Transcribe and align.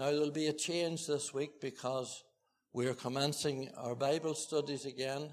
Now, 0.00 0.12
there'll 0.12 0.30
be 0.30 0.46
a 0.46 0.54
change 0.54 1.06
this 1.06 1.34
week 1.34 1.60
because 1.60 2.24
we're 2.72 2.94
commencing 2.94 3.68
our 3.76 3.94
Bible 3.94 4.32
studies 4.32 4.86
again 4.86 5.28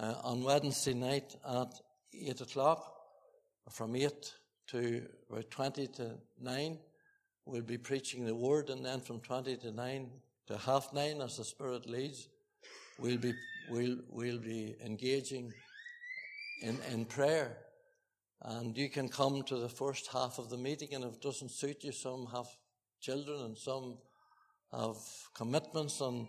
uh, 0.00 0.14
on 0.24 0.42
Wednesday 0.42 0.94
night 0.94 1.36
at 1.46 1.68
8 2.18 2.40
o'clock, 2.40 2.94
from 3.68 3.94
8 3.94 4.10
to 4.68 5.02
about 5.28 5.50
20 5.50 5.86
to 5.88 6.12
9. 6.40 6.78
We'll 7.44 7.60
be 7.60 7.76
preaching 7.76 8.24
the 8.24 8.34
Word, 8.34 8.70
and 8.70 8.82
then 8.82 9.02
from 9.02 9.20
20 9.20 9.58
to 9.58 9.70
9 9.70 10.10
to 10.46 10.56
half 10.56 10.94
9, 10.94 11.20
as 11.20 11.36
the 11.36 11.44
Spirit 11.44 11.84
leads, 11.86 12.28
we'll 12.98 13.18
be, 13.18 13.34
we'll, 13.68 13.98
we'll 14.08 14.38
be 14.38 14.76
engaging 14.82 15.52
in, 16.62 16.78
in 16.90 17.04
prayer. 17.04 17.58
And 18.40 18.74
you 18.78 18.88
can 18.88 19.10
come 19.10 19.42
to 19.42 19.58
the 19.58 19.68
first 19.68 20.10
half 20.10 20.38
of 20.38 20.48
the 20.48 20.56
meeting, 20.56 20.94
and 20.94 21.04
if 21.04 21.16
it 21.16 21.20
doesn't 21.20 21.50
suit 21.50 21.84
you, 21.84 21.92
some 21.92 22.28
have 22.32 22.46
children 23.04 23.42
and 23.42 23.58
some 23.58 23.98
have 24.72 24.96
commitments, 25.36 26.00
and 26.00 26.26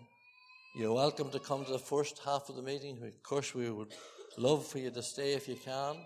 you're 0.76 0.92
welcome 0.92 1.30
to 1.30 1.38
come 1.38 1.64
to 1.64 1.72
the 1.72 1.78
first 1.78 2.20
half 2.22 2.50
of 2.50 2.56
the 2.56 2.62
meeting. 2.62 2.98
Of 3.02 3.22
course, 3.22 3.54
we 3.54 3.70
would 3.70 3.94
love 4.36 4.66
for 4.66 4.78
you 4.78 4.90
to 4.90 5.02
stay 5.02 5.32
if 5.32 5.48
you 5.48 5.56
can. 5.56 5.96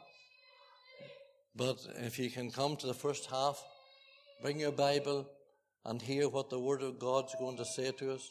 But 1.56 1.78
if 1.96 2.20
you 2.20 2.30
can 2.30 2.52
come 2.52 2.76
to 2.76 2.86
the 2.86 2.94
first 2.94 3.28
half, 3.28 3.60
bring 4.42 4.60
your 4.60 4.70
Bible 4.70 5.28
and 5.84 6.00
hear 6.00 6.28
what 6.28 6.50
the 6.50 6.60
Word 6.60 6.82
of 6.82 7.00
God's 7.00 7.34
going 7.40 7.56
to 7.56 7.64
say 7.64 7.90
to 7.90 8.12
us. 8.12 8.30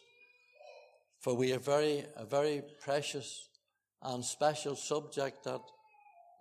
For 1.19 1.33
we 1.33 1.49
have 1.49 1.65
very, 1.65 2.05
a 2.15 2.23
very 2.23 2.63
precious 2.81 3.49
and 4.01 4.23
special 4.23 4.77
subject 4.77 5.43
that, 5.43 5.61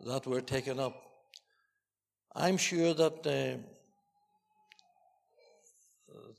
that 0.07 0.29
we're 0.29 0.43
taking 0.43 0.79
up. 0.79 0.95
I'm 2.37 2.57
sure 2.57 2.95
that 2.95 3.27
uh, 3.27 3.78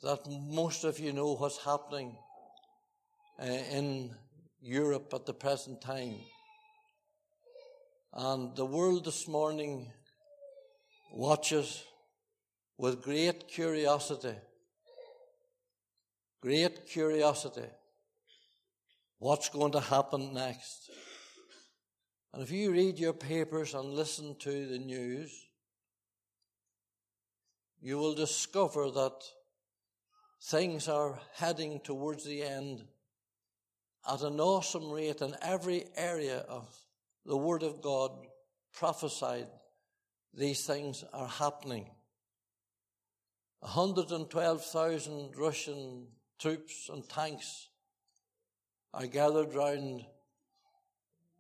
that 0.02 0.26
most 0.30 0.84
of 0.86 1.00
you 1.00 1.12
know 1.12 1.34
what's 1.34 1.64
happening 1.64 2.16
uh, 3.40 3.46
in 3.46 4.16
Europe 4.62 5.14
at 5.14 5.26
the 5.26 5.34
present 5.34 5.82
time. 5.82 6.16
And 8.14 8.56
the 8.56 8.66
world 8.66 9.06
this 9.06 9.28
morning 9.28 9.92
watches 11.12 11.84
with 12.78 13.04
great 13.04 13.48
curiosity, 13.50 14.36
great 16.42 16.88
curiosity, 16.88 17.68
what's 19.18 19.50
going 19.50 19.74
to 19.74 19.82
happen 19.82 20.34
next. 20.34 20.90
And 22.34 22.42
if 22.42 22.52
you 22.52 22.72
read 22.72 23.00
your 23.00 23.14
papers 23.14 23.74
and 23.74 23.94
listen 23.94 24.36
to 24.40 24.68
the 24.68 24.78
news, 24.78 25.32
you 27.82 27.98
will 27.98 28.14
discover 28.14 28.90
that 28.92 29.24
things 30.42 30.88
are 30.88 31.20
heading 31.34 31.80
towards 31.82 32.24
the 32.24 32.44
end 32.44 32.84
at 34.10 34.22
an 34.22 34.40
awesome 34.40 34.90
rate 34.92 35.22
in 35.22 35.36
every 35.42 35.86
area 35.96 36.40
of 36.48 36.68
the 37.26 37.38
Word 37.38 37.64
of 37.64 37.82
God 37.82 38.12
prophesied 38.74 39.48
these 40.34 40.66
things 40.66 41.04
are 41.14 41.28
happening. 41.28 41.90
112,000 43.62 45.32
Russian 45.36 46.08
troops 46.40 46.90
and 46.92 47.08
tanks 47.10 47.70
are 48.94 49.08
gathered 49.08 49.54
round 49.54 50.06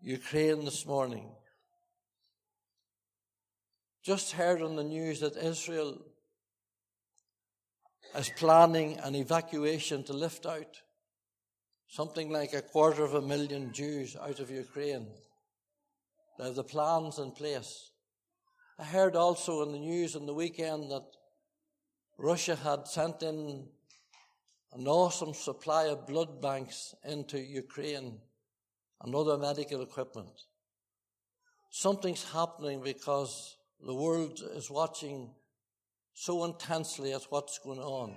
Ukraine 0.02 0.66
this 0.66 0.86
morning. 0.86 1.30
Just 4.03 4.34
heard 4.34 4.61
on 4.61 4.75
the 4.75 4.84
news 4.84 5.22
that 5.22 5.38
Israel 5.38 6.02
is 8.15 8.31
planning 8.38 8.97
an 8.99 9.15
evacuation 9.15 10.03
to 10.03 10.13
lift 10.13 10.45
out 10.45 10.81
something 11.88 12.29
like 12.29 12.53
a 12.53 12.61
quarter 12.61 13.03
of 13.03 13.16
a 13.16 13.21
million 13.21 13.73
Jews 13.73 14.16
out 14.16 14.39
of 14.39 14.51
Ukraine. 14.51 15.07
They 16.38 16.45
have 16.45 16.55
the 16.55 16.63
plans 16.63 17.19
in 17.19 17.31
place. 17.31 17.91
I 18.78 18.84
heard 18.84 19.16
also 19.16 19.63
in 19.63 19.72
the 19.72 19.79
news 19.79 20.16
on 20.16 20.25
the 20.25 20.34
weekend 20.34 20.91
that 20.91 21.06
Russia 22.17 22.56
had 22.56 22.88
sent 22.88 23.23
in 23.23 23.67
an 24.73 24.88
awesome 24.88 25.34
supply 25.34 25.85
of 25.85 26.07
blood 26.07 26.41
banks 26.41 26.94
into 27.03 27.39
Ukraine 27.39 28.19
and 29.01 29.16
other 29.16 29.38
medical 29.38 29.81
equipment. 29.81 30.44
Something's 31.72 32.31
happening 32.31 32.81
because 32.84 33.57
the 33.85 33.95
world 33.95 34.39
is 34.53 34.69
watching 34.69 35.29
so 36.19 36.44
intensely 36.44 37.13
at 37.13 37.24
what's 37.30 37.59
going 37.59 37.80
on. 37.80 38.13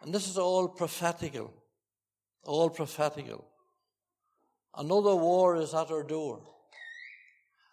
And 0.00 0.14
this 0.14 0.28
is 0.28 0.38
all 0.38 0.68
prophetical. 0.68 1.52
All 2.44 2.70
prophetical. 2.70 3.44
Another 4.76 5.16
war 5.16 5.56
is 5.56 5.74
at 5.74 5.90
our 5.90 6.04
door. 6.04 6.42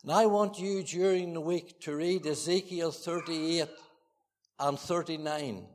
And 0.02 0.12
I 0.12 0.26
want 0.26 0.58
you 0.58 0.82
during 0.82 1.34
the 1.34 1.42
week 1.42 1.80
to 1.82 1.96
read 1.96 2.26
Ezekiel 2.26 2.90
38 2.92 3.70
and 4.60 4.80
39. 4.80 5.68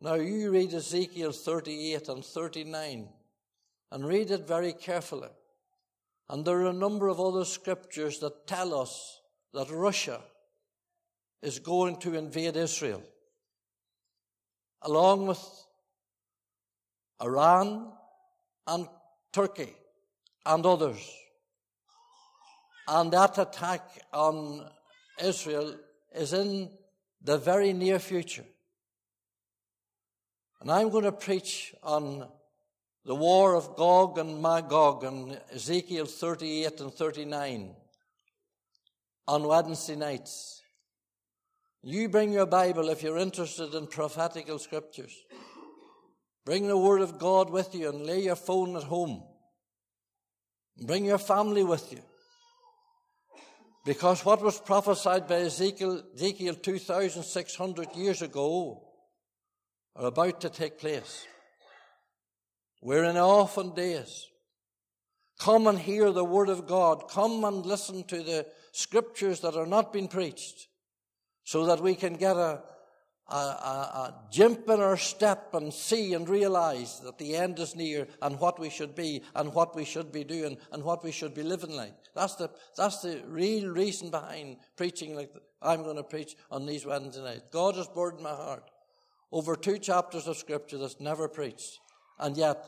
Now 0.00 0.14
you 0.14 0.50
read 0.50 0.72
Ezekiel 0.72 1.32
38 1.32 2.08
and 2.08 2.24
39 2.24 3.06
and 3.92 4.08
read 4.08 4.30
it 4.30 4.48
very 4.48 4.72
carefully. 4.72 5.28
And 6.30 6.42
there 6.42 6.62
are 6.62 6.70
a 6.70 6.72
number 6.72 7.08
of 7.08 7.20
other 7.20 7.44
scriptures 7.44 8.18
that 8.20 8.46
tell 8.46 8.74
us 8.74 9.20
that 9.52 9.70
Russia 9.70 10.22
is 11.42 11.58
going 11.58 11.96
to 11.96 12.14
invade 12.16 12.56
Israel, 12.56 13.02
along 14.82 15.26
with 15.26 15.66
Iran 17.22 17.92
and 18.66 18.86
Turkey 19.32 19.74
and 20.44 20.64
others. 20.64 20.98
And 22.88 23.12
that 23.12 23.38
attack 23.38 23.82
on 24.12 24.68
Israel 25.22 25.76
is 26.14 26.32
in 26.32 26.70
the 27.22 27.38
very 27.38 27.72
near 27.72 27.98
future. 27.98 28.44
And 30.60 30.70
I'm 30.70 30.90
going 30.90 31.04
to 31.04 31.12
preach 31.12 31.74
on 31.82 32.26
the 33.04 33.14
war 33.14 33.54
of 33.54 33.76
Gog 33.76 34.18
and 34.18 34.42
Magog 34.42 35.04
in 35.04 35.38
Ezekiel 35.54 36.04
38 36.04 36.80
and 36.80 36.92
39 36.92 37.74
on 39.26 39.44
Wednesday 39.44 39.96
nights. 39.96 40.59
You 41.82 42.08
bring 42.10 42.32
your 42.32 42.46
Bible 42.46 42.90
if 42.90 43.02
you're 43.02 43.16
interested 43.16 43.74
in 43.74 43.86
prophetical 43.86 44.58
scriptures. 44.58 45.16
Bring 46.44 46.66
the 46.66 46.76
Word 46.76 47.00
of 47.00 47.18
God 47.18 47.48
with 47.48 47.74
you 47.74 47.88
and 47.88 48.04
lay 48.04 48.20
your 48.20 48.36
phone 48.36 48.76
at 48.76 48.82
home. 48.82 49.22
Bring 50.82 51.06
your 51.06 51.18
family 51.18 51.64
with 51.64 51.90
you. 51.92 52.00
Because 53.86 54.24
what 54.26 54.42
was 54.42 54.60
prophesied 54.60 55.26
by 55.26 55.36
Ezekiel, 55.36 56.02
Ezekiel 56.14 56.54
2,600 56.54 57.96
years 57.96 58.20
ago 58.20 58.82
are 59.96 60.06
about 60.06 60.40
to 60.42 60.50
take 60.50 60.78
place. 60.78 61.26
We're 62.82 63.04
in 63.04 63.16
orphan 63.16 63.74
days. 63.74 64.26
Come 65.38 65.66
and 65.66 65.78
hear 65.78 66.12
the 66.12 66.24
Word 66.24 66.50
of 66.50 66.66
God. 66.66 67.08
Come 67.08 67.44
and 67.44 67.64
listen 67.64 68.04
to 68.04 68.22
the 68.22 68.46
scriptures 68.72 69.40
that 69.40 69.56
are 69.56 69.66
not 69.66 69.94
being 69.94 70.08
preached 70.08 70.66
so 71.50 71.66
that 71.66 71.80
we 71.80 71.96
can 71.96 72.14
get 72.14 72.36
a, 72.36 72.62
a, 73.28 73.34
a, 73.34 73.36
a, 73.36 74.14
jump 74.30 74.68
in 74.68 74.78
our 74.78 74.96
step 74.96 75.52
and 75.52 75.74
see 75.74 76.14
and 76.14 76.28
realize 76.28 77.00
that 77.00 77.18
the 77.18 77.34
end 77.34 77.58
is 77.58 77.74
near 77.74 78.06
and 78.22 78.38
what 78.38 78.60
we 78.60 78.70
should 78.70 78.94
be 78.94 79.20
and 79.34 79.52
what 79.52 79.74
we 79.74 79.84
should 79.84 80.12
be 80.12 80.22
doing 80.22 80.56
and 80.70 80.84
what 80.84 81.02
we 81.02 81.10
should 81.10 81.34
be 81.34 81.42
living 81.42 81.72
like. 81.72 81.94
That's 82.14 82.36
the, 82.36 82.52
that's 82.76 83.02
the 83.02 83.24
real 83.26 83.68
reason 83.68 84.12
behind 84.12 84.58
preaching 84.76 85.16
like 85.16 85.32
I'm 85.60 85.82
going 85.82 85.96
to 85.96 86.04
preach 86.04 86.36
on 86.52 86.66
these 86.66 86.86
Wednesday 86.86 87.24
nights. 87.24 87.48
God 87.50 87.74
has 87.74 87.88
burdened 87.88 88.22
my 88.22 88.30
heart 88.30 88.70
over 89.32 89.56
two 89.56 89.78
chapters 89.78 90.28
of 90.28 90.36
scripture 90.36 90.78
that's 90.78 91.00
never 91.00 91.26
preached 91.26 91.80
and 92.20 92.36
yet 92.36 92.64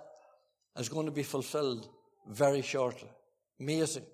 is 0.76 0.88
going 0.88 1.06
to 1.06 1.12
be 1.12 1.22
fulfilled 1.22 1.88
very 2.28 2.62
shortly. 2.62 3.12
Amazing. 3.60 4.06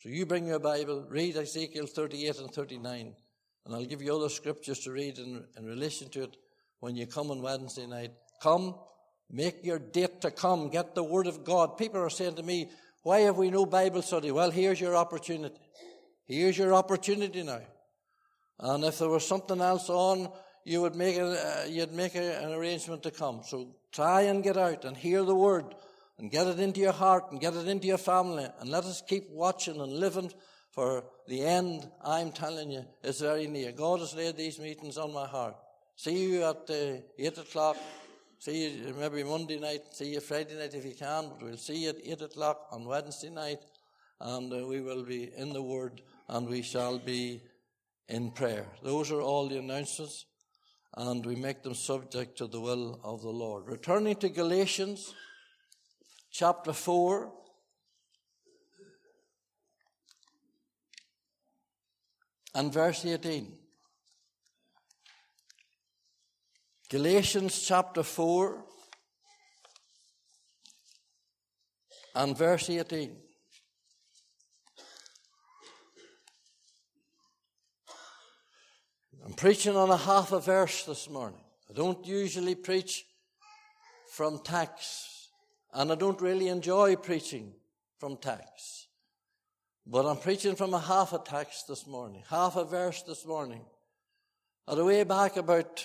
So 0.00 0.08
you 0.08 0.26
bring 0.26 0.48
your 0.48 0.58
Bible, 0.58 1.06
read 1.08 1.36
Ezekiel 1.36 1.86
38 1.86 2.40
and 2.40 2.50
39. 2.50 3.14
And 3.64 3.74
I'll 3.74 3.84
give 3.84 4.02
you 4.02 4.14
other 4.14 4.28
scriptures 4.28 4.80
to 4.80 4.90
read 4.90 5.18
in, 5.18 5.44
in 5.56 5.64
relation 5.64 6.08
to 6.10 6.24
it 6.24 6.36
when 6.80 6.96
you 6.96 7.06
come 7.06 7.30
on 7.30 7.42
Wednesday 7.42 7.86
night. 7.86 8.12
Come, 8.42 8.74
make 9.30 9.64
your 9.64 9.78
date 9.78 10.20
to 10.22 10.30
come, 10.30 10.68
get 10.68 10.94
the 10.94 11.04
Word 11.04 11.26
of 11.26 11.44
God. 11.44 11.78
People 11.78 12.00
are 12.00 12.10
saying 12.10 12.34
to 12.36 12.42
me, 12.42 12.70
why 13.02 13.20
have 13.20 13.36
we 13.36 13.50
no 13.50 13.66
Bible 13.66 14.02
study? 14.02 14.30
Well, 14.30 14.50
here's 14.50 14.80
your 14.80 14.96
opportunity. 14.96 15.54
Here's 16.26 16.58
your 16.58 16.74
opportunity 16.74 17.42
now. 17.42 17.60
And 18.58 18.84
if 18.84 18.98
there 18.98 19.08
was 19.08 19.26
something 19.26 19.60
else 19.60 19.88
on, 19.90 20.28
you 20.64 20.80
would 20.82 20.94
make, 20.94 21.16
a, 21.16 21.26
uh, 21.26 21.64
you'd 21.68 21.92
make 21.92 22.14
a, 22.14 22.42
an 22.42 22.52
arrangement 22.52 23.02
to 23.02 23.10
come. 23.10 23.42
So 23.44 23.74
try 23.90 24.22
and 24.22 24.42
get 24.42 24.56
out 24.56 24.84
and 24.84 24.96
hear 24.96 25.24
the 25.24 25.34
Word 25.34 25.74
and 26.18 26.30
get 26.30 26.46
it 26.46 26.60
into 26.60 26.80
your 26.80 26.92
heart 26.92 27.32
and 27.32 27.40
get 27.40 27.54
it 27.54 27.66
into 27.66 27.88
your 27.88 27.98
family 27.98 28.46
and 28.60 28.70
let 28.70 28.84
us 28.84 29.02
keep 29.06 29.28
watching 29.30 29.80
and 29.80 29.92
living 29.92 30.30
for 30.72 31.04
the 31.28 31.42
end, 31.42 31.88
I'm 32.02 32.32
telling 32.32 32.70
you, 32.70 32.84
is 33.02 33.20
very 33.20 33.46
near. 33.46 33.72
God 33.72 34.00
has 34.00 34.14
laid 34.14 34.36
these 34.36 34.58
meetings 34.58 34.96
on 34.96 35.12
my 35.12 35.26
heart. 35.26 35.54
See 35.96 36.32
you 36.32 36.44
at 36.44 36.68
uh, 36.70 37.02
8 37.18 37.38
o'clock. 37.38 37.76
See 38.38 38.68
you 38.68 38.94
maybe 38.98 39.22
Monday 39.22 39.60
night. 39.60 39.82
See 39.92 40.14
you 40.14 40.20
Friday 40.20 40.58
night 40.58 40.74
if 40.74 40.84
you 40.84 40.94
can. 40.94 41.28
But 41.28 41.42
we'll 41.42 41.56
see 41.58 41.84
you 41.84 41.90
at 41.90 41.96
8 42.02 42.22
o'clock 42.22 42.68
on 42.72 42.86
Wednesday 42.86 43.28
night. 43.28 43.58
And 44.18 44.52
uh, 44.52 44.66
we 44.66 44.80
will 44.80 45.04
be 45.04 45.30
in 45.36 45.52
the 45.52 45.62
Word 45.62 46.00
and 46.28 46.48
we 46.48 46.62
shall 46.62 46.98
be 46.98 47.42
in 48.08 48.30
prayer. 48.30 48.66
Those 48.82 49.12
are 49.12 49.20
all 49.20 49.48
the 49.48 49.58
announcements. 49.58 50.24
And 50.96 51.24
we 51.24 51.36
make 51.36 51.62
them 51.62 51.74
subject 51.74 52.38
to 52.38 52.46
the 52.46 52.60
will 52.60 52.98
of 53.04 53.20
the 53.20 53.30
Lord. 53.30 53.66
Returning 53.66 54.16
to 54.16 54.28
Galatians 54.30 55.14
chapter 56.30 56.72
4. 56.72 57.30
And 62.54 62.72
verse 62.72 63.04
18. 63.04 63.52
Galatians 66.90 67.62
chapter 67.62 68.02
4 68.02 68.64
and 72.14 72.36
verse 72.36 72.68
18. 72.68 73.16
I'm 79.24 79.32
preaching 79.34 79.76
on 79.76 79.88
a 79.88 79.96
half 79.96 80.32
a 80.32 80.40
verse 80.40 80.84
this 80.84 81.08
morning. 81.08 81.40
I 81.70 81.74
don't 81.74 82.04
usually 82.06 82.54
preach 82.54 83.06
from 84.10 84.40
text, 84.44 85.30
and 85.72 85.90
I 85.90 85.94
don't 85.94 86.20
really 86.20 86.48
enjoy 86.48 86.96
preaching 86.96 87.54
from 87.98 88.18
text. 88.18 88.81
But 89.86 90.06
I'm 90.06 90.18
preaching 90.18 90.54
from 90.54 90.74
a 90.74 90.78
half 90.78 91.12
a 91.12 91.18
text 91.18 91.66
this 91.66 91.86
morning, 91.86 92.22
half 92.28 92.56
a 92.56 92.64
verse 92.64 93.02
this 93.02 93.26
morning. 93.26 93.62
At 94.68 94.78
a 94.78 94.84
way 94.84 95.02
back 95.02 95.36
about 95.36 95.84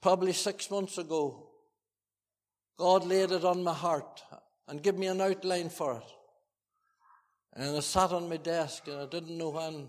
probably 0.00 0.32
six 0.32 0.70
months 0.70 0.98
ago, 0.98 1.48
God 2.78 3.04
laid 3.04 3.32
it 3.32 3.44
on 3.44 3.64
my 3.64 3.74
heart 3.74 4.22
and 4.68 4.82
gave 4.82 4.96
me 4.96 5.08
an 5.08 5.20
outline 5.20 5.68
for 5.68 5.96
it. 5.96 6.12
And 7.54 7.76
I 7.76 7.80
sat 7.80 8.12
on 8.12 8.28
my 8.28 8.36
desk 8.36 8.86
and 8.86 9.00
I 9.00 9.06
didn't 9.06 9.36
know 9.36 9.50
when 9.50 9.88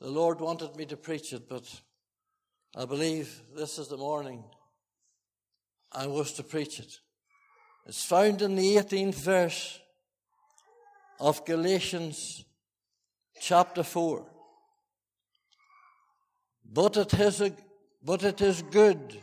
the 0.00 0.08
Lord 0.08 0.40
wanted 0.40 0.76
me 0.76 0.86
to 0.86 0.96
preach 0.96 1.32
it, 1.32 1.48
but 1.48 1.64
I 2.76 2.84
believe 2.84 3.42
this 3.56 3.76
is 3.76 3.88
the 3.88 3.96
morning 3.96 4.44
I 5.90 6.06
was 6.06 6.32
to 6.34 6.44
preach 6.44 6.78
it. 6.78 6.92
It's 7.86 8.04
found 8.04 8.40
in 8.40 8.54
the 8.54 8.76
18th 8.76 9.16
verse 9.16 9.80
of 11.20 11.44
Galatians 11.44 12.44
chapter 13.38 13.82
4. 13.82 14.26
But 16.72 16.96
it 16.96 17.14
is, 17.14 17.42
a, 17.42 17.52
but 18.02 18.24
it 18.24 18.40
is 18.40 18.62
good 18.62 19.20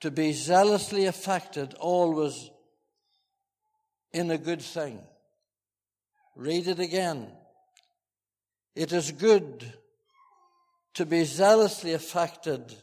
to 0.00 0.10
be 0.10 0.32
zealously 0.32 1.06
affected 1.06 1.74
always 1.74 2.50
in 4.12 4.30
a 4.30 4.38
good 4.38 4.60
thing. 4.60 5.00
Read 6.34 6.66
it 6.66 6.80
again. 6.80 7.28
It 8.74 8.92
is 8.92 9.12
good 9.12 9.72
to 10.94 11.06
be 11.06 11.24
zealously 11.24 11.92
affected 11.92 12.74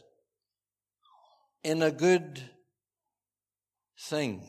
in 1.62 1.82
a 1.82 1.90
good 1.90 2.42
thing. 3.98 4.42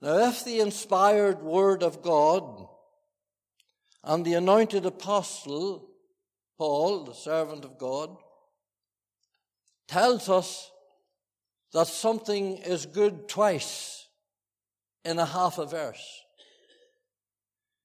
Now, 0.00 0.28
if 0.28 0.44
the 0.44 0.60
inspired 0.60 1.42
word 1.42 1.82
of 1.82 2.02
God 2.02 2.66
and 4.04 4.24
the 4.24 4.34
anointed 4.34 4.86
apostle, 4.86 5.90
Paul, 6.56 7.04
the 7.04 7.14
servant 7.14 7.64
of 7.64 7.78
God, 7.78 8.16
tells 9.88 10.28
us 10.28 10.70
that 11.72 11.88
something 11.88 12.58
is 12.58 12.86
good 12.86 13.28
twice 13.28 14.06
in 15.04 15.18
a 15.18 15.26
half 15.26 15.58
a 15.58 15.66
verse, 15.66 16.22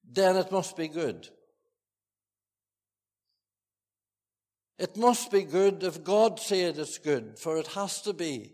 then 0.08 0.36
it 0.36 0.52
must 0.52 0.76
be 0.76 0.88
good. 0.88 1.28
It 4.78 4.96
must 4.96 5.30
be 5.30 5.42
good 5.42 5.82
if 5.82 6.02
God 6.02 6.40
said 6.40 6.78
it's 6.78 6.98
good, 6.98 7.38
for 7.38 7.56
it 7.56 7.68
has 7.68 8.02
to 8.02 8.12
be. 8.12 8.53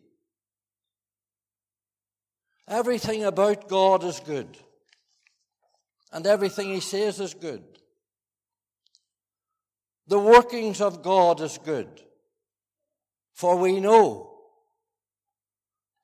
Everything 2.71 3.25
about 3.25 3.69
God 3.69 4.05
is 4.05 4.21
good. 4.21 4.57
And 6.13 6.25
everything 6.25 6.73
He 6.73 6.81
says 6.81 7.19
is 7.19 7.35
good. 7.35 7.65
The 10.07 10.19
workings 10.19 10.81
of 10.81 11.03
God 11.03 11.41
is 11.41 11.59
good. 11.59 11.89
For 13.35 13.57
we 13.57 13.81
know 13.81 14.31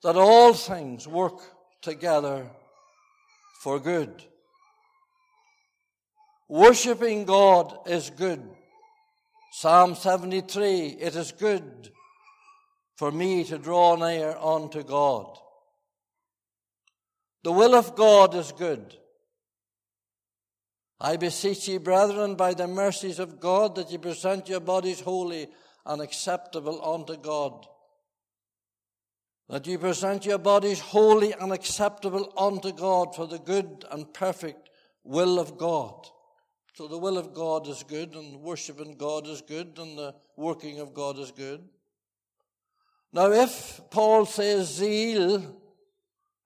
that 0.02 0.16
all 0.16 0.54
things 0.54 1.06
work 1.06 1.40
together 1.82 2.50
for 3.60 3.78
good. 3.78 4.24
Worshipping 6.48 7.24
God 7.24 7.78
is 7.86 8.10
good. 8.10 8.42
Psalm 9.52 9.94
73, 9.94 10.96
it 11.00 11.14
is 11.14 11.32
good 11.32 11.90
for 12.96 13.12
me 13.12 13.44
to 13.44 13.58
draw 13.58 13.96
near 13.96 14.36
unto 14.36 14.82
God. 14.82 15.38
The 17.46 17.52
will 17.52 17.76
of 17.76 17.94
God 17.94 18.34
is 18.34 18.50
good. 18.50 18.96
I 21.00 21.16
beseech 21.16 21.68
ye, 21.68 21.78
brethren, 21.78 22.34
by 22.34 22.54
the 22.54 22.66
mercies 22.66 23.20
of 23.20 23.38
God, 23.38 23.76
that 23.76 23.88
ye 23.88 23.98
present 23.98 24.48
your 24.48 24.58
bodies 24.58 24.98
holy 24.98 25.46
and 25.84 26.02
acceptable 26.02 26.84
unto 26.84 27.16
God. 27.16 27.64
That 29.48 29.64
ye 29.64 29.76
present 29.76 30.26
your 30.26 30.38
bodies 30.38 30.80
holy 30.80 31.34
and 31.34 31.52
acceptable 31.52 32.32
unto 32.36 32.72
God 32.72 33.14
for 33.14 33.28
the 33.28 33.38
good 33.38 33.84
and 33.92 34.12
perfect 34.12 34.68
will 35.04 35.38
of 35.38 35.56
God. 35.56 36.04
So 36.74 36.88
the 36.88 36.98
will 36.98 37.16
of 37.16 37.32
God 37.32 37.68
is 37.68 37.84
good, 37.84 38.16
and 38.16 38.40
worshiping 38.40 38.96
God 38.96 39.28
is 39.28 39.40
good, 39.40 39.78
and 39.78 39.96
the 39.96 40.16
working 40.36 40.80
of 40.80 40.94
God 40.94 41.16
is 41.20 41.30
good. 41.30 41.62
Now, 43.12 43.30
if 43.30 43.80
Paul 43.92 44.26
says 44.26 44.66
zeal 44.66 45.62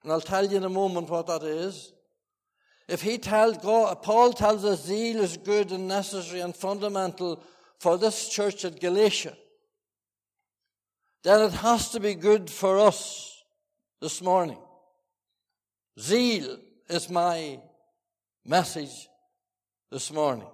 and 0.03 0.13
I'll 0.13 0.21
tell 0.21 0.47
you 0.47 0.57
in 0.57 0.65
a 0.65 0.71
moment 0.71 1.11
what 1.11 1.27
that 1.27 1.43
is. 1.43 1.93
If 2.89 3.03
he 3.03 3.19
tells 3.19 3.59
God, 3.59 4.03
Paul 4.03 4.33
tells 4.33 4.65
us 4.65 4.85
zeal 4.85 5.21
is 5.21 5.37
good 5.37 5.71
and 5.71 5.87
necessary 5.87 6.41
and 6.41 6.57
fundamental 6.57 7.43
for 7.79 7.97
this 7.97 8.29
church 8.29 8.65
at 8.65 8.81
Galatia, 8.81 9.37
then 11.23 11.43
it 11.43 11.53
has 11.53 11.91
to 11.91 12.01
be 12.01 12.15
good 12.15 12.51
for 12.51 12.79
us 12.79 13.45
this 14.01 14.23
morning. 14.23 14.59
Zeal 15.99 16.59
is 16.89 17.11
my 17.11 17.61
message 18.45 19.09
this 19.91 20.11
morning. 20.13 20.49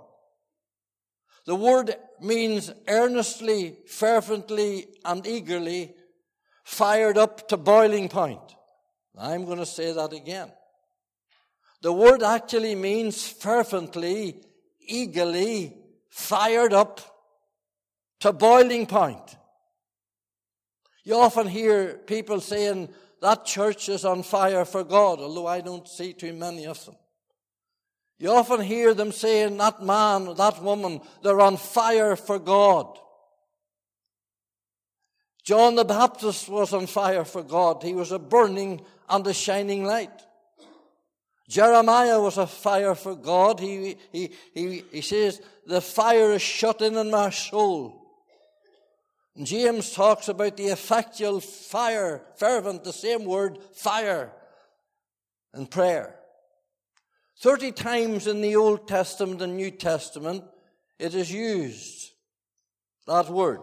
The 1.46 1.54
word 1.54 1.94
means 2.20 2.72
earnestly, 2.88 3.76
fervently, 3.86 4.88
and 5.04 5.24
eagerly, 5.26 5.94
fired 6.64 7.16
up 7.16 7.48
to 7.48 7.56
boiling 7.56 8.08
point. 8.08 8.55
I'm 9.18 9.44
going 9.44 9.58
to 9.58 9.66
say 9.66 9.92
that 9.92 10.12
again. 10.12 10.50
The 11.82 11.92
word 11.92 12.22
actually 12.22 12.74
means 12.74 13.28
fervently, 13.28 14.42
eagerly, 14.80 15.74
fired 16.10 16.72
up 16.72 17.00
to 18.20 18.32
boiling 18.32 18.86
point. 18.86 19.36
You 21.04 21.16
often 21.16 21.46
hear 21.46 21.94
people 21.94 22.40
saying 22.40 22.88
that 23.22 23.44
church 23.44 23.88
is 23.88 24.04
on 24.04 24.22
fire 24.22 24.64
for 24.64 24.84
God, 24.84 25.20
although 25.20 25.46
I 25.46 25.60
don't 25.60 25.86
see 25.86 26.12
too 26.12 26.32
many 26.32 26.66
of 26.66 26.84
them. 26.84 26.96
You 28.18 28.32
often 28.32 28.60
hear 28.60 28.94
them 28.94 29.12
saying 29.12 29.56
that 29.58 29.82
man, 29.82 30.34
that 30.34 30.62
woman, 30.62 31.00
they're 31.22 31.40
on 31.40 31.58
fire 31.58 32.16
for 32.16 32.38
God. 32.38 32.98
John 35.46 35.76
the 35.76 35.84
Baptist 35.84 36.48
was 36.48 36.72
on 36.72 36.88
fire 36.88 37.24
for 37.24 37.44
God. 37.44 37.80
He 37.84 37.94
was 37.94 38.10
a 38.10 38.18
burning 38.18 38.80
and 39.08 39.24
a 39.24 39.32
shining 39.32 39.84
light. 39.84 40.10
Jeremiah 41.48 42.20
was 42.20 42.36
a 42.36 42.48
fire 42.48 42.96
for 42.96 43.14
God. 43.14 43.60
He, 43.60 43.96
he, 44.10 44.32
he, 44.52 44.82
he 44.90 45.00
says, 45.00 45.40
the 45.64 45.80
fire 45.80 46.32
is 46.32 46.42
shut 46.42 46.82
in 46.82 46.96
in 46.96 47.12
my 47.12 47.30
soul. 47.30 48.02
And 49.36 49.46
James 49.46 49.92
talks 49.92 50.26
about 50.26 50.56
the 50.56 50.66
effectual 50.66 51.38
fire, 51.38 52.22
fervent, 52.38 52.82
the 52.82 52.92
same 52.92 53.24
word, 53.24 53.58
fire, 53.72 54.32
and 55.54 55.70
prayer. 55.70 56.16
Thirty 57.40 57.70
times 57.70 58.26
in 58.26 58.40
the 58.40 58.56
Old 58.56 58.88
Testament 58.88 59.42
and 59.42 59.56
New 59.56 59.70
Testament, 59.70 60.42
it 60.98 61.14
is 61.14 61.30
used, 61.30 62.14
that 63.06 63.28
word. 63.28 63.60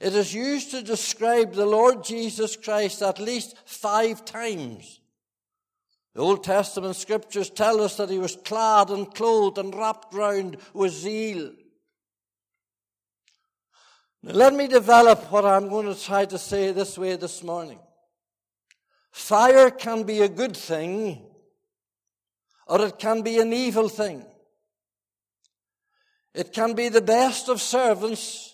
It 0.00 0.14
is 0.14 0.32
used 0.32 0.70
to 0.70 0.82
describe 0.82 1.52
the 1.52 1.66
Lord 1.66 2.02
Jesus 2.02 2.56
Christ 2.56 3.02
at 3.02 3.18
least 3.18 3.54
five 3.66 4.24
times. 4.24 5.00
The 6.14 6.22
Old 6.22 6.42
Testament 6.42 6.96
scriptures 6.96 7.50
tell 7.50 7.80
us 7.82 7.98
that 7.98 8.10
he 8.10 8.18
was 8.18 8.36
clad 8.36 8.90
and 8.90 9.14
clothed 9.14 9.58
and 9.58 9.74
wrapped 9.74 10.14
round 10.14 10.56
with 10.72 10.92
zeal. 10.92 11.52
Now, 14.22 14.32
let 14.32 14.54
me 14.54 14.66
develop 14.66 15.30
what 15.30 15.44
I'm 15.44 15.68
going 15.68 15.86
to 15.86 16.00
try 16.00 16.24
to 16.24 16.38
say 16.38 16.72
this 16.72 16.98
way 16.98 17.16
this 17.16 17.42
morning. 17.42 17.78
Fire 19.12 19.70
can 19.70 20.04
be 20.04 20.20
a 20.20 20.28
good 20.28 20.56
thing, 20.56 21.22
or 22.66 22.84
it 22.86 22.98
can 22.98 23.22
be 23.22 23.38
an 23.38 23.52
evil 23.52 23.88
thing. 23.88 24.24
It 26.34 26.52
can 26.52 26.74
be 26.74 26.88
the 26.88 27.02
best 27.02 27.48
of 27.48 27.60
servants, 27.60 28.49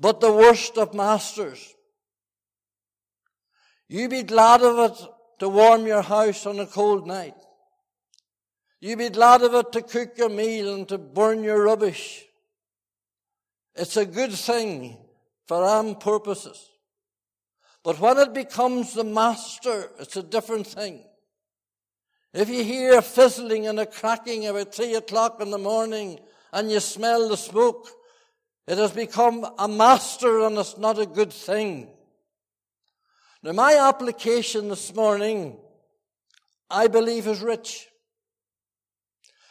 but 0.00 0.20
the 0.20 0.32
worst 0.32 0.78
of 0.78 0.94
masters. 0.94 1.74
You 3.88 4.08
be 4.08 4.22
glad 4.22 4.62
of 4.62 4.90
it 4.90 5.08
to 5.40 5.48
warm 5.48 5.86
your 5.86 6.02
house 6.02 6.46
on 6.46 6.58
a 6.58 6.66
cold 6.66 7.06
night. 7.06 7.34
You 8.80 8.96
be 8.96 9.10
glad 9.10 9.42
of 9.42 9.52
it 9.54 9.72
to 9.72 9.82
cook 9.82 10.16
your 10.16 10.30
meal 10.30 10.74
and 10.74 10.88
to 10.88 10.96
burn 10.96 11.44
your 11.44 11.62
rubbish. 11.62 12.24
It's 13.74 13.98
a 13.98 14.06
good 14.06 14.32
thing 14.32 14.96
for 15.46 15.62
armed 15.62 16.00
purposes. 16.00 16.70
But 17.82 18.00
when 18.00 18.16
it 18.18 18.32
becomes 18.32 18.94
the 18.94 19.04
master, 19.04 19.90
it's 19.98 20.16
a 20.16 20.22
different 20.22 20.66
thing. 20.66 21.04
If 22.32 22.48
you 22.48 22.62
hear 22.62 22.96
a 22.96 23.02
fizzling 23.02 23.66
and 23.66 23.80
a 23.80 23.86
cracking 23.86 24.46
about 24.46 24.74
three 24.74 24.94
o'clock 24.94 25.42
in 25.42 25.50
the 25.50 25.58
morning 25.58 26.20
and 26.52 26.70
you 26.70 26.80
smell 26.80 27.28
the 27.28 27.36
smoke, 27.36 27.88
it 28.70 28.78
has 28.78 28.92
become 28.92 29.44
a 29.58 29.66
master 29.66 30.46
and 30.46 30.56
it's 30.56 30.78
not 30.78 30.96
a 30.96 31.04
good 31.04 31.32
thing. 31.32 31.88
Now 33.42 33.50
my 33.50 33.74
application 33.74 34.68
this 34.68 34.94
morning, 34.94 35.56
I 36.70 36.86
believe 36.86 37.26
is 37.26 37.40
rich. 37.40 37.88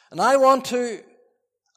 And 0.10 0.22
I 0.22 0.38
want 0.38 0.64
to, 0.66 1.02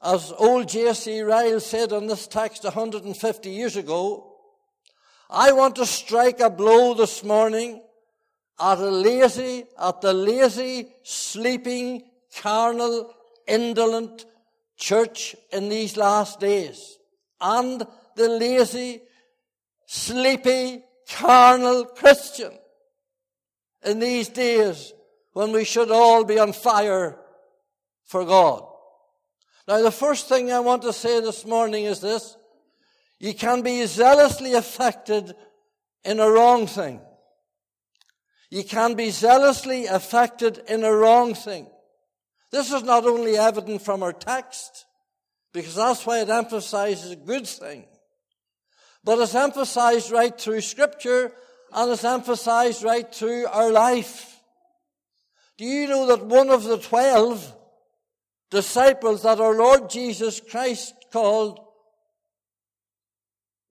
as 0.04 0.32
old 0.38 0.68
J.C. 0.68 1.20
Ryle 1.22 1.58
said 1.58 1.92
on 1.92 2.06
this 2.06 2.28
text 2.28 2.62
150 2.62 3.50
years 3.50 3.74
ago, 3.74 4.36
I 5.28 5.50
want 5.50 5.74
to 5.76 5.86
strike 5.86 6.38
a 6.38 6.48
blow 6.48 6.94
this 6.94 7.24
morning 7.24 7.82
at 8.60 8.78
a 8.78 8.88
lazy, 8.88 9.64
at 9.80 10.00
the 10.00 10.12
lazy, 10.12 10.92
sleeping, 11.02 12.04
carnal, 12.40 13.12
indolent 13.48 14.26
church 14.76 15.34
in 15.50 15.68
these 15.68 15.96
last 15.96 16.38
days. 16.38 16.98
And 17.42 17.86
the 18.16 18.28
lazy, 18.28 19.02
sleepy, 19.86 20.82
carnal 21.10 21.84
Christian 21.84 22.52
in 23.84 23.98
these 23.98 24.28
days 24.28 24.92
when 25.32 25.52
we 25.52 25.64
should 25.64 25.90
all 25.90 26.24
be 26.24 26.38
on 26.38 26.52
fire 26.52 27.18
for 28.04 28.24
God. 28.24 28.64
Now 29.66 29.82
the 29.82 29.90
first 29.90 30.28
thing 30.28 30.52
I 30.52 30.60
want 30.60 30.82
to 30.82 30.92
say 30.92 31.20
this 31.20 31.44
morning 31.44 31.84
is 31.84 32.00
this. 32.00 32.36
You 33.18 33.34
can 33.34 33.62
be 33.62 33.84
zealously 33.86 34.54
affected 34.54 35.34
in 36.04 36.18
a 36.20 36.30
wrong 36.30 36.66
thing. 36.66 37.00
You 38.50 38.64
can 38.64 38.94
be 38.94 39.10
zealously 39.10 39.86
affected 39.86 40.62
in 40.68 40.84
a 40.84 40.92
wrong 40.92 41.34
thing. 41.34 41.68
This 42.50 42.72
is 42.72 42.82
not 42.82 43.06
only 43.06 43.38
evident 43.38 43.82
from 43.82 44.02
our 44.02 44.12
text, 44.12 44.84
because 45.52 45.74
that's 45.74 46.06
why 46.06 46.20
it 46.20 46.28
emphasizes 46.28 47.12
a 47.12 47.16
good 47.16 47.46
thing, 47.46 47.84
but 49.04 49.18
it's 49.18 49.34
emphasized 49.34 50.10
right 50.10 50.38
through 50.38 50.60
scripture 50.60 51.32
and 51.72 51.90
it's 51.90 52.04
emphasized 52.04 52.82
right 52.82 53.14
through 53.14 53.46
our 53.46 53.70
life. 53.70 54.40
Do 55.58 55.64
you 55.64 55.86
know 55.88 56.06
that 56.06 56.24
one 56.24 56.50
of 56.50 56.64
the 56.64 56.78
twelve 56.78 57.56
disciples 58.52 59.22
that 59.22 59.40
our 59.40 59.54
Lord 59.54 59.90
Jesus 59.90 60.40
Christ 60.40 60.94
called 61.10 61.58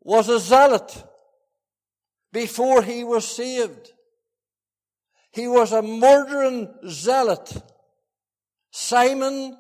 was 0.02 0.28
a 0.28 0.40
zealot 0.40 1.04
before 2.34 2.82
he 2.82 3.04
was 3.04 3.26
saved. 3.28 3.94
He 5.32 5.48
was 5.48 5.72
a 5.72 5.82
murdering 5.82 6.74
zealot. 6.90 7.62
Simon 8.72 9.58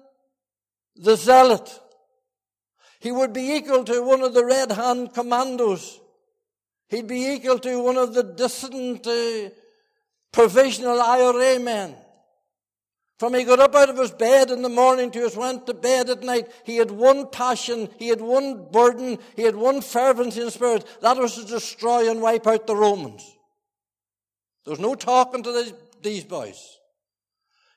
the 0.95 1.15
zealot. 1.15 1.79
He 3.01 3.11
would 3.11 3.33
be 3.33 3.55
equal 3.55 3.83
to 3.85 4.03
one 4.03 4.21
of 4.21 4.35
the 4.35 4.45
red 4.45 4.71
hand 4.71 5.13
commandos. 5.13 5.99
He'd 6.87 7.07
be 7.07 7.33
equal 7.33 7.57
to 7.57 7.81
one 7.81 7.97
of 7.97 8.13
the 8.13 8.21
dissident 8.21 9.07
uh, 9.07 9.49
provisional 10.31 11.01
IRA 11.01 11.59
men. 11.59 11.95
From 13.17 13.33
he 13.33 13.43
got 13.43 13.59
up 13.59 13.73
out 13.73 13.89
of 13.89 13.97
his 13.97 14.11
bed 14.11 14.51
in 14.51 14.61
the 14.61 14.69
morning 14.69 15.09
to 15.11 15.19
his 15.19 15.35
went 15.35 15.65
to 15.65 15.73
bed 15.73 16.09
at 16.09 16.21
night, 16.21 16.51
he 16.63 16.77
had 16.77 16.91
one 16.91 17.27
passion, 17.27 17.89
he 17.97 18.07
had 18.07 18.21
one 18.21 18.67
burden, 18.71 19.17
he 19.35 19.43
had 19.43 19.55
one 19.55 19.81
fervency 19.81 20.41
in 20.41 20.51
spirit. 20.51 20.85
That 21.01 21.17
was 21.17 21.35
to 21.35 21.45
destroy 21.45 22.09
and 22.09 22.21
wipe 22.21 22.45
out 22.45 22.67
the 22.67 22.75
Romans. 22.75 23.23
There 24.65 24.71
was 24.71 24.79
no 24.79 24.93
talking 24.93 25.41
to 25.43 25.51
these, 25.51 25.73
these 26.03 26.23
boys. 26.23 26.79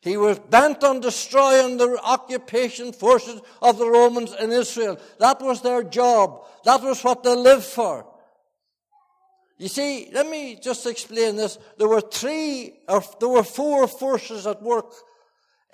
He 0.05 0.19
was 0.19 0.39
bent 0.39 0.85
on 0.85 1.01
destroying 1.01 1.79
the 1.79 1.99
occupation 2.05 2.93
forces 2.93 3.41
of 3.63 3.79
the 3.79 3.89
Romans 3.89 4.35
in 4.39 4.53
Israel. 4.53 5.01
That 5.19 5.41
was 5.41 5.63
their 5.63 5.83
job. 5.83 6.45
That 6.67 6.83
was 6.83 7.03
what 7.03 7.23
they 7.23 7.35
lived 7.35 7.65
for. 7.65 8.07
You 9.57 9.69
see, 9.69 10.11
let 10.13 10.29
me 10.29 10.59
just 10.63 10.87
explain 10.87 11.37
this. 11.37 11.59
There 11.79 11.89
were 11.89 12.03
three, 12.03 12.75
or 12.87 13.03
there 13.19 13.31
were 13.31 13.43
four 13.43 13.89
forces 13.89 14.47
at 14.47 14.61
work 14.61 14.93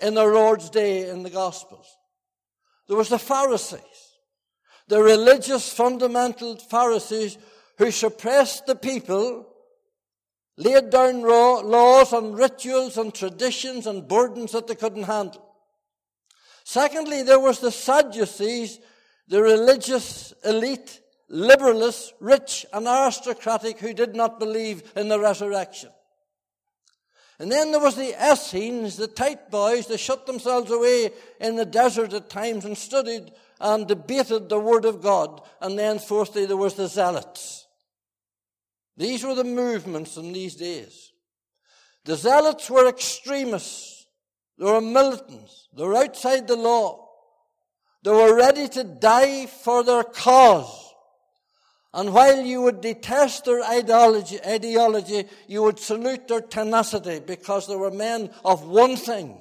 in 0.00 0.14
the 0.14 0.24
Lord's 0.24 0.70
day 0.70 1.08
in 1.08 1.24
the 1.24 1.30
Gospels. 1.30 1.88
There 2.86 2.96
was 2.96 3.08
the 3.08 3.18
Pharisees, 3.18 3.80
the 4.86 5.02
religious 5.02 5.72
fundamental 5.72 6.54
Pharisees 6.54 7.36
who 7.78 7.90
suppressed 7.90 8.66
the 8.66 8.76
people 8.76 9.49
laid 10.60 10.90
down 10.90 11.22
laws 11.22 12.12
and 12.12 12.36
rituals 12.36 12.98
and 12.98 13.14
traditions 13.14 13.86
and 13.86 14.06
burdens 14.06 14.52
that 14.52 14.66
they 14.66 14.74
couldn't 14.74 15.04
handle. 15.04 15.42
Secondly, 16.64 17.22
there 17.22 17.40
was 17.40 17.60
the 17.60 17.72
Sadducees, 17.72 18.78
the 19.26 19.40
religious 19.40 20.34
elite, 20.44 21.00
liberalists, 21.30 22.12
rich 22.20 22.66
and 22.74 22.86
aristocratic 22.86 23.78
who 23.78 23.94
did 23.94 24.14
not 24.14 24.38
believe 24.38 24.92
in 24.96 25.08
the 25.08 25.18
resurrection. 25.18 25.88
And 27.38 27.50
then 27.50 27.70
there 27.70 27.80
was 27.80 27.96
the 27.96 28.14
Essenes, 28.22 28.98
the 28.98 29.06
tight 29.06 29.50
boys, 29.50 29.86
they 29.86 29.96
shut 29.96 30.26
themselves 30.26 30.70
away 30.70 31.10
in 31.40 31.56
the 31.56 31.64
desert 31.64 32.12
at 32.12 32.28
times 32.28 32.66
and 32.66 32.76
studied 32.76 33.32
and 33.58 33.88
debated 33.88 34.50
the 34.50 34.60
Word 34.60 34.84
of 34.84 35.00
God. 35.00 35.40
And 35.62 35.78
then 35.78 35.98
fourthly, 36.00 36.44
there 36.44 36.58
was 36.58 36.74
the 36.74 36.86
Zealots. 36.86 37.59
These 39.00 39.24
were 39.24 39.34
the 39.34 39.44
movements 39.44 40.18
in 40.18 40.30
these 40.34 40.56
days. 40.56 41.12
The 42.04 42.16
zealots 42.16 42.68
were 42.68 42.86
extremists. 42.86 44.04
They 44.58 44.66
were 44.66 44.82
militants. 44.82 45.68
They 45.74 45.84
were 45.84 45.96
outside 45.96 46.46
the 46.46 46.56
law. 46.56 47.08
They 48.04 48.10
were 48.10 48.36
ready 48.36 48.68
to 48.68 48.84
die 48.84 49.46
for 49.46 49.82
their 49.82 50.04
cause. 50.04 50.92
And 51.94 52.12
while 52.12 52.42
you 52.42 52.60
would 52.60 52.82
detest 52.82 53.46
their 53.46 53.62
ideology, 53.64 54.38
ideology, 54.46 55.24
you 55.48 55.62
would 55.62 55.78
salute 55.78 56.28
their 56.28 56.42
tenacity 56.42 57.20
because 57.20 57.66
they 57.66 57.76
were 57.76 57.90
men 57.90 58.28
of 58.44 58.68
one 58.68 58.96
thing. 58.96 59.40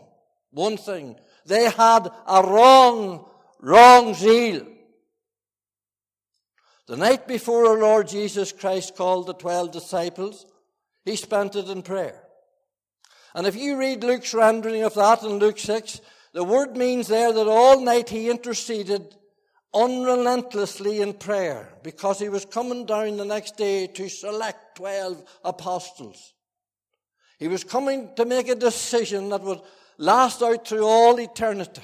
One 0.52 0.78
thing. 0.78 1.18
They 1.46 1.70
had 1.70 2.10
a 2.26 2.44
wrong, 2.44 3.26
wrong 3.60 4.14
zeal. 4.14 4.66
The 6.90 6.98
night 6.98 7.28
before 7.28 7.68
our 7.68 7.78
Lord 7.78 8.08
Jesus 8.08 8.52
Christ 8.52 8.96
called 8.96 9.28
the 9.28 9.36
twelve 9.36 9.72
disciples, 9.72 10.48
he 11.06 11.16
spent 11.18 11.56
it 11.56 11.70
in 11.70 11.84
prayer. 11.84 12.20
And 13.36 13.46
if 13.46 13.56
you 13.56 13.78
read 13.78 14.04
Luke's 14.04 14.34
rendering 14.34 14.82
of 14.82 14.96
that 14.96 15.22
in 15.22 15.38
Luke 15.38 15.60
6, 15.60 16.02
the 16.34 16.44
word 16.44 16.76
means 16.76 17.08
there 17.08 17.32
that 17.32 17.48
all 17.48 17.80
night 17.80 18.10
he 18.10 18.32
interceded 18.32 19.16
unrelentlessly 19.72 21.02
in 21.02 21.14
prayer 21.14 21.72
because 21.84 22.18
he 22.18 22.28
was 22.28 22.44
coming 22.44 22.88
down 22.88 23.18
the 23.18 23.24
next 23.24 23.56
day 23.56 23.86
to 23.86 24.10
select 24.10 24.78
12 24.78 25.24
apostles. 25.46 26.34
He 27.38 27.48
was 27.48 27.64
coming 27.64 28.10
to 28.16 28.26
make 28.26 28.48
a 28.50 28.56
decision 28.56 29.30
that 29.30 29.44
would 29.44 29.62
last 30.00 30.42
out 30.42 30.68
through 30.68 30.88
all 30.88 31.20
eternity. 31.20 31.84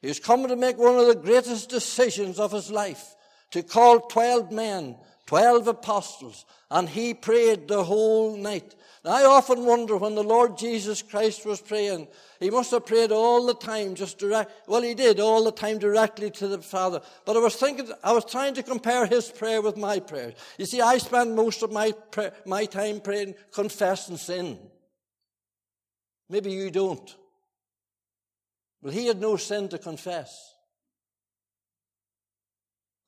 He 0.00 0.08
was 0.08 0.18
coming 0.18 0.48
to 0.48 0.56
make 0.56 0.78
one 0.78 0.96
of 0.96 1.08
the 1.08 1.14
greatest 1.14 1.68
decisions 1.68 2.38
of 2.38 2.52
his 2.52 2.70
life 2.70 3.16
to 3.50 3.62
call 3.62 4.00
12 4.00 4.52
men, 4.52 4.96
12 5.26 5.68
apostles, 5.68 6.44
and 6.70 6.88
he 6.88 7.14
prayed 7.14 7.68
the 7.68 7.84
whole 7.84 8.36
night. 8.36 8.74
Now, 9.04 9.12
I 9.12 9.24
often 9.24 9.64
wonder 9.64 9.96
when 9.96 10.14
the 10.14 10.22
Lord 10.22 10.58
Jesus 10.58 11.00
Christ 11.00 11.46
was 11.46 11.60
praying, 11.60 12.08
he 12.38 12.50
must 12.50 12.70
have 12.70 12.84
prayed 12.84 13.12
all 13.12 13.46
the 13.46 13.54
time, 13.54 13.94
just 13.94 14.18
direct. 14.18 14.68
Well, 14.68 14.82
he 14.82 14.94
did 14.94 15.20
all 15.20 15.44
the 15.44 15.52
time 15.52 15.78
directly 15.78 16.30
to 16.32 16.48
the 16.48 16.60
Father. 16.60 17.00
But 17.24 17.36
I 17.36 17.40
was 17.40 17.56
thinking, 17.56 17.88
I 18.04 18.12
was 18.12 18.24
trying 18.24 18.54
to 18.54 18.62
compare 18.62 19.06
his 19.06 19.30
prayer 19.30 19.62
with 19.62 19.76
my 19.76 20.00
prayer. 20.00 20.34
You 20.58 20.66
see, 20.66 20.80
I 20.80 20.98
spend 20.98 21.34
most 21.34 21.62
of 21.62 21.72
my 21.72 21.92
prayer, 22.10 22.32
my 22.44 22.66
time 22.66 23.00
praying, 23.00 23.34
confessing 23.52 24.18
sin. 24.18 24.58
Maybe 26.28 26.50
you 26.50 26.70
don't. 26.70 27.16
But 28.82 28.94
he 28.94 29.06
had 29.06 29.20
no 29.20 29.36
sin 29.36 29.68
to 29.70 29.78
confess. 29.78 30.54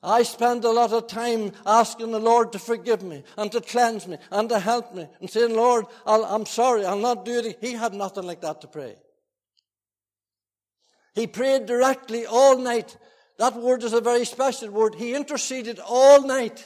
I 0.03 0.25
spend 0.25 0.65
a 0.65 0.71
lot 0.71 0.93
of 0.93 1.07
time 1.07 1.53
asking 1.65 2.11
the 2.11 2.19
Lord 2.19 2.53
to 2.53 2.59
forgive 2.59 3.03
me 3.03 3.23
and 3.39 3.53
to 3.53 3.61
cleanse 3.61 4.09
me 4.09 4.19
and 4.33 4.49
to 4.49 4.59
help 4.59 4.95
me 4.95 5.07
and 5.21 5.31
saying, 5.31 5.55
Lord, 5.55 5.87
i 6.05 6.17
am 6.17 6.45
sorry, 6.45 6.85
I'll 6.85 6.99
not 6.99 7.25
do 7.25 7.39
it. 7.39 7.59
He 7.61 7.73
had 7.73 7.95
nothing 7.95 8.25
like 8.25 8.41
that 8.41 8.61
to 8.63 8.67
pray. 8.67 8.97
He 11.15 11.27
prayed 11.29 11.67
directly 11.67 12.27
all 12.27 12.59
night. 12.59 12.97
That 13.39 13.55
word 13.55 13.85
is 13.85 13.93
a 13.93 14.01
very 14.01 14.25
special 14.25 14.71
word. 14.71 14.97
He 14.97 15.15
interceded 15.15 15.79
all 15.79 16.27
night 16.27 16.65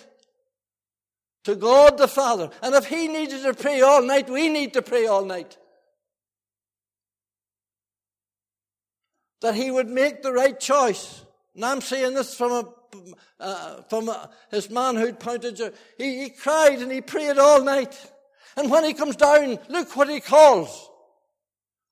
to 1.44 1.54
God 1.54 1.98
the 1.98 2.08
Father. 2.08 2.50
And 2.62 2.74
if 2.74 2.86
he 2.86 3.06
needed 3.06 3.42
to 3.42 3.54
pray 3.54 3.82
all 3.82 4.02
night, 4.02 4.30
we 4.30 4.48
need 4.48 4.72
to 4.74 4.82
pray 4.82 5.06
all 5.06 5.24
night. 5.24 5.58
That 9.42 9.54
he 9.54 9.70
would 9.70 9.88
make 9.88 10.22
the 10.22 10.32
right 10.32 10.58
choice. 10.58 11.24
And 11.54 11.64
I'm 11.64 11.80
saying 11.82 12.14
this 12.14 12.34
from 12.34 12.52
a 12.52 12.64
uh, 13.40 13.82
from 13.88 14.08
a, 14.08 14.30
his 14.50 14.70
manhood 14.70 15.20
point 15.20 15.44
of 15.44 15.56
view. 15.56 15.72
He, 15.98 16.24
he 16.24 16.30
cried 16.30 16.80
and 16.80 16.90
he 16.90 17.00
prayed 17.00 17.38
all 17.38 17.62
night. 17.62 17.94
And 18.56 18.70
when 18.70 18.84
he 18.84 18.94
comes 18.94 19.16
down, 19.16 19.58
look 19.68 19.96
what 19.96 20.08
he 20.08 20.20
calls. 20.20 20.88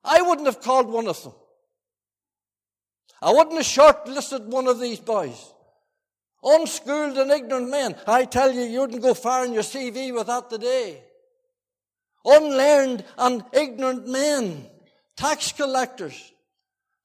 I 0.02 0.22
wouldn't 0.22 0.46
have 0.46 0.60
called 0.60 0.88
one 0.88 1.08
of 1.08 1.22
them. 1.22 1.32
I 3.22 3.32
wouldn't 3.32 3.56
have 3.56 3.64
shortlisted 3.64 4.46
one 4.46 4.68
of 4.68 4.78
these 4.78 5.00
boys. 5.00 5.52
Unschooled 6.42 7.16
and 7.16 7.30
ignorant 7.30 7.70
men. 7.70 7.96
I 8.06 8.26
tell 8.26 8.52
you, 8.52 8.62
you 8.62 8.80
wouldn't 8.80 9.00
go 9.00 9.14
far 9.14 9.46
in 9.46 9.54
your 9.54 9.62
CV 9.62 10.14
with 10.14 10.26
that 10.26 10.50
today. 10.50 11.02
Unlearned 12.24 13.04
and 13.16 13.44
ignorant 13.52 14.06
men. 14.06 14.66
Tax 15.16 15.52
collectors. 15.52 16.32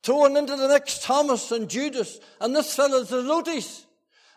Thrown 0.04 0.36
into 0.36 0.56
the 0.58 0.68
next 0.68 1.04
Thomas 1.04 1.52
and 1.52 1.70
Judas 1.70 2.20
and 2.42 2.56
this 2.56 2.76
fellow 2.76 3.04
Zelotes. 3.04 3.86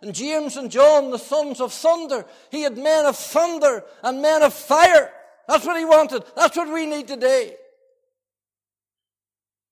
And 0.02 0.14
James 0.14 0.56
and 0.56 0.70
John, 0.70 1.10
the 1.10 1.18
sons 1.18 1.60
of 1.60 1.72
thunder. 1.72 2.26
He 2.50 2.62
had 2.62 2.76
men 2.76 3.06
of 3.06 3.16
thunder 3.16 3.84
and 4.02 4.20
men 4.20 4.42
of 4.42 4.52
fire. 4.52 5.12
That's 5.48 5.64
what 5.64 5.78
he 5.78 5.84
wanted. 5.84 6.24
That's 6.34 6.56
what 6.56 6.72
we 6.72 6.86
need 6.86 7.06
today. 7.06 7.54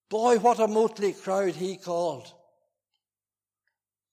Boy, 0.08 0.38
what 0.38 0.60
a 0.60 0.68
motley 0.68 1.12
crowd 1.12 1.54
he 1.54 1.76
called. 1.76 2.32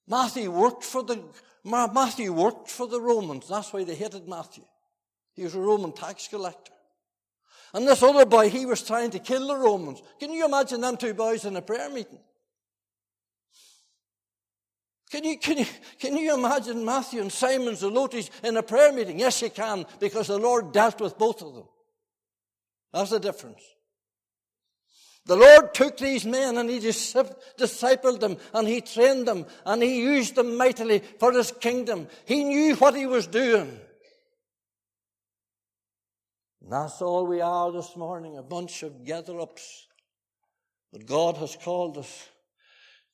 Matthew 0.07 0.49
worked 0.49 0.83
for 0.83 1.03
the, 1.03 1.23
Matthew 1.63 2.33
worked 2.33 2.69
for 2.69 2.87
the 2.87 3.01
Romans. 3.01 3.47
That's 3.47 3.71
why 3.71 3.83
they 3.83 3.95
hated 3.95 4.27
Matthew. 4.27 4.63
He 5.35 5.43
was 5.43 5.53
a 5.53 5.59
Roman 5.59 5.91
tax 5.91 6.27
collector. 6.27 6.73
And 7.73 7.87
this 7.87 8.01
other 8.01 8.25
boy, 8.25 8.49
he 8.49 8.65
was 8.65 8.81
trying 8.81 9.11
to 9.11 9.19
kill 9.19 9.47
the 9.47 9.55
Romans. 9.55 10.01
Can 10.19 10.31
you 10.31 10.45
imagine 10.45 10.81
them 10.81 10.97
two 10.97 11.13
boys 11.13 11.45
in 11.45 11.55
a 11.55 11.61
prayer 11.61 11.89
meeting? 11.89 12.19
Can 15.09 15.23
you, 15.23 15.37
can 15.37 15.57
you, 15.57 15.65
can 15.99 16.17
you 16.17 16.33
imagine 16.33 16.83
Matthew 16.83 17.21
and 17.21 17.31
Simon 17.31 17.75
Zelotes 17.75 18.29
in 18.43 18.57
a 18.57 18.63
prayer 18.63 18.91
meeting? 18.91 19.19
Yes, 19.19 19.41
you 19.41 19.49
can, 19.49 19.85
because 19.99 20.27
the 20.27 20.37
Lord 20.37 20.73
dealt 20.73 20.99
with 20.99 21.17
both 21.17 21.41
of 21.41 21.53
them. 21.53 21.63
That's 22.91 23.11
the 23.11 23.19
difference. 23.19 23.61
The 25.25 25.35
Lord 25.35 25.73
took 25.73 25.97
these 25.97 26.25
men 26.25 26.57
and 26.57 26.69
He 26.69 26.79
discipled 26.79 28.19
them 28.19 28.37
and 28.53 28.67
He 28.67 28.81
trained 28.81 29.27
them 29.27 29.45
and 29.65 29.83
He 29.83 30.01
used 30.01 30.35
them 30.35 30.57
mightily 30.57 30.99
for 31.19 31.31
His 31.31 31.51
kingdom. 31.51 32.07
He 32.25 32.43
knew 32.43 32.75
what 32.75 32.95
He 32.95 33.05
was 33.05 33.27
doing. 33.27 33.79
And 36.61 36.71
that's 36.71 37.01
all 37.01 37.25
we 37.25 37.39
are 37.39 37.71
this 37.71 37.95
morning, 37.95 38.37
a 38.37 38.43
bunch 38.43 38.83
of 38.83 39.05
gather 39.05 39.39
ups. 39.39 39.87
But 40.91 41.05
God 41.05 41.37
has 41.37 41.55
called 41.55 41.97
us 41.97 42.27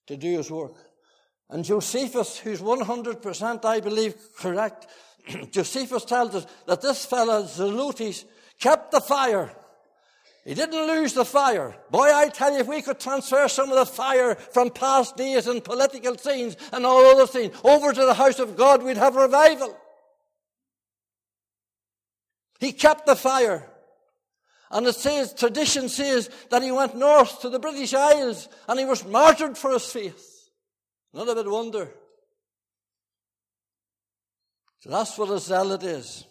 to 0.07 0.17
do 0.17 0.38
His 0.38 0.50
work. 0.50 0.75
And 1.50 1.63
Josephus, 1.63 2.38
who's 2.38 2.62
100%, 2.62 3.65
I 3.65 3.79
believe, 3.79 4.15
correct, 4.38 4.88
Josephus 5.51 6.05
tells 6.05 6.35
us 6.35 6.47
that 6.67 6.81
this 6.81 7.05
fellow, 7.05 7.43
Zelotes, 7.43 8.25
kept 8.60 8.91
the 8.91 9.01
fire. 9.01 9.53
He 10.45 10.56
didn't 10.56 10.88
lose 10.88 11.13
the 11.13 11.23
fire. 11.23 11.75
Boy, 11.89 12.13
I 12.13 12.27
tell 12.27 12.51
you, 12.51 12.60
if 12.60 12.67
we 12.67 12.82
could 12.82 12.99
transfer 12.99 13.47
some 13.47 13.69
of 13.69 13.77
the 13.77 13.86
fire 13.86 14.36
from 14.36 14.71
past 14.71 15.15
days 15.15 15.47
and 15.47 15.63
political 15.63 16.17
scenes 16.17 16.58
and 16.73 16.86
all 16.86 17.06
other 17.06 17.27
things 17.27 17.56
over 17.63 17.93
to 17.93 18.06
the 18.06 18.13
house 18.13 18.39
of 18.39 18.58
God, 18.58 18.84
we'd 18.84 18.97
have 18.97 19.15
revival. 19.15 19.77
He 22.60 22.73
kept 22.73 23.06
the 23.06 23.15
fire. 23.15 23.69
And 24.69 24.88
it 24.88 24.95
says, 24.95 25.34
tradition 25.34 25.88
says 25.88 26.29
that 26.49 26.63
he 26.63 26.71
went 26.71 26.97
north 26.97 27.41
to 27.41 27.49
the 27.49 27.60
British 27.60 27.93
Isles 27.93 28.49
and 28.67 28.79
he 28.79 28.86
was 28.86 29.06
martyred 29.06 29.58
for 29.58 29.71
his 29.71 29.86
faith. 29.86 30.33
Not 31.13 31.30
a 31.30 31.36
bit 31.36 31.49
wonder. 31.49 31.89
So 34.80 34.89
that's 34.89 35.17
what 35.17 35.30
a 35.30 35.39
zealot 35.39 35.84
is. 35.84 36.26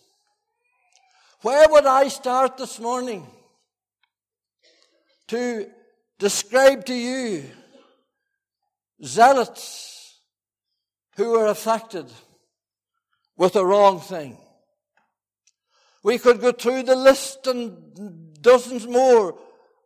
Where 1.43 1.69
would 1.69 1.87
I 1.87 2.09
start 2.09 2.57
this 2.57 2.79
morning? 2.79 3.27
to 5.33 5.67
describe 6.19 6.85
to 6.85 6.93
you 6.93 7.43
zealots 9.03 10.21
who 11.17 11.31
were 11.31 11.47
affected 11.47 12.05
with 13.35 13.55
the 13.55 13.65
wrong 13.65 13.99
thing. 13.99 14.37
We 16.03 16.19
could 16.19 16.43
go 16.43 16.53
through 16.53 16.83
the 16.83 16.97
list 16.97 17.47
and 17.47 18.35
dozens 18.43 18.87
more. 18.87 19.39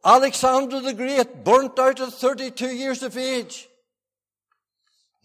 Alexander 0.05 0.81
the 0.81 0.95
Great, 0.95 1.45
burnt 1.45 1.79
out 1.79 2.01
at 2.01 2.13
32 2.13 2.75
years 2.75 3.05
of 3.05 3.17
age. 3.17 3.69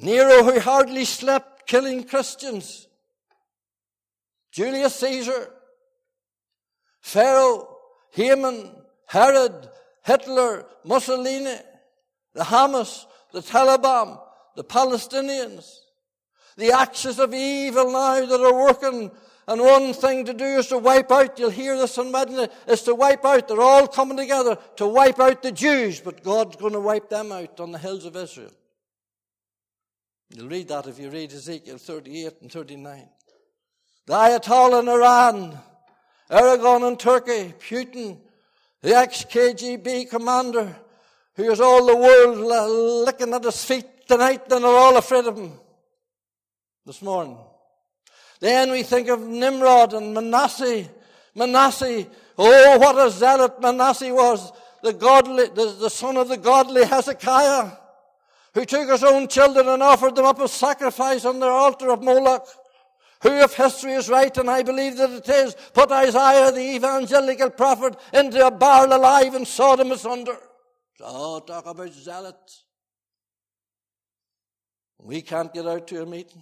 Nero, 0.01 0.43
who 0.43 0.59
hardly 0.59 1.05
slept, 1.05 1.67
killing 1.67 2.03
Christians. 2.03 2.87
Julius 4.51 4.95
Caesar. 4.95 5.49
Pharaoh, 7.01 7.77
Haman, 8.11 8.71
Herod, 9.07 9.69
Hitler, 10.03 10.65
Mussolini, 10.83 11.57
the 12.33 12.43
Hamas, 12.43 13.05
the 13.31 13.41
Taliban, 13.41 14.19
the 14.55 14.63
Palestinians, 14.63 15.77
the 16.57 16.71
axis 16.71 17.19
of 17.19 17.33
evil 17.33 17.91
now 17.91 18.25
that 18.25 18.41
are 18.41 18.53
working. 18.53 19.11
And 19.47 19.61
one 19.61 19.93
thing 19.93 20.25
to 20.25 20.33
do 20.33 20.45
is 20.45 20.67
to 20.67 20.77
wipe 20.77 21.11
out, 21.11 21.39
you'll 21.39 21.49
hear 21.49 21.77
this 21.77 21.97
on 21.97 22.11
Wednesday, 22.11 22.47
is 22.67 22.83
to 22.83 22.95
wipe 22.95 23.25
out. 23.25 23.47
They're 23.47 23.61
all 23.61 23.87
coming 23.87 24.17
together 24.17 24.57
to 24.77 24.87
wipe 24.87 25.19
out 25.19 25.41
the 25.41 25.51
Jews, 25.51 25.99
but 25.99 26.23
God's 26.23 26.55
going 26.55 26.73
to 26.73 26.79
wipe 26.79 27.09
them 27.09 27.31
out 27.31 27.59
on 27.59 27.71
the 27.71 27.77
hills 27.77 28.05
of 28.05 28.15
Israel. 28.15 28.51
You'll 30.33 30.47
read 30.47 30.69
that 30.69 30.87
if 30.87 30.97
you 30.97 31.09
read 31.09 31.33
Ezekiel 31.33 31.77
38 31.77 32.33
and 32.41 32.51
39. 32.51 33.09
The 34.05 34.13
Ayatollah 34.13 34.81
in 34.81 34.87
Iran, 34.87 35.59
Erdogan 36.29 36.87
in 36.87 36.95
Turkey, 36.95 37.53
Putin, 37.59 38.17
the 38.81 38.95
ex-KGB 38.95 40.09
commander 40.09 40.73
who 41.35 41.49
has 41.49 41.59
all 41.59 41.85
the 41.85 41.95
world 41.95 42.37
licking 43.05 43.33
at 43.33 43.43
his 43.43 43.63
feet 43.63 44.07
tonight 44.07 44.49
and 44.51 44.63
are 44.63 44.73
all 44.73 44.95
afraid 44.95 45.25
of 45.25 45.37
him 45.37 45.51
this 46.85 47.01
morning. 47.01 47.37
Then 48.39 48.71
we 48.71 48.83
think 48.83 49.09
of 49.09 49.19
Nimrod 49.19 49.93
and 49.93 50.13
Manasseh. 50.13 50.85
Manasseh, 51.35 52.07
oh, 52.37 52.77
what 52.77 53.05
a 53.05 53.11
zealot 53.11 53.61
Manasseh 53.61 54.13
was, 54.13 54.51
the 54.81 54.93
godly, 54.93 55.47
the, 55.47 55.75
the 55.79 55.89
son 55.89 56.15
of 56.15 56.29
the 56.29 56.37
godly 56.37 56.85
Hezekiah, 56.85 57.71
who 58.53 58.65
took 58.65 58.89
his 58.89 59.03
own 59.03 59.27
children 59.27 59.67
and 59.67 59.81
offered 59.81 60.15
them 60.15 60.25
up 60.25 60.39
as 60.39 60.51
sacrifice 60.51 61.25
on 61.25 61.39
the 61.39 61.47
altar 61.47 61.89
of 61.89 62.03
Moloch 62.03 62.47
who, 63.21 63.29
if 63.29 63.53
history 63.53 63.93
is 63.93 64.09
right, 64.09 64.35
and 64.37 64.49
I 64.49 64.63
believe 64.63 64.97
that 64.97 65.11
it 65.11 65.29
is, 65.29 65.55
put 65.73 65.91
Isaiah 65.91 66.51
the 66.51 66.75
evangelical 66.75 67.51
prophet 67.51 67.95
into 68.13 68.45
a 68.45 68.51
barrel 68.51 68.95
alive 68.95 69.35
and 69.35 69.47
sawed 69.47 69.79
him 69.79 69.91
asunder. 69.91 70.37
So 70.97 71.39
talk 71.41 71.67
about 71.67 71.93
zealots. 71.93 72.65
We 74.99 75.21
can't 75.21 75.53
get 75.53 75.67
out 75.67 75.87
to 75.87 76.01
a 76.01 76.05
meeting. 76.05 76.41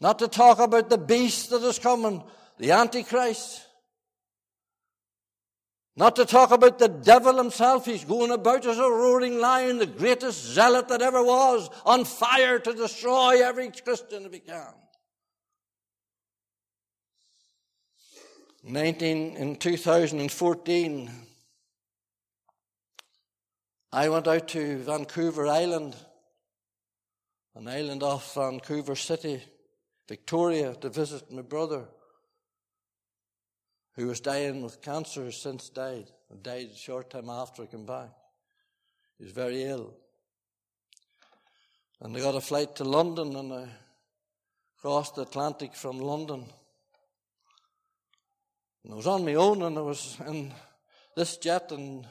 Not 0.00 0.18
to 0.20 0.28
talk 0.28 0.58
about 0.58 0.90
the 0.90 0.98
beast 0.98 1.50
that 1.50 1.62
is 1.62 1.78
coming, 1.78 2.22
the 2.58 2.72
Antichrist. 2.72 3.64
Not 5.98 6.14
to 6.14 6.24
talk 6.24 6.52
about 6.52 6.78
the 6.78 6.86
devil 6.86 7.36
himself. 7.36 7.84
He's 7.84 8.04
going 8.04 8.30
about 8.30 8.64
as 8.64 8.78
a 8.78 8.82
roaring 8.82 9.40
lion, 9.40 9.78
the 9.78 9.86
greatest 9.86 10.44
zealot 10.44 10.86
that 10.90 11.02
ever 11.02 11.24
was, 11.24 11.68
on 11.84 12.04
fire 12.04 12.60
to 12.60 12.72
destroy 12.72 13.44
every 13.44 13.72
Christian 13.72 14.24
if 14.24 14.32
he 14.32 14.38
can. 14.38 14.74
19, 18.62 19.36
in 19.38 19.56
2014, 19.56 21.10
I 23.90 24.08
went 24.08 24.28
out 24.28 24.46
to 24.48 24.78
Vancouver 24.78 25.48
Island, 25.48 25.96
an 27.56 27.66
island 27.66 28.04
off 28.04 28.36
Vancouver 28.36 28.94
City, 28.94 29.42
Victoria, 30.08 30.74
to 30.74 30.90
visit 30.90 31.32
my 31.32 31.42
brother 31.42 31.88
who 33.98 34.06
was 34.06 34.20
dying 34.20 34.62
with 34.62 34.80
cancer 34.80 35.24
has 35.24 35.36
since 35.36 35.70
died 35.70 36.08
and 36.30 36.40
died 36.40 36.68
a 36.72 36.76
short 36.76 37.10
time 37.10 37.28
after 37.28 37.64
I 37.64 37.66
came 37.66 37.84
back. 37.84 38.10
He 39.18 39.24
was 39.24 39.32
very 39.32 39.64
ill. 39.64 39.92
And 42.00 42.16
I 42.16 42.20
got 42.20 42.36
a 42.36 42.40
flight 42.40 42.76
to 42.76 42.84
London 42.84 43.34
and 43.34 43.52
I 43.52 43.68
crossed 44.80 45.16
the 45.16 45.22
Atlantic 45.22 45.74
from 45.74 45.98
London. 45.98 46.46
And 48.84 48.92
I 48.92 48.96
was 48.96 49.08
on 49.08 49.24
my 49.24 49.34
own 49.34 49.62
and 49.62 49.76
I 49.76 49.82
was 49.82 50.16
in 50.28 50.54
this 51.16 51.36
jet 51.38 51.72
and 51.72 52.06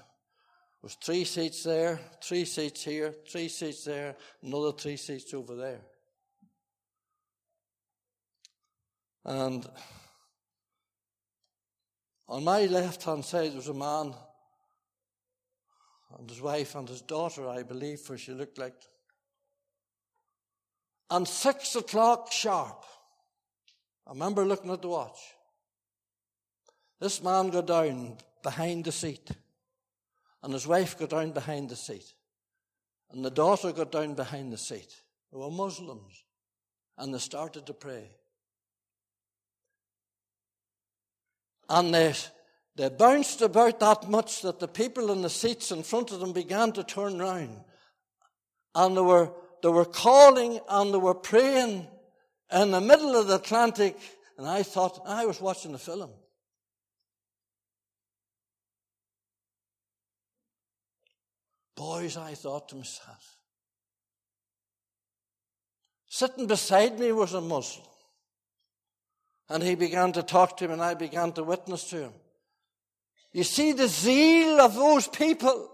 was 0.83 0.95
three 0.95 1.23
seats 1.23 1.63
there, 1.63 2.01
three 2.21 2.43
seats 2.43 2.83
here, 2.83 3.13
three 3.31 3.47
seats 3.47 3.85
there, 3.85 4.17
another 4.43 4.73
three 4.73 4.97
seats 4.97 5.33
over 5.33 5.55
there. 5.55 5.79
And 9.23 9.65
on 12.27 12.43
my 12.43 12.65
left 12.65 13.03
hand 13.03 13.23
side 13.23 13.55
was 13.55 13.67
a 13.67 13.73
man 13.73 14.13
and 16.17 16.29
his 16.29 16.41
wife 16.41 16.75
and 16.75 16.87
his 16.87 17.01
daughter, 17.01 17.47
I 17.47 17.63
believe, 17.63 17.99
for 17.99 18.17
she 18.17 18.31
looked 18.31 18.57
like. 18.57 18.75
And 21.09 21.27
six 21.27 21.75
o'clock 21.75 22.31
sharp, 22.31 22.83
I 24.05 24.11
remember 24.11 24.45
looking 24.45 24.71
at 24.71 24.81
the 24.81 24.89
watch. 24.89 25.19
This 26.99 27.21
man 27.21 27.49
got 27.49 27.67
down 27.67 28.17
behind 28.41 28.85
the 28.85 28.91
seat, 28.91 29.29
and 30.41 30.53
his 30.53 30.65
wife 30.65 30.97
got 30.97 31.11
down 31.11 31.31
behind 31.31 31.69
the 31.69 31.75
seat, 31.75 32.13
and 33.11 33.23
the 33.23 33.29
daughter 33.29 33.71
got 33.71 33.91
down 33.91 34.15
behind 34.15 34.51
the 34.51 34.57
seat. 34.57 35.01
They 35.31 35.37
were 35.37 35.51
Muslims, 35.51 36.23
and 36.97 37.13
they 37.13 37.19
started 37.19 37.65
to 37.67 37.73
pray. 37.73 38.09
And 41.69 41.93
they, 41.93 42.13
they 42.75 42.89
bounced 42.89 43.41
about 43.41 43.79
that 43.79 44.09
much 44.09 44.41
that 44.41 44.59
the 44.59 44.67
people 44.67 45.11
in 45.11 45.21
the 45.21 45.29
seats 45.29 45.71
in 45.71 45.83
front 45.83 46.11
of 46.11 46.19
them 46.19 46.33
began 46.33 46.71
to 46.73 46.83
turn 46.83 47.19
round. 47.19 47.59
And 48.75 48.95
they 48.95 49.01
were, 49.01 49.31
they 49.63 49.69
were 49.69 49.85
calling 49.85 50.59
and 50.69 50.93
they 50.93 50.97
were 50.97 51.15
praying 51.15 51.87
in 52.51 52.71
the 52.71 52.81
middle 52.81 53.15
of 53.15 53.27
the 53.27 53.35
Atlantic. 53.35 53.97
And 54.37 54.47
I 54.47 54.63
thought, 54.63 55.01
I 55.05 55.25
was 55.25 55.41
watching 55.41 55.73
a 55.73 55.79
film. 55.79 56.11
Boys, 61.75 62.17
I 62.17 62.33
thought 62.33 62.69
to 62.69 62.75
myself. 62.75 63.37
Sitting 66.07 66.47
beside 66.47 66.99
me 66.99 67.11
was 67.11 67.33
a 67.33 67.41
Muslim. 67.41 67.85
And 69.49 69.63
he 69.63 69.75
began 69.75 70.11
to 70.13 70.23
talk 70.23 70.57
to 70.57 70.65
him, 70.65 70.71
and 70.71 70.81
I 70.81 70.93
began 70.93 71.31
to 71.33 71.43
witness 71.43 71.89
to 71.91 72.01
him. 72.03 72.13
You 73.31 73.43
see 73.43 73.71
the 73.71 73.87
zeal 73.87 74.59
of 74.59 74.75
those 74.75 75.07
people. 75.07 75.69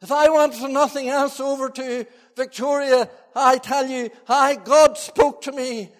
If 0.00 0.10
I 0.10 0.30
want 0.30 0.54
for 0.54 0.68
nothing 0.68 1.08
else 1.08 1.40
over 1.40 1.68
to 1.68 2.06
Victoria, 2.36 3.10
I 3.34 3.58
tell 3.58 3.86
you, 3.86 4.10
I, 4.28 4.56
God 4.56 4.96
spoke 4.96 5.42
to 5.42 5.52
me. 5.52 5.90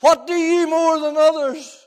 What 0.00 0.26
do 0.26 0.34
you 0.34 0.68
more 0.68 1.00
than 1.00 1.16
others? 1.16 1.86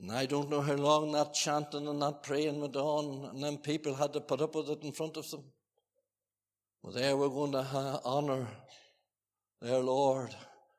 And 0.00 0.12
I 0.12 0.26
don't 0.26 0.50
know 0.50 0.60
how 0.60 0.74
long 0.74 1.12
that 1.12 1.34
chanting 1.34 1.88
and 1.88 2.00
that 2.02 2.22
praying 2.22 2.60
went 2.60 2.76
on, 2.76 3.30
and 3.30 3.42
then 3.42 3.58
people 3.58 3.94
had 3.94 4.12
to 4.12 4.20
put 4.20 4.40
up 4.40 4.54
with 4.54 4.68
it 4.68 4.82
in 4.82 4.92
front 4.92 5.16
of 5.16 5.28
them. 5.30 5.44
Well, 6.82 6.92
there 6.92 7.16
we're 7.16 7.28
going 7.28 7.52
to 7.52 8.00
honor 8.04 8.46
their 9.60 9.78
Lord, 9.78 10.34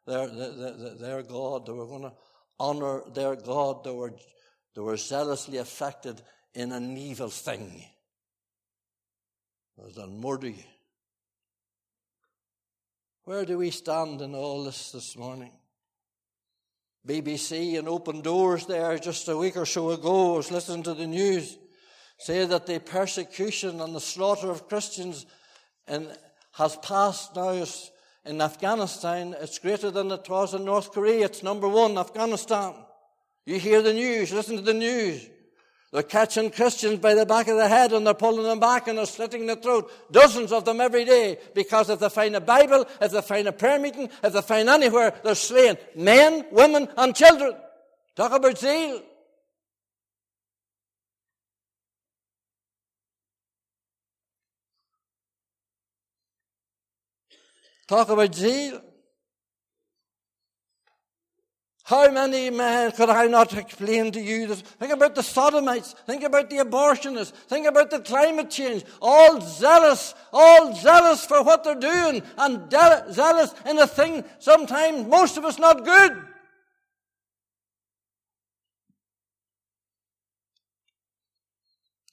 their, 0.06 0.28
their, 0.28 0.96
their 0.96 1.24
God. 1.24 1.66
They 1.66 1.74
were 1.74 1.86
going 1.86 2.04
to 2.04 2.14
honor 2.60 3.02
their 3.14 3.36
God. 3.36 3.84
They 3.84 3.92
were, 3.92 4.14
they 4.76 4.82
were 4.82 4.98
zealously 4.98 5.58
affected 5.58 6.22
in 6.54 6.72
an 6.72 6.98
evil 6.98 7.30
thing. 7.30 7.86
It 9.78 9.86
was 9.86 9.98
on 9.98 10.20
murder. 10.20 10.54
Where 13.24 13.46
do 13.46 13.58
we 13.58 13.72
stand 13.72 14.22
in 14.22 14.34
all 14.34 14.64
this 14.64 14.92
this 14.92 15.16
morning? 15.16 15.52
BBC 17.08 17.78
and 17.80 17.88
Open 17.88 18.22
Doors 18.22 18.66
there 18.66 18.98
just 18.98 19.28
a 19.30 19.38
week 19.38 19.56
or 19.56 19.66
so 19.66 19.92
ago 19.92 20.34
was 20.36 20.52
listening 20.52 20.84
to 20.84 20.94
the 20.94 21.08
news 21.08 21.58
say 22.20 22.46
that 22.46 22.66
the 22.66 22.80
persecution 22.80 23.80
and 23.80 23.96
the 23.96 24.02
slaughter 24.02 24.52
of 24.52 24.68
Christians 24.68 25.26
in, 25.88 26.12
has 26.54 26.76
passed 26.78 27.36
now 27.36 27.66
in 28.30 28.42
Afghanistan, 28.42 29.36
it's 29.42 29.58
greater 29.58 29.90
than 29.90 30.12
it 30.12 30.30
was 30.30 30.54
in 30.54 30.64
North 30.64 30.92
Korea. 30.92 31.26
It's 31.26 31.42
number 31.42 31.68
one, 31.68 31.98
Afghanistan. 31.98 32.76
You 33.44 33.58
hear 33.58 33.82
the 33.82 33.92
news, 33.92 34.32
listen 34.32 34.56
to 34.58 34.62
the 34.62 34.74
news. 34.74 35.28
They're 35.92 36.04
catching 36.04 36.52
Christians 36.52 37.00
by 37.00 37.16
the 37.16 37.26
back 37.26 37.48
of 37.48 37.58
the 37.58 37.68
head 37.68 37.92
and 37.92 38.06
they're 38.06 38.14
pulling 38.14 38.44
them 38.44 38.60
back 38.60 38.88
and 38.88 39.00
they're 39.00 39.08
slitting 39.08 39.48
their 39.48 39.56
throat. 39.56 39.92
Dozens 40.12 40.52
of 40.52 40.64
them 40.64 40.80
every 40.80 41.06
day 41.06 41.40
because 41.56 41.90
if 41.90 42.00
they 42.00 42.10
find 42.10 42.36
a 42.36 42.42
Bible, 42.42 42.86
if 43.02 43.12
they 43.12 43.22
find 43.24 43.48
a 43.48 43.52
prayer 43.52 43.80
meeting, 43.80 44.08
if 44.24 44.32
they 44.32 44.42
find 44.44 44.70
anywhere, 44.70 45.12
they're 45.24 45.34
slaying 45.34 45.78
men, 45.96 46.46
women, 46.52 46.88
and 46.98 47.16
children. 47.16 47.56
Talk 48.16 48.34
about 48.34 48.60
zeal. 48.60 49.02
Talk 57.90 58.10
about 58.10 58.36
zeal. 58.36 58.84
How 61.86 62.12
many 62.12 62.52
men 62.52 62.92
could 62.92 63.10
I 63.10 63.26
not 63.26 63.58
explain 63.58 64.12
to 64.12 64.22
you 64.22 64.46
this? 64.46 64.62
Think 64.62 64.94
about 64.94 65.16
the 65.16 65.24
sodomites. 65.24 65.96
Think 66.06 66.22
about 66.22 66.52
the 66.52 66.58
abortionists. 66.58 67.32
Think 67.32 67.66
about 67.66 67.90
the 67.90 68.00
climate 68.02 68.52
change. 68.52 68.86
All 69.02 69.42
zealous, 69.42 70.14
all 70.32 70.76
zealous 70.76 71.26
for 71.26 71.42
what 71.42 71.64
they're 71.64 71.74
doing 71.74 72.22
and 72.38 72.70
de- 72.70 73.06
zealous 73.12 73.56
in 73.66 73.80
a 73.80 73.88
thing 73.88 74.24
sometimes 74.38 75.08
most 75.08 75.38
of 75.38 75.46
us 75.46 75.58
not 75.58 75.84
good. 75.84 76.16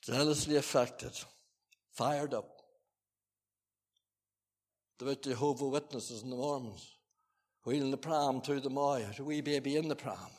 Zealously 0.07 0.57
affected, 0.57 1.13
fired 1.93 2.33
up 2.33 2.56
about 5.01 5.23
Jehovah 5.23 5.69
Witnesses 5.69 6.23
and 6.23 6.33
the 6.33 6.37
Mormons 6.37 6.97
wheeling 7.67 7.91
the 7.91 7.97
pram 7.97 8.41
through 8.41 8.61
the 8.61 8.71
mire, 8.71 9.11
a 9.19 9.25
wee 9.25 9.41
baby 9.41 9.77
in 9.77 9.89
the 9.89 9.97
pram. 9.97 10.31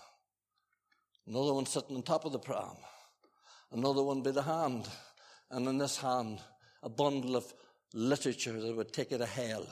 Another 1.28 1.54
one 1.54 1.66
sitting 1.66 1.98
on 1.98 2.02
top 2.02 2.24
of 2.24 2.32
the 2.32 2.40
pram. 2.40 2.78
Another 3.72 4.02
one 4.02 4.24
by 4.24 4.32
the 4.32 4.42
hand. 4.42 4.88
And 5.52 5.68
in 5.68 5.78
this 5.78 5.98
hand, 5.98 6.40
a 6.82 6.90
bundle 6.90 7.36
of 7.36 7.54
literature 7.94 8.60
that 8.60 8.76
would 8.76 8.94
take 8.94 9.12
it 9.12 9.18
to 9.18 9.26
hell 9.26 9.68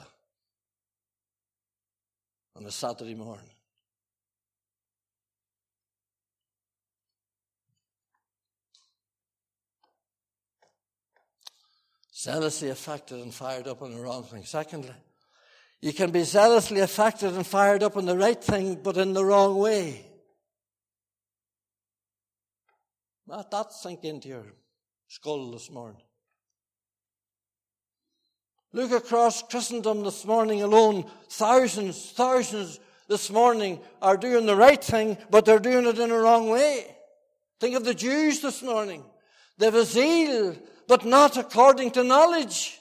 on 2.54 2.66
a 2.66 2.70
Saturday 2.70 3.14
morning. 3.14 3.48
Zealously 12.26 12.70
affected 12.70 13.20
and 13.20 13.32
fired 13.32 13.68
up 13.68 13.82
on 13.82 13.94
the 13.94 14.00
wrong 14.00 14.24
thing. 14.24 14.44
Secondly, 14.44 14.96
you 15.80 15.92
can 15.92 16.10
be 16.10 16.24
zealously 16.24 16.80
affected 16.80 17.32
and 17.34 17.46
fired 17.46 17.84
up 17.84 17.96
on 17.96 18.04
the 18.04 18.18
right 18.18 18.42
thing, 18.42 18.80
but 18.82 18.96
in 18.96 19.12
the 19.12 19.24
wrong 19.24 19.56
way. 19.58 20.04
Let 23.28 23.48
that 23.52 23.72
sink 23.72 24.02
into 24.02 24.26
your 24.26 24.44
skull 25.06 25.52
this 25.52 25.70
morning. 25.70 26.02
Look 28.72 28.90
across 28.90 29.44
Christendom 29.44 30.02
this 30.02 30.24
morning 30.24 30.62
alone. 30.62 31.08
Thousands, 31.30 32.10
thousands 32.10 32.80
this 33.06 33.30
morning 33.30 33.78
are 34.02 34.16
doing 34.16 34.46
the 34.46 34.56
right 34.56 34.82
thing, 34.82 35.16
but 35.30 35.44
they're 35.44 35.60
doing 35.60 35.86
it 35.86 35.98
in 36.00 36.08
the 36.08 36.18
wrong 36.18 36.48
way. 36.48 36.86
Think 37.60 37.76
of 37.76 37.84
the 37.84 37.94
Jews 37.94 38.40
this 38.40 38.64
morning. 38.64 39.04
They've 39.58 39.72
a 39.72 39.84
zeal 39.84 40.56
but 40.88 41.04
not 41.04 41.36
according 41.36 41.90
to 41.92 42.04
knowledge. 42.04 42.78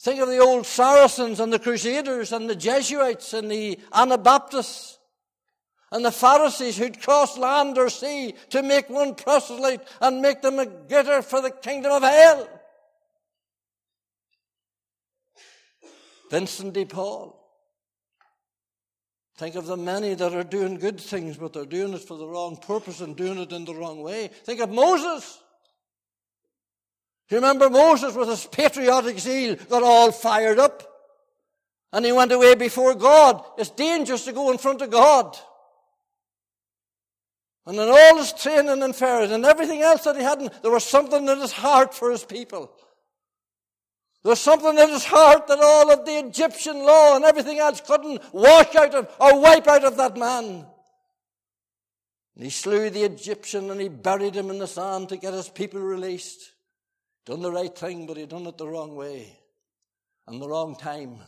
Think 0.00 0.20
of 0.20 0.28
the 0.28 0.38
old 0.38 0.66
Saracens 0.66 1.40
and 1.40 1.52
the 1.52 1.58
Crusaders 1.58 2.32
and 2.32 2.48
the 2.48 2.56
Jesuits 2.56 3.32
and 3.32 3.50
the 3.50 3.78
Anabaptists 3.92 4.98
and 5.90 6.04
the 6.04 6.12
Pharisees 6.12 6.76
who'd 6.76 7.00
cross 7.00 7.38
land 7.38 7.78
or 7.78 7.88
sea 7.88 8.34
to 8.50 8.62
make 8.62 8.90
one 8.90 9.14
proselyte 9.14 9.80
and 10.00 10.20
make 10.20 10.42
them 10.42 10.58
a 10.58 10.66
getter 10.66 11.22
for 11.22 11.40
the 11.40 11.50
kingdom 11.50 11.92
of 11.92 12.02
hell. 12.02 12.48
Vincent 16.30 16.74
de 16.74 16.84
Paul. 16.84 17.43
Think 19.36 19.56
of 19.56 19.66
the 19.66 19.76
many 19.76 20.14
that 20.14 20.32
are 20.32 20.44
doing 20.44 20.78
good 20.78 21.00
things, 21.00 21.36
but 21.36 21.52
they're 21.52 21.64
doing 21.64 21.92
it 21.92 22.02
for 22.02 22.16
the 22.16 22.26
wrong 22.26 22.56
purpose 22.56 23.00
and 23.00 23.16
doing 23.16 23.38
it 23.38 23.52
in 23.52 23.64
the 23.64 23.74
wrong 23.74 24.00
way. 24.00 24.28
Think 24.28 24.60
of 24.60 24.70
Moses. 24.70 25.40
You 27.30 27.38
remember 27.38 27.68
Moses 27.68 28.14
with 28.14 28.28
his 28.28 28.46
patriotic 28.46 29.18
zeal 29.18 29.56
got 29.68 29.82
all 29.82 30.12
fired 30.12 30.58
up. 30.58 30.82
And 31.92 32.04
he 32.04 32.12
went 32.12 32.32
away 32.32 32.54
before 32.54 32.94
God. 32.94 33.44
It's 33.56 33.70
dangerous 33.70 34.24
to 34.26 34.32
go 34.32 34.50
in 34.50 34.58
front 34.58 34.82
of 34.82 34.90
God. 34.90 35.36
And 37.66 37.76
in 37.76 37.88
all 37.88 38.18
his 38.18 38.32
training 38.32 38.82
and 38.82 38.94
ferret 38.94 39.30
and 39.30 39.44
everything 39.44 39.80
else 39.80 40.04
that 40.04 40.16
he 40.16 40.22
had, 40.22 40.52
there 40.62 40.70
was 40.70 40.84
something 40.84 41.26
in 41.26 41.40
his 41.40 41.52
heart 41.52 41.94
for 41.94 42.10
his 42.10 42.24
people. 42.24 42.70
There 44.24 44.30
was 44.30 44.40
something 44.40 44.78
in 44.78 44.88
his 44.88 45.04
heart 45.04 45.46
that 45.48 45.60
all 45.60 45.92
of 45.92 46.06
the 46.06 46.18
Egyptian 46.18 46.78
law 46.78 47.14
and 47.14 47.26
everything 47.26 47.58
else 47.58 47.82
couldn't 47.82 48.22
wash 48.32 48.74
out 48.74 48.94
of 48.94 49.14
or 49.20 49.38
wipe 49.38 49.68
out 49.68 49.84
of 49.84 49.98
that 49.98 50.16
man. 50.16 50.64
And 52.34 52.44
he 52.44 52.48
slew 52.48 52.88
the 52.88 53.04
Egyptian 53.04 53.70
and 53.70 53.78
he 53.78 53.88
buried 53.90 54.34
him 54.34 54.48
in 54.48 54.58
the 54.58 54.66
sand 54.66 55.10
to 55.10 55.18
get 55.18 55.34
his 55.34 55.50
people 55.50 55.80
released. 55.80 56.52
Done 57.26 57.42
the 57.42 57.52
right 57.52 57.76
thing, 57.76 58.06
but 58.06 58.16
he 58.16 58.24
done 58.24 58.46
it 58.46 58.56
the 58.56 58.66
wrong 58.66 58.96
way 58.96 59.38
and 60.26 60.40
the 60.40 60.48
wrong 60.48 60.74
time. 60.74 61.18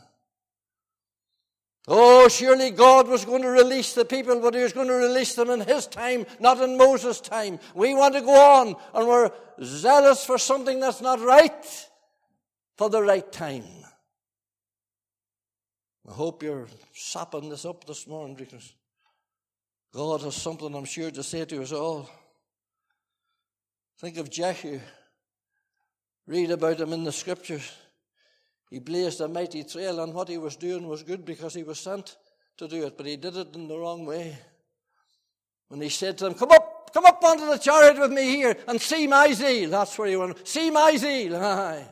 Oh, 1.87 2.27
surely 2.27 2.71
God 2.71 3.07
was 3.07 3.25
going 3.25 3.43
to 3.43 3.49
release 3.49 3.93
the 3.93 4.05
people, 4.05 4.41
but 4.41 4.53
He 4.55 4.61
was 4.61 4.73
going 4.73 4.89
to 4.89 4.93
release 4.93 5.35
them 5.35 5.49
in 5.49 5.61
His 5.61 5.87
time, 5.87 6.25
not 6.37 6.59
in 6.59 6.77
Moses' 6.77 7.21
time. 7.21 7.59
We 7.73 7.93
want 7.93 8.13
to 8.15 8.21
go 8.21 8.35
on, 8.35 8.75
and 8.93 9.07
we're 9.07 9.31
zealous 9.63 10.25
for 10.25 10.37
something 10.37 10.81
that's 10.81 10.99
not 10.99 11.21
right 11.21 11.86
for 12.77 12.89
the 12.89 13.01
right 13.01 13.29
time. 13.31 13.63
I 16.07 16.13
hope 16.13 16.43
you're 16.43 16.67
sapping 16.93 17.49
this 17.49 17.65
up 17.65 17.85
this 17.85 18.07
morning 18.07 18.35
because 18.35 18.73
God 19.93 20.21
has 20.21 20.35
something, 20.35 20.73
I'm 20.73 20.85
sure, 20.85 21.11
to 21.11 21.23
say 21.23 21.43
to 21.43 21.61
us 21.61 21.71
all. 21.73 22.09
Think 23.99 24.17
of 24.17 24.29
Jehu. 24.29 24.79
Read 26.27 26.51
about 26.51 26.79
him 26.79 26.93
in 26.93 27.03
the 27.03 27.11
scriptures. 27.11 27.69
He 28.69 28.79
blazed 28.79 29.21
a 29.21 29.27
mighty 29.27 29.63
trail, 29.63 30.01
and 30.01 30.13
what 30.13 30.27
he 30.27 30.37
was 30.37 30.55
doing 30.55 30.87
was 30.87 31.03
good 31.03 31.25
because 31.25 31.53
he 31.53 31.63
was 31.63 31.79
sent 31.79 32.15
to 32.57 32.67
do 32.67 32.85
it, 32.85 32.97
but 32.97 33.05
he 33.05 33.15
did 33.15 33.35
it 33.35 33.55
in 33.55 33.67
the 33.67 33.77
wrong 33.77 34.05
way. 34.05 34.37
When 35.69 35.81
he 35.81 35.89
said 35.89 36.17
to 36.19 36.25
them, 36.25 36.33
Come 36.35 36.51
up, 36.51 36.91
come 36.93 37.05
up 37.05 37.23
onto 37.23 37.45
the 37.45 37.57
chariot 37.57 37.99
with 37.99 38.11
me 38.11 38.35
here 38.35 38.55
and 38.67 38.79
see 38.79 39.07
my 39.07 39.31
zeal. 39.33 39.69
That's 39.69 39.97
where 39.97 40.09
he 40.09 40.15
went. 40.15 40.47
See 40.47 40.69
my 40.69 40.95
zeal. 40.95 41.35
Aye. 41.43 41.87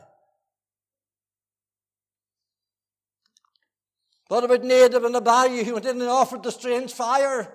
What 4.28 4.44
about 4.44 4.64
Nadab 4.64 5.04
and 5.04 5.16
Abihu 5.16 5.64
who 5.64 5.74
went 5.74 5.86
in 5.86 6.00
and 6.00 6.10
offered 6.10 6.42
the 6.42 6.50
strange 6.50 6.92
fire? 6.92 7.52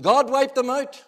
God 0.00 0.30
wiped 0.30 0.54
them 0.54 0.70
out. 0.70 1.02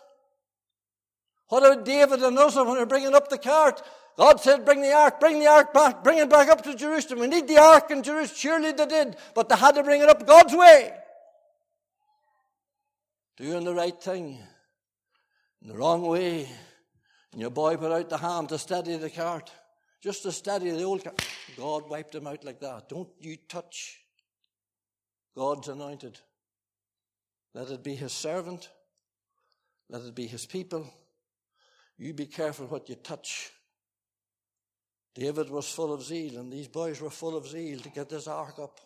What 1.48 1.64
about 1.64 1.84
David 1.84 2.22
and 2.22 2.38
Uzzah 2.38 2.64
when 2.64 2.76
they're 2.76 2.86
bringing 2.86 3.14
up 3.14 3.28
the 3.28 3.38
cart? 3.38 3.82
God 4.16 4.40
said, 4.40 4.64
bring 4.64 4.82
the 4.82 4.92
ark, 4.92 5.20
bring 5.20 5.38
the 5.38 5.46
ark 5.46 5.72
back, 5.72 6.04
bring 6.04 6.18
it 6.18 6.28
back 6.28 6.48
up 6.48 6.62
to 6.64 6.74
Jerusalem. 6.74 7.20
We 7.20 7.26
need 7.28 7.48
the 7.48 7.58
ark 7.58 7.90
in 7.90 8.02
Jerusalem. 8.02 8.36
Surely 8.36 8.72
they 8.72 8.86
did, 8.86 9.16
but 9.34 9.48
they 9.48 9.56
had 9.56 9.74
to 9.76 9.82
bring 9.82 10.02
it 10.02 10.08
up 10.08 10.26
God's 10.26 10.54
way. 10.54 10.92
Doing 13.38 13.64
the 13.64 13.74
right 13.74 13.98
thing 13.98 14.38
in 15.62 15.68
the 15.68 15.76
wrong 15.76 16.02
way. 16.02 16.46
And 17.32 17.40
your 17.40 17.50
boy 17.50 17.76
put 17.76 17.92
out 17.92 18.10
the 18.10 18.18
hand 18.18 18.50
to 18.50 18.58
steady 18.58 18.96
the 18.96 19.08
cart. 19.08 19.50
Just 20.02 20.24
to 20.24 20.32
steady 20.32 20.70
the 20.70 20.82
old 20.82 21.02
cart. 21.02 21.26
God 21.56 21.88
wiped 21.88 22.14
him 22.14 22.26
out 22.26 22.44
like 22.44 22.60
that. 22.60 22.90
Don't 22.90 23.08
you 23.20 23.36
touch 23.48 24.01
God's 25.36 25.68
anointed. 25.68 26.18
Let 27.54 27.70
it 27.70 27.82
be 27.82 27.94
his 27.94 28.12
servant. 28.12 28.68
Let 29.88 30.02
it 30.02 30.14
be 30.14 30.26
his 30.26 30.46
people. 30.46 30.92
You 31.98 32.14
be 32.14 32.26
careful 32.26 32.66
what 32.66 32.88
you 32.88 32.94
touch. 32.94 33.50
David 35.14 35.50
was 35.50 35.70
full 35.70 35.92
of 35.92 36.02
zeal, 36.02 36.38
and 36.38 36.50
these 36.50 36.68
boys 36.68 37.00
were 37.00 37.10
full 37.10 37.36
of 37.36 37.46
zeal 37.46 37.78
to 37.80 37.88
get 37.90 38.08
this 38.08 38.26
ark 38.26 38.58
up, 38.58 38.80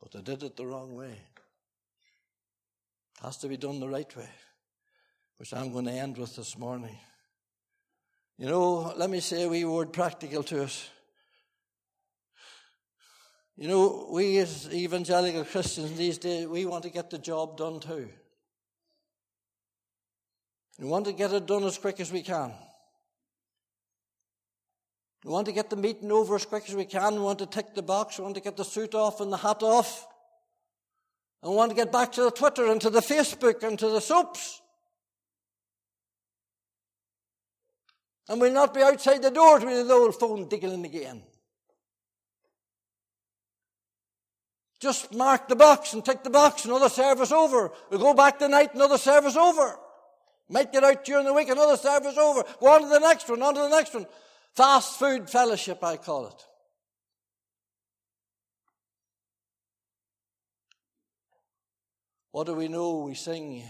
but 0.00 0.10
they 0.10 0.20
did 0.20 0.42
it 0.42 0.56
the 0.56 0.66
wrong 0.66 0.94
way. 0.94 1.12
It 1.12 3.22
has 3.22 3.36
to 3.38 3.48
be 3.48 3.56
done 3.56 3.78
the 3.78 3.88
right 3.88 4.16
way, 4.16 4.28
which 5.38 5.54
I'm 5.54 5.72
going 5.72 5.84
to 5.84 5.92
end 5.92 6.18
with 6.18 6.34
this 6.34 6.58
morning. 6.58 6.98
You 8.38 8.46
know, 8.46 8.92
let 8.96 9.08
me 9.08 9.20
say 9.20 9.44
a 9.44 9.48
wee 9.48 9.64
word 9.64 9.92
practical 9.92 10.42
to 10.42 10.64
us. 10.64 10.90
You 13.56 13.68
know, 13.68 14.08
we 14.10 14.38
as 14.38 14.68
evangelical 14.70 15.44
Christians 15.44 15.96
these 15.96 16.18
days, 16.18 16.46
we 16.46 16.66
want 16.66 16.82
to 16.84 16.90
get 16.90 17.08
the 17.08 17.18
job 17.18 17.56
done 17.56 17.80
too. 17.80 18.08
We 20.78 20.86
want 20.86 21.06
to 21.06 21.12
get 21.12 21.32
it 21.32 21.46
done 21.46 21.64
as 21.64 21.78
quick 21.78 22.00
as 22.00 22.12
we 22.12 22.20
can. 22.20 22.52
We 25.24 25.30
want 25.32 25.46
to 25.46 25.52
get 25.52 25.70
the 25.70 25.76
meeting 25.76 26.12
over 26.12 26.34
as 26.34 26.44
quick 26.44 26.68
as 26.68 26.74
we 26.74 26.84
can. 26.84 27.14
We 27.14 27.20
want 27.20 27.38
to 27.38 27.46
tick 27.46 27.74
the 27.74 27.82
box. 27.82 28.18
We 28.18 28.24
want 28.24 28.34
to 28.34 28.42
get 28.42 28.58
the 28.58 28.64
suit 28.64 28.94
off 28.94 29.20
and 29.20 29.32
the 29.32 29.38
hat 29.38 29.62
off. 29.62 30.06
And 31.42 31.50
we 31.50 31.56
want 31.56 31.70
to 31.70 31.76
get 31.76 31.90
back 31.90 32.12
to 32.12 32.24
the 32.24 32.30
Twitter 32.30 32.66
and 32.66 32.80
to 32.82 32.90
the 32.90 33.00
Facebook 33.00 33.62
and 33.62 33.78
to 33.78 33.88
the 33.88 34.00
soaps. 34.00 34.60
And 38.28 38.40
we'll 38.40 38.52
not 38.52 38.74
be 38.74 38.82
outside 38.82 39.22
the 39.22 39.30
doors 39.30 39.64
with 39.64 39.88
the 39.88 39.94
old 39.94 40.18
phone 40.18 40.46
digging 40.48 40.84
again. 40.84 41.22
Just 44.80 45.14
mark 45.14 45.48
the 45.48 45.56
box 45.56 45.94
and 45.94 46.04
tick 46.04 46.22
the 46.22 46.30
box, 46.30 46.64
another 46.66 46.90
service 46.90 47.32
over. 47.32 47.72
We 47.90 47.98
go 47.98 48.12
back 48.12 48.38
tonight, 48.38 48.74
another 48.74 48.98
service 48.98 49.36
over. 49.36 49.78
Might 50.48 50.72
get 50.72 50.84
out 50.84 51.04
during 51.04 51.24
the 51.24 51.32
week, 51.32 51.48
another 51.48 51.76
service 51.76 52.16
over. 52.16 52.44
Go 52.60 52.66
on 52.68 52.82
to 52.82 52.88
the 52.88 53.00
next 53.00 53.28
one, 53.28 53.42
on 53.42 53.54
to 53.54 53.60
the 53.60 53.68
next 53.68 53.94
one. 53.94 54.06
Fast 54.54 54.98
food 54.98 55.28
fellowship, 55.28 55.82
I 55.82 55.96
call 55.96 56.26
it. 56.26 56.44
What 62.30 62.46
do 62.46 62.54
we 62.54 62.68
know? 62.68 62.98
We 62.98 63.14
sing. 63.14 63.64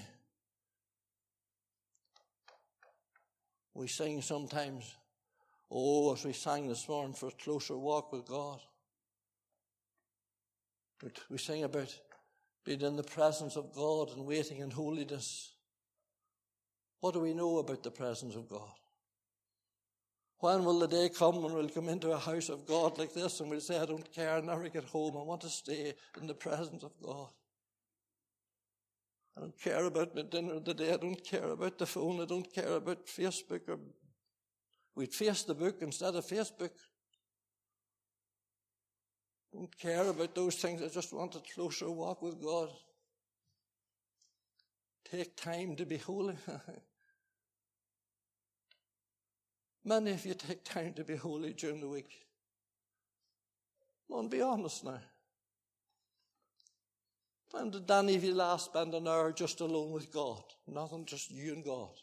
We 3.75 3.87
sing 3.87 4.23
sometimes, 4.23 4.93
oh, 5.71 6.15
as 6.15 6.25
we 6.25 6.33
sang 6.33 6.67
this 6.67 6.89
morning, 6.89 7.15
for 7.15 7.29
a 7.29 7.33
closer 7.33 7.77
walk 7.77 8.13
with 8.13 8.27
God. 8.27 8.59
But 11.01 11.19
we 11.31 11.39
sing 11.39 11.65
about 11.65 11.95
being 12.65 12.81
in 12.81 12.97
the 12.97 13.03
presence 13.03 13.57
of 13.57 13.75
God 13.75 14.11
and 14.17 14.27
waiting 14.27 14.59
in 14.59 14.71
holiness. 14.71 15.53
What 17.01 17.15
do 17.15 17.21
we 17.21 17.35
know 17.35 17.59
about 17.59 17.83
the 17.83 17.91
presence 17.91 18.35
of 18.35 18.49
God? 18.49 18.73
When 20.39 20.65
will 20.65 20.79
the 20.81 20.89
day 20.89 21.09
come 21.09 21.43
when 21.43 21.55
we'll 21.55 21.69
come 21.69 21.89
into 21.89 22.11
a 22.11 22.19
house 22.19 22.49
of 22.49 22.67
God 22.67 22.99
like 22.99 23.15
this 23.15 23.41
and 23.41 23.49
we'll 23.49 23.61
say, 23.61 23.79
I 23.79 23.87
don't 23.87 24.13
care, 24.13 24.35
I 24.35 24.41
never 24.41 24.69
get 24.69 24.85
home, 24.85 25.17
I 25.17 25.23
want 25.23 25.41
to 25.43 25.49
stay 25.49 25.95
in 26.21 26.27
the 26.27 26.35
presence 26.35 26.83
of 26.83 26.93
God. 27.03 27.29
I 29.37 29.41
don't 29.41 29.59
care 29.59 29.85
about 29.85 30.15
my 30.15 30.23
dinner 30.23 30.55
of 30.55 30.65
the 30.65 30.75
day, 30.75 30.93
I 30.93 30.97
don't 30.97 31.23
care 31.25 31.51
about 31.51 31.79
the 31.79 31.87
phone, 31.87 32.21
I 32.21 32.27
don't 32.27 32.53
care 32.53 32.77
about 32.77 33.07
Facebook 33.07 33.69
or 33.69 33.79
we'd 34.95 35.15
face 35.15 35.43
the 35.43 35.55
book 35.55 35.77
instead 35.81 36.15
of 36.15 36.27
Facebook. 36.27 36.71
Don't 39.53 39.79
care 39.79 40.07
about 40.09 40.35
those 40.35 40.57
things, 40.57 40.83
I 40.83 40.89
just 40.89 41.13
want 41.13 41.35
a 41.37 41.41
closer 41.55 41.91
walk 41.91 42.23
with 42.23 42.43
God. 42.43 42.71
Take 45.11 45.37
time 45.37 45.77
to 45.77 45.87
be 45.87 45.99
holy. 45.99 46.37
Many 49.85 50.11
of 50.11 50.27
you 50.27 50.35
take 50.35 50.65
time 50.65 50.95
to 50.95 51.05
be 51.05 51.15
holy 51.15 51.53
during 51.53 51.81
the 51.81 51.89
week. 51.89 52.11
Come 54.09 54.19
on, 54.19 54.29
be 54.29 54.43
honest 54.43 54.85
now. 54.85 55.01
When 57.53 57.71
did 57.71 57.91
any 57.91 58.17
of 58.17 58.25
you 58.25 58.35
last 58.35 58.67
spend 58.67 58.95
an 58.95 59.07
hour 59.07 59.33
just 59.33 59.61
alone 59.61 59.93
with 59.93 60.13
God? 60.13 60.43
Nothing, 60.67 61.07
just 61.07 61.31
you 61.31 61.53
and 61.53 61.65
God. 61.65 61.95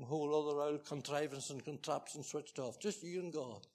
A 0.00 0.04
whole 0.04 0.34
other 0.34 0.60
old 0.60 0.84
contrivance 0.84 1.50
and 1.50 1.64
contraption 1.64 2.24
switched 2.24 2.58
off. 2.58 2.80
Just 2.80 3.04
you 3.04 3.20
and 3.20 3.32
God. 3.32 3.66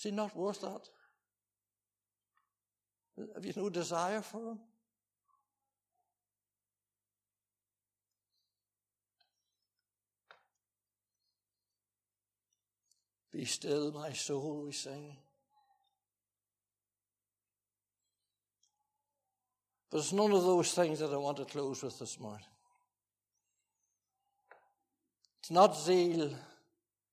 Is 0.00 0.04
he 0.04 0.10
not 0.12 0.34
worth 0.34 0.62
that? 0.62 0.88
Have 3.34 3.44
you 3.44 3.52
no 3.54 3.68
desire 3.68 4.22
for 4.22 4.52
him? 4.52 4.58
Be 13.30 13.44
still, 13.44 13.92
my 13.92 14.14
soul, 14.14 14.62
we 14.64 14.72
sing. 14.72 15.18
But 19.90 19.98
it's 19.98 20.14
none 20.14 20.32
of 20.32 20.42
those 20.42 20.72
things 20.72 21.00
that 21.00 21.12
I 21.12 21.18
want 21.18 21.36
to 21.36 21.44
close 21.44 21.82
with 21.82 21.98
this 21.98 22.18
morning. 22.18 22.46
It's 25.40 25.50
not 25.50 25.76
zeal 25.76 26.34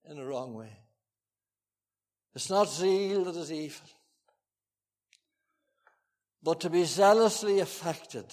in 0.09 0.15
the 0.15 0.25
wrong 0.25 0.53
way. 0.53 0.86
It's 2.37 2.51
not 2.51 2.69
zeal 2.69 3.23
that 3.23 3.35
is 3.35 3.51
evil. 3.51 3.87
But 6.43 6.59
to 6.59 6.69
be 6.69 6.83
zealously 6.83 7.61
affected 7.61 8.25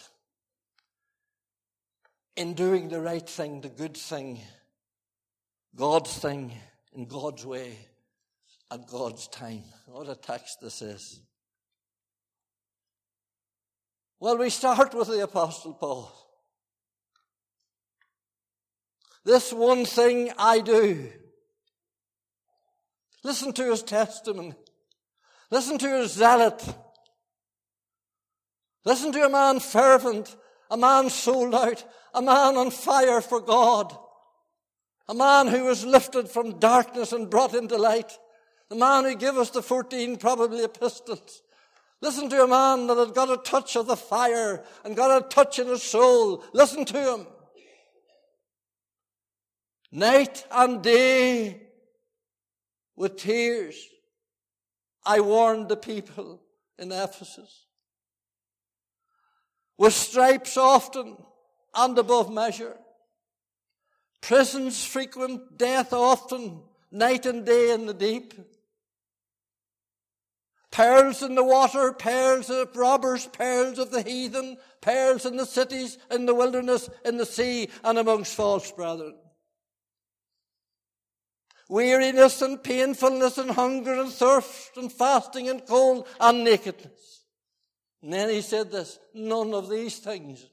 in 2.36 2.52
doing 2.52 2.90
the 2.90 3.00
right 3.00 3.26
thing, 3.26 3.62
the 3.62 3.70
good 3.70 3.96
thing, 3.96 4.42
God's 5.74 6.18
thing, 6.18 6.52
in 6.92 7.06
God's 7.06 7.46
way 7.46 7.78
at 8.70 8.86
God's 8.86 9.26
time. 9.28 9.64
What 9.86 10.10
a 10.10 10.16
text 10.16 10.58
this 10.60 10.82
is. 10.82 11.22
Well, 14.20 14.36
we 14.36 14.50
start 14.50 14.92
with 14.92 15.08
the 15.08 15.22
Apostle 15.22 15.72
Paul. 15.72 16.12
This 19.24 19.50
one 19.50 19.86
thing 19.86 20.30
I 20.36 20.60
do. 20.60 21.10
Listen 23.24 23.52
to 23.54 23.70
his 23.70 23.82
testimony. 23.82 24.54
Listen 25.50 25.78
to 25.78 25.88
his 25.88 26.12
zealot. 26.12 26.62
Listen 28.84 29.12
to 29.12 29.24
a 29.24 29.30
man 29.30 29.60
fervent, 29.60 30.36
a 30.70 30.76
man 30.76 31.08
sold 31.08 31.54
out, 31.54 31.82
a 32.12 32.20
man 32.20 32.56
on 32.56 32.70
fire 32.70 33.22
for 33.22 33.40
God, 33.40 33.96
a 35.08 35.14
man 35.14 35.48
who 35.48 35.64
was 35.64 35.86
lifted 35.86 36.28
from 36.28 36.58
darkness 36.58 37.12
and 37.12 37.30
brought 37.30 37.54
into 37.54 37.78
light, 37.78 38.18
the 38.68 38.76
man 38.76 39.04
who 39.04 39.14
gave 39.14 39.36
us 39.36 39.50
the 39.50 39.62
14 39.62 40.18
probably 40.18 40.62
epistles. 40.62 41.42
Listen 42.02 42.28
to 42.28 42.44
a 42.44 42.48
man 42.48 42.86
that 42.88 42.98
had 42.98 43.14
got 43.14 43.30
a 43.30 43.38
touch 43.38 43.76
of 43.76 43.86
the 43.86 43.96
fire 43.96 44.62
and 44.84 44.94
got 44.94 45.24
a 45.24 45.26
touch 45.26 45.58
in 45.58 45.68
his 45.68 45.82
soul. 45.82 46.44
Listen 46.52 46.84
to 46.84 47.14
him. 47.14 47.26
Night 49.90 50.44
and 50.50 50.82
day, 50.82 51.63
with 52.96 53.16
tears, 53.16 53.76
I 55.04 55.20
warned 55.20 55.68
the 55.68 55.76
people 55.76 56.40
in 56.78 56.92
Ephesus. 56.92 57.66
With 59.76 59.92
stripes 59.92 60.56
often 60.56 61.16
and 61.74 61.98
above 61.98 62.32
measure. 62.32 62.76
Prisons 64.20 64.84
frequent, 64.84 65.58
death 65.58 65.92
often, 65.92 66.62
night 66.90 67.26
and 67.26 67.44
day 67.44 67.72
in 67.72 67.86
the 67.86 67.94
deep. 67.94 68.34
Pearls 70.70 71.22
in 71.22 71.34
the 71.34 71.44
water, 71.44 71.92
pearls 71.92 72.50
of 72.50 72.74
robbers, 72.76 73.26
pearls 73.26 73.78
of 73.78 73.90
the 73.90 74.02
heathen, 74.02 74.56
pearls 74.80 75.26
in 75.26 75.36
the 75.36 75.46
cities, 75.46 75.98
in 76.10 76.26
the 76.26 76.34
wilderness, 76.34 76.88
in 77.04 77.16
the 77.16 77.26
sea, 77.26 77.68
and 77.84 77.98
amongst 77.98 78.34
false 78.34 78.72
brethren 78.72 79.14
weariness 81.68 82.42
and 82.42 82.62
painfulness 82.62 83.38
and 83.38 83.50
hunger 83.50 84.00
and 84.00 84.10
thirst 84.10 84.76
and 84.76 84.92
fasting 84.92 85.48
and 85.48 85.66
cold 85.66 86.06
and 86.20 86.44
nakedness. 86.44 87.24
And 88.02 88.12
then 88.12 88.28
he 88.28 88.42
said 88.42 88.70
this, 88.70 88.98
none 89.14 89.54
of 89.54 89.70
these 89.70 89.98
things 89.98 90.46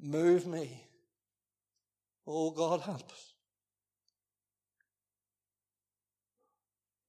move 0.00 0.46
me. 0.46 0.84
Oh 2.26 2.50
God 2.50 2.80
help 2.80 3.10
us. 3.10 3.34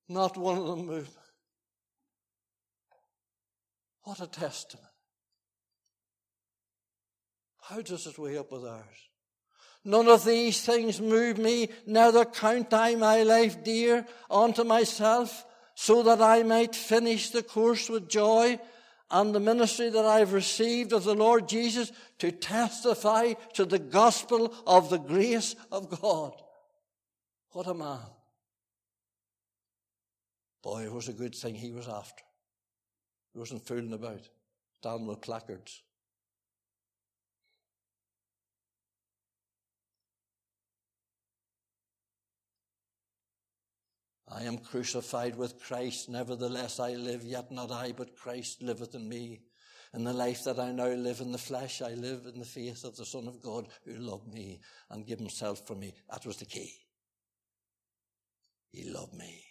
Not 0.08 0.38
one 0.38 0.58
of 0.58 0.66
them 0.66 0.88
move 0.88 1.08
me. 1.08 1.14
What 4.04 4.22
a 4.22 4.28
testament. 4.28 4.88
How 7.62 7.82
does 7.82 8.08
it 8.08 8.18
weigh 8.18 8.38
up 8.40 8.52
with 8.52 8.66
ours? 8.66 9.09
None 9.90 10.08
of 10.08 10.24
these 10.24 10.62
things 10.62 11.02
move 11.02 11.40
me, 11.40 11.68
neither 11.88 12.24
count 12.24 12.72
I 12.76 12.94
my 12.94 13.24
life 13.24 13.64
dear 13.64 14.06
unto 14.30 14.64
myself, 14.64 15.44
so 15.74 16.04
that 16.04 16.22
I 16.22 16.44
might 16.44 16.76
finish 16.76 17.32
the 17.32 17.42
course 17.42 17.90
with 17.90 18.08
joy 18.08 18.60
and 19.10 19.34
the 19.34 19.40
ministry 19.40 19.90
that 19.90 20.06
I've 20.06 20.34
received 20.34 20.94
of 20.94 21.06
the 21.06 21.16
Lord 21.16 21.50
Jesus 21.50 21.92
to 22.20 22.32
testify 22.32 23.34
to 23.54 23.66
the 23.66 23.80
gospel 23.80 24.54
of 24.68 24.92
the 24.92 25.00
grace 25.00 25.56
of 25.72 25.90
God. 26.00 26.40
What 27.54 27.66
a 27.66 27.74
man. 27.74 27.98
Boy, 30.62 30.84
it 30.84 30.94
was 30.94 31.08
a 31.08 31.14
good 31.14 31.34
thing 31.34 31.56
he 31.56 31.72
was 31.72 31.88
after. 31.88 32.24
He 33.34 33.40
wasn't 33.40 33.66
fooling 33.66 33.94
about, 33.94 34.30
down 34.84 35.08
with 35.08 35.22
placards. 35.22 35.82
I 44.32 44.44
am 44.44 44.60
crucified 44.60 45.36
with 45.36 45.60
Christ, 45.60 46.08
nevertheless 46.08 46.80
I 46.80 46.94
live, 46.94 47.24
yet 47.24 47.52
not 47.52 47.72
I, 47.72 47.94
but 47.94 48.16
Christ 48.16 48.62
liveth 48.62 48.94
in 48.94 49.10
me. 49.10 49.42
In 49.94 50.04
the 50.04 50.14
life 50.14 50.44
that 50.44 50.60
I 50.60 50.72
now 50.72 50.90
live 50.90 51.20
in 51.20 51.32
the 51.32 51.40
flesh, 51.40 51.82
I 51.82 51.96
live 51.96 52.28
in 52.32 52.38
the 52.38 52.46
faith 52.46 52.84
of 52.84 52.96
the 52.96 53.06
Son 53.06 53.28
of 53.28 53.42
God 53.42 53.68
who 53.86 53.96
loved 53.96 54.32
me 54.32 54.60
and 54.92 55.06
gave 55.06 55.18
himself 55.18 55.66
for 55.66 55.74
me. 55.74 55.96
That 56.12 56.28
was 56.28 56.38
the 56.38 56.46
key. 56.46 56.72
He 58.72 58.88
loved 58.88 59.16
me. 59.16 59.44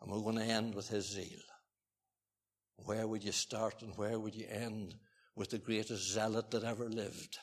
And 0.00 0.12
we're 0.12 0.20
going 0.20 0.36
to 0.36 0.44
end 0.44 0.76
with 0.76 0.88
his 0.88 1.10
zeal. 1.10 1.40
Where 2.76 3.08
would 3.08 3.24
you 3.24 3.32
start 3.32 3.82
and 3.82 3.96
where 3.96 4.18
would 4.20 4.34
you 4.36 4.46
end 4.48 4.94
with 5.34 5.50
the 5.50 5.58
greatest 5.58 6.12
zealot 6.12 6.52
that 6.52 6.62
ever 6.62 6.88
lived? 6.88 7.36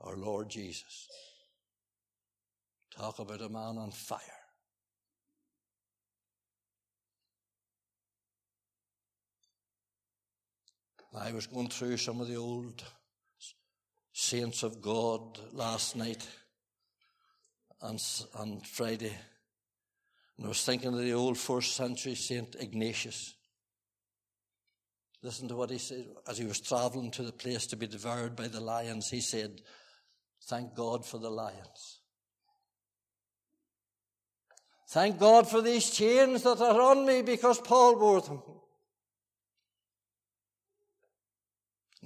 Our 0.00 0.16
Lord 0.16 0.48
Jesus. 0.48 1.08
Talk 2.96 3.18
about 3.18 3.42
a 3.42 3.50
man 3.50 3.76
on 3.76 3.90
fire. 3.90 4.45
I 11.18 11.32
was 11.32 11.46
going 11.46 11.68
through 11.68 11.96
some 11.96 12.20
of 12.20 12.28
the 12.28 12.36
old 12.36 12.84
saints 14.12 14.62
of 14.62 14.82
God 14.82 15.38
last 15.52 15.96
night 15.96 16.26
and 17.80 18.02
on 18.34 18.60
Friday, 18.60 19.16
and 20.36 20.46
I 20.46 20.48
was 20.48 20.62
thinking 20.62 20.92
of 20.92 21.00
the 21.00 21.14
old 21.14 21.38
first 21.38 21.74
century 21.74 22.14
Saint 22.14 22.56
Ignatius. 22.58 23.34
Listen 25.22 25.48
to 25.48 25.56
what 25.56 25.70
he 25.70 25.78
said 25.78 26.04
as 26.28 26.36
he 26.36 26.44
was 26.44 26.60
traveling 26.60 27.10
to 27.12 27.22
the 27.22 27.32
place 27.32 27.66
to 27.68 27.76
be 27.76 27.86
devoured 27.86 28.36
by 28.36 28.48
the 28.48 28.60
lions. 28.60 29.08
He 29.08 29.20
said, 29.20 29.62
Thank 30.44 30.74
God 30.74 31.04
for 31.04 31.18
the 31.18 31.30
lions. 31.30 32.00
Thank 34.90 35.18
God 35.18 35.48
for 35.48 35.62
these 35.62 35.90
chains 35.90 36.42
that 36.42 36.60
are 36.60 36.80
on 36.80 37.06
me 37.06 37.22
because 37.22 37.58
Paul 37.60 37.98
wore 37.98 38.20
them. 38.20 38.42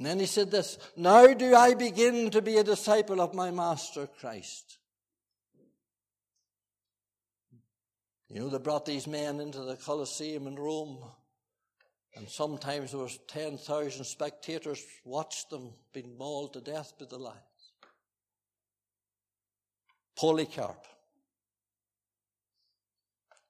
And 0.00 0.06
then 0.06 0.18
he 0.18 0.24
said 0.24 0.50
this, 0.50 0.78
now 0.96 1.26
do 1.34 1.54
I 1.54 1.74
begin 1.74 2.30
to 2.30 2.40
be 2.40 2.56
a 2.56 2.64
disciple 2.64 3.20
of 3.20 3.34
my 3.34 3.50
master 3.50 4.08
Christ. 4.18 4.78
You 8.30 8.40
know, 8.40 8.48
they 8.48 8.56
brought 8.56 8.86
these 8.86 9.06
men 9.06 9.40
into 9.40 9.60
the 9.60 9.76
Colosseum 9.76 10.46
in 10.46 10.56
Rome, 10.56 11.04
and 12.16 12.26
sometimes 12.26 12.92
there 12.92 13.00
was 13.00 13.18
10,000 13.28 14.02
spectators 14.02 14.82
watched 15.04 15.50
them 15.50 15.74
being 15.92 16.16
mauled 16.16 16.54
to 16.54 16.62
death 16.62 16.94
by 16.98 17.04
the 17.04 17.18
lions. 17.18 17.42
Polycarp 20.16 20.86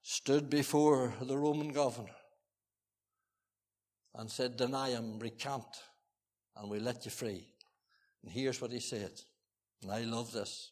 stood 0.01 0.49
before 0.49 1.13
the 1.21 1.37
Roman 1.37 1.71
governor 1.71 2.09
and 4.13 4.29
said, 4.29 4.57
Deny 4.57 4.89
him, 4.89 5.17
recant 5.17 5.63
and 6.57 6.69
we 6.69 6.79
let 6.79 7.05
you 7.05 7.11
free. 7.11 7.47
And 8.23 8.31
here's 8.31 8.61
what 8.61 8.71
he 8.71 8.79
said. 8.79 9.11
And 9.81 9.91
I 9.91 10.01
love 10.01 10.31
this. 10.31 10.71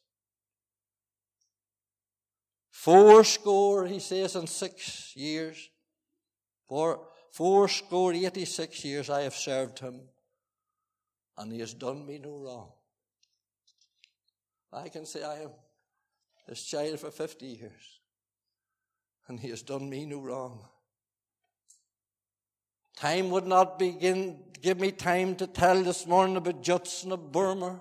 Four 2.70 3.24
score, 3.24 3.88
he 3.88 4.00
says, 4.00 4.36
in 4.36 4.48
six 4.48 5.16
years. 5.16 5.70
Four, 6.68 7.08
four 7.32 7.68
score, 7.68 8.14
86 8.14 8.86
years 8.86 9.10
I 9.10 9.22
have 9.22 9.36
served 9.36 9.80
him. 9.80 10.02
And 11.38 11.52
he 11.52 11.60
has 11.60 11.74
done 11.74 12.06
me 12.06 12.20
no 12.20 12.38
wrong. 12.38 12.72
I 14.72 14.90
can 14.90 15.06
say 15.06 15.24
I 15.24 15.42
am 15.42 15.52
his 16.48 16.64
child 16.64 17.00
for 17.00 17.12
50 17.12 17.46
years. 17.46 18.00
And 19.28 19.40
he 19.40 19.50
has 19.50 19.62
done 19.62 19.90
me 19.90 20.06
no 20.06 20.20
wrong. 20.20 20.64
Time 23.00 23.30
would 23.30 23.48
not 23.48 23.80
begin, 23.80 24.42
give 24.62 24.78
me 24.78 24.92
time 24.92 25.34
to 25.38 25.48
tell 25.48 25.82
this 25.84 26.06
morning 26.06 26.36
about 26.36 26.62
Judson 26.62 27.14
of 27.14 27.32
Burma, 27.32 27.80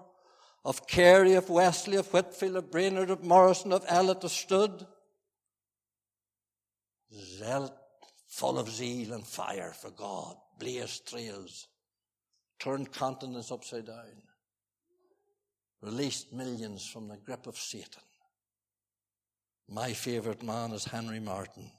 of 0.65 0.87
Carey, 0.87 1.35
of 1.35 1.51
Wesley, 1.51 1.97
of 1.97 2.07
Whitefield, 2.13 2.55
of 2.55 2.71
Brainerd, 2.71 3.11
of 3.11 3.25
Morrison, 3.25 3.73
of 3.73 3.85
Elliot, 3.89 4.23
of 4.23 4.31
Studd. 4.31 4.87
Zealot, 7.13 7.73
full 8.29 8.61
of 8.61 8.71
zeal 8.71 9.13
and 9.13 9.27
fire 9.27 9.73
for 9.73 9.91
God, 9.91 10.37
blazed 10.61 11.09
trails, 11.09 11.67
turned 12.61 12.93
continents 12.93 13.51
upside 13.51 13.87
down, 13.87 14.23
released 15.83 16.33
millions 16.33 16.87
from 16.87 17.09
the 17.09 17.17
grip 17.17 17.49
of 17.49 17.57
Satan. 17.57 18.03
My 19.69 19.93
favorite 19.95 20.45
man 20.45 20.71
is 20.71 20.85
Henry 20.85 21.19
Martyn. 21.19 21.73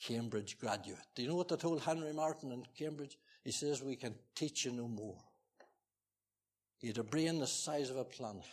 Cambridge 0.00 0.58
graduate. 0.58 0.98
Do 1.14 1.22
you 1.22 1.28
know 1.28 1.36
what 1.36 1.48
they 1.48 1.56
told 1.56 1.82
Henry 1.82 2.12
Martyn 2.12 2.52
in 2.52 2.64
Cambridge? 2.76 3.16
He 3.44 3.52
says, 3.52 3.82
We 3.82 3.96
can 3.96 4.14
teach 4.34 4.64
you 4.64 4.72
no 4.72 4.88
more. 4.88 5.18
He 6.78 6.88
had 6.88 6.98
a 6.98 7.04
brain 7.04 7.38
the 7.38 7.46
size 7.46 7.90
of 7.90 7.96
a 7.96 8.04
planet. 8.04 8.44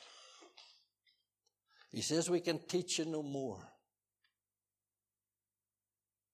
He 1.92 2.02
says, 2.02 2.30
We 2.30 2.42
can 2.42 2.60
teach 2.68 3.00
you 3.00 3.06
no 3.06 3.24
more. 3.24 3.60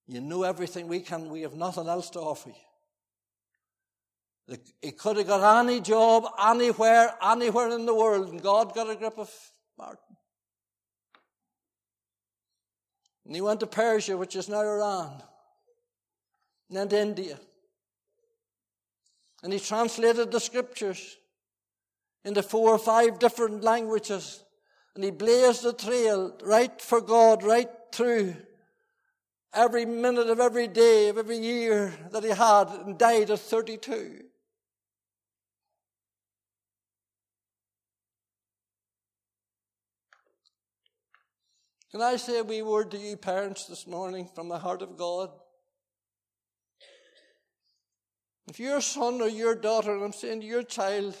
You 0.06 0.20
know 0.20 0.42
everything 0.42 0.88
we 0.88 1.00
can, 1.00 1.30
we 1.30 1.42
have 1.42 1.54
nothing 1.54 1.88
else 1.88 2.10
to 2.10 2.20
offer 2.20 2.50
you. 2.50 4.56
He 4.82 4.92
could 4.92 5.16
have 5.16 5.26
got 5.26 5.64
any 5.64 5.80
job 5.80 6.26
anywhere, 6.38 7.14
anywhere 7.22 7.70
in 7.70 7.86
the 7.86 7.94
world, 7.94 8.28
and 8.28 8.42
God 8.42 8.74
got 8.74 8.90
a 8.90 8.96
grip 8.96 9.16
of 9.16 9.30
Martin. 9.78 10.03
And 13.26 13.34
he 13.34 13.40
went 13.40 13.60
to 13.60 13.66
Persia, 13.66 14.16
which 14.16 14.36
is 14.36 14.48
now 14.48 14.60
Iran, 14.60 15.22
and 16.68 16.76
then 16.76 16.88
to 16.88 17.00
India. 17.00 17.38
And 19.42 19.52
he 19.52 19.60
translated 19.60 20.30
the 20.30 20.40
scriptures 20.40 21.16
into 22.24 22.42
four 22.42 22.70
or 22.70 22.78
five 22.78 23.18
different 23.18 23.62
languages. 23.62 24.42
And 24.94 25.04
he 25.04 25.10
blazed 25.10 25.64
a 25.66 25.72
trail 25.72 26.36
right 26.42 26.80
for 26.80 27.00
God, 27.00 27.42
right 27.42 27.68
through 27.92 28.36
every 29.52 29.84
minute 29.84 30.28
of 30.28 30.40
every 30.40 30.66
day 30.66 31.08
of 31.08 31.18
every 31.18 31.38
year 31.38 31.92
that 32.10 32.24
he 32.24 32.30
had 32.30 32.68
and 32.84 32.98
died 32.98 33.30
at 33.30 33.38
32. 33.38 34.24
Can 41.94 42.02
I 42.02 42.16
say 42.16 42.40
a 42.40 42.42
wee 42.42 42.60
word 42.60 42.90
to 42.90 42.98
you 42.98 43.16
parents 43.16 43.66
this 43.66 43.86
morning 43.86 44.28
from 44.34 44.48
the 44.48 44.58
heart 44.58 44.82
of 44.82 44.96
God? 44.96 45.30
If 48.48 48.58
your 48.58 48.80
son 48.80 49.22
or 49.22 49.28
your 49.28 49.54
daughter, 49.54 49.94
and 49.94 50.02
I'm 50.02 50.12
saying 50.12 50.40
to 50.40 50.46
your 50.46 50.64
child, 50.64 51.14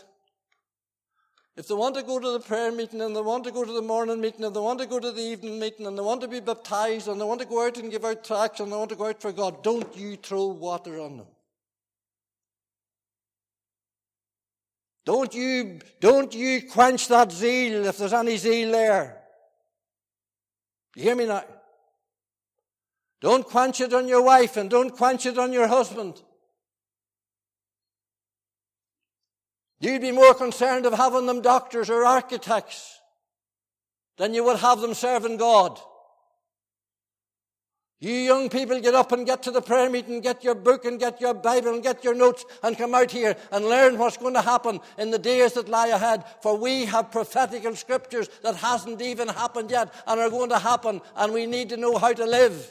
if 1.56 1.68
they 1.68 1.74
want 1.74 1.94
to 1.94 2.02
go 2.02 2.18
to 2.18 2.28
the 2.32 2.40
prayer 2.40 2.72
meeting 2.72 3.02
and 3.02 3.14
they 3.14 3.20
want 3.20 3.44
to 3.44 3.52
go 3.52 3.64
to 3.64 3.70
the 3.70 3.82
morning 3.82 4.20
meeting 4.20 4.44
and 4.44 4.56
they 4.56 4.58
want 4.58 4.80
to 4.80 4.86
go 4.86 4.98
to 4.98 5.12
the 5.12 5.22
evening 5.22 5.60
meeting 5.60 5.86
and 5.86 5.96
they 5.96 6.02
want 6.02 6.22
to 6.22 6.26
be 6.26 6.40
baptized 6.40 7.06
and 7.06 7.20
they 7.20 7.24
want 7.24 7.40
to 7.40 7.46
go 7.46 7.64
out 7.64 7.78
and 7.78 7.92
give 7.92 8.04
out 8.04 8.24
tracts 8.24 8.58
and 8.58 8.72
they 8.72 8.76
want 8.76 8.90
to 8.90 8.96
go 8.96 9.06
out 9.06 9.22
for 9.22 9.30
God, 9.30 9.62
don't 9.62 9.96
you 9.96 10.16
throw 10.16 10.46
water 10.46 10.98
on 10.98 11.18
them. 11.18 11.26
Don't 15.04 15.32
you, 15.32 15.78
don't 16.00 16.34
you 16.34 16.68
quench 16.68 17.06
that 17.06 17.30
zeal 17.30 17.86
if 17.86 17.98
there's 17.98 18.12
any 18.12 18.36
zeal 18.36 18.72
there. 18.72 19.20
You 20.96 21.02
hear 21.02 21.16
me 21.16 21.26
now? 21.26 21.44
Don't 23.20 23.44
quench 23.44 23.80
it 23.80 23.94
on 23.94 24.06
your 24.06 24.22
wife 24.22 24.56
and 24.56 24.68
don't 24.68 24.90
quench 24.90 25.26
it 25.26 25.38
on 25.38 25.52
your 25.52 25.66
husband. 25.66 26.20
You'd 29.80 30.02
be 30.02 30.12
more 30.12 30.34
concerned 30.34 30.86
of 30.86 30.94
having 30.94 31.26
them 31.26 31.42
doctors 31.42 31.90
or 31.90 32.04
architects 32.04 33.00
than 34.16 34.34
you 34.34 34.44
would 34.44 34.58
have 34.58 34.80
them 34.80 34.94
serving 34.94 35.36
God. 35.36 35.78
You 38.04 38.12
young 38.12 38.50
people 38.50 38.78
get 38.82 38.94
up 38.94 39.12
and 39.12 39.24
get 39.24 39.42
to 39.44 39.50
the 39.50 39.62
prayer 39.62 39.88
meeting, 39.88 40.20
get 40.20 40.44
your 40.44 40.54
book 40.54 40.84
and 40.84 41.00
get 41.00 41.22
your 41.22 41.32
Bible 41.32 41.72
and 41.72 41.82
get 41.82 42.04
your 42.04 42.14
notes 42.14 42.44
and 42.62 42.76
come 42.76 42.94
out 42.94 43.10
here 43.10 43.34
and 43.50 43.64
learn 43.64 43.96
what's 43.96 44.18
going 44.18 44.34
to 44.34 44.42
happen 44.42 44.80
in 44.98 45.10
the 45.10 45.18
days 45.18 45.54
that 45.54 45.70
lie 45.70 45.86
ahead. 45.86 46.22
For 46.42 46.54
we 46.54 46.84
have 46.84 47.10
prophetical 47.10 47.74
scriptures 47.74 48.28
that 48.42 48.56
hasn't 48.56 49.00
even 49.00 49.28
happened 49.28 49.70
yet 49.70 49.90
and 50.06 50.20
are 50.20 50.28
going 50.28 50.50
to 50.50 50.58
happen 50.58 51.00
and 51.16 51.32
we 51.32 51.46
need 51.46 51.70
to 51.70 51.78
know 51.78 51.96
how 51.96 52.12
to 52.12 52.26
live. 52.26 52.70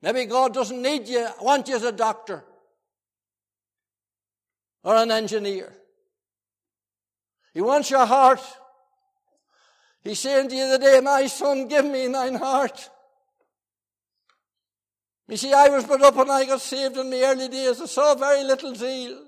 Maybe 0.00 0.24
God 0.24 0.54
doesn't 0.54 0.80
need 0.80 1.06
you, 1.06 1.28
want 1.42 1.68
you 1.68 1.76
as 1.76 1.82
a 1.82 1.92
doctor 1.92 2.42
or 4.82 4.96
an 4.96 5.10
engineer. 5.10 5.70
He 7.52 7.60
wants 7.60 7.90
your 7.90 8.06
heart. 8.06 8.40
He's 10.02 10.18
saying 10.18 10.48
to 10.48 10.56
you 10.56 10.70
today, 10.70 11.00
my 11.00 11.26
son, 11.26 11.68
give 11.68 11.84
me 11.84 12.08
thine 12.08 12.36
heart. 12.36 12.88
You 15.28 15.36
see, 15.36 15.52
I 15.52 15.68
was 15.68 15.84
brought 15.84 16.02
up 16.02 16.16
when 16.16 16.30
I 16.30 16.44
got 16.44 16.60
saved 16.60 16.96
in 16.96 17.10
the 17.10 17.24
early 17.24 17.48
days. 17.48 17.80
I 17.80 17.86
saw 17.86 18.14
very 18.14 18.44
little 18.44 18.74
zeal. 18.74 19.24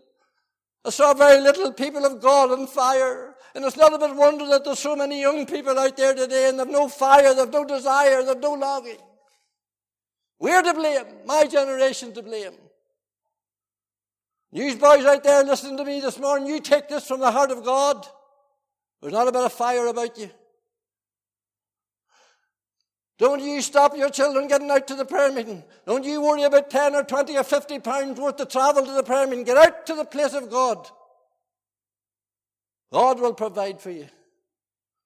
I 0.85 0.91
saw 0.91 1.15
very 1.15 1.41
little 1.41 1.73
people 1.73 2.05
of 2.05 2.21
God 2.21 2.51
on 2.51 2.67
fire. 2.67 3.35
And 3.55 3.65
it's 3.65 3.77
not 3.77 3.95
a 3.95 3.99
bit 3.99 4.15
wonder 4.15 4.47
that 4.49 4.65
there's 4.65 4.79
so 4.79 4.95
many 4.95 5.23
young 5.23 5.47
people 5.47 5.79
out 5.79 5.97
there 5.97 6.15
today 6.15 6.49
and 6.49 6.61
they've 6.61 6.69
no 6.69 6.89
fire, 6.89 7.35
they've 7.35 7.51
no 7.51 7.65
desire, 7.65 8.23
they've 8.23 8.39
no 8.39 8.53
longing. 8.53 8.99
We're 10.39 10.63
to 10.63 10.75
blame. 10.75 11.05
My 11.25 11.47
generation 11.47 12.13
to 12.13 12.23
blame. 12.23 12.53
Newsboys 14.53 15.05
out 15.05 15.25
there 15.25 15.43
listening 15.45 15.79
to 15.79 15.85
me 15.85 16.01
this 16.01 16.19
morning, 16.19 16.47
you 16.47 16.61
take 16.61 16.89
this 16.89 17.07
from 17.09 17.21
the 17.21 17.31
heart 17.31 17.51
of 17.51 17.65
God. 17.65 18.07
There's 19.01 19.13
not 19.13 19.29
a 19.29 19.33
bit 19.33 19.45
of 19.45 19.53
fire 19.53 19.87
about 19.87 20.19
you. 20.19 20.31
Don't 23.19 23.41
you 23.43 23.63
stop 23.63 23.97
your 23.97 24.11
children 24.11 24.47
getting 24.47 24.71
out 24.71 24.87
to 24.89 24.95
the 24.95 25.07
prayer 25.07 25.33
meeting. 25.33 25.65
Don't 25.87 26.05
you 26.05 26.21
worry 26.21 26.43
about 26.43 26.69
10 26.69 26.95
or 26.95 27.03
20 27.03 27.37
or 27.37 27.45
50 27.45 27.79
pounds 27.79 28.21
worth 28.21 28.41
of 28.41 28.49
travel 28.49 28.85
to 28.85 28.93
the 28.93 29.03
prayer 29.03 29.27
meeting. 29.27 29.45
Get 29.45 29.57
out 29.57 29.87
to 29.87 29.95
the 29.95 30.05
place 30.05 30.35
of 30.35 30.51
God. 30.51 30.87
God 32.93 33.19
will 33.19 33.33
provide 33.33 33.81
for 33.81 33.91
you. 33.91 34.07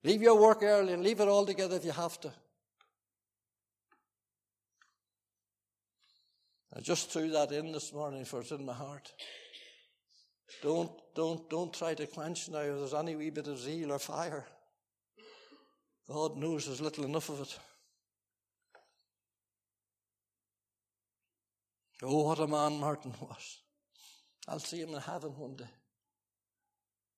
Leave 0.02 0.22
your 0.22 0.40
work 0.40 0.62
early 0.62 0.92
and 0.92 1.04
leave 1.04 1.20
it 1.20 1.28
all 1.28 1.46
together 1.46 1.76
if 1.76 1.84
you 1.84 1.92
have 1.92 2.20
to. 2.20 2.32
I 6.74 6.80
just 6.80 7.10
threw 7.12 7.30
that 7.30 7.52
in 7.52 7.72
this 7.72 7.92
morning 7.92 8.24
for 8.24 8.40
it's 8.40 8.50
in 8.50 8.64
my 8.64 8.72
heart. 8.72 9.12
Don't, 10.62 10.90
don't, 11.14 11.48
don't 11.48 11.72
try 11.72 11.94
to 11.94 12.06
quench 12.06 12.48
now 12.48 12.60
if 12.60 12.76
there's 12.76 12.94
any 12.94 13.14
wee 13.14 13.30
bit 13.30 13.46
of 13.46 13.58
zeal 13.58 13.92
or 13.92 13.98
fire. 13.98 14.46
God 16.08 16.36
knows 16.36 16.66
there's 16.66 16.80
little 16.80 17.04
enough 17.04 17.28
of 17.28 17.40
it. 17.42 17.58
Oh, 22.02 22.24
what 22.24 22.38
a 22.38 22.46
man 22.46 22.80
Martyn 22.80 23.12
was. 23.20 23.58
I'll 24.48 24.58
see 24.58 24.80
him 24.80 24.94
in 24.94 25.00
heaven 25.00 25.30
one 25.36 25.56
day. 25.56 25.68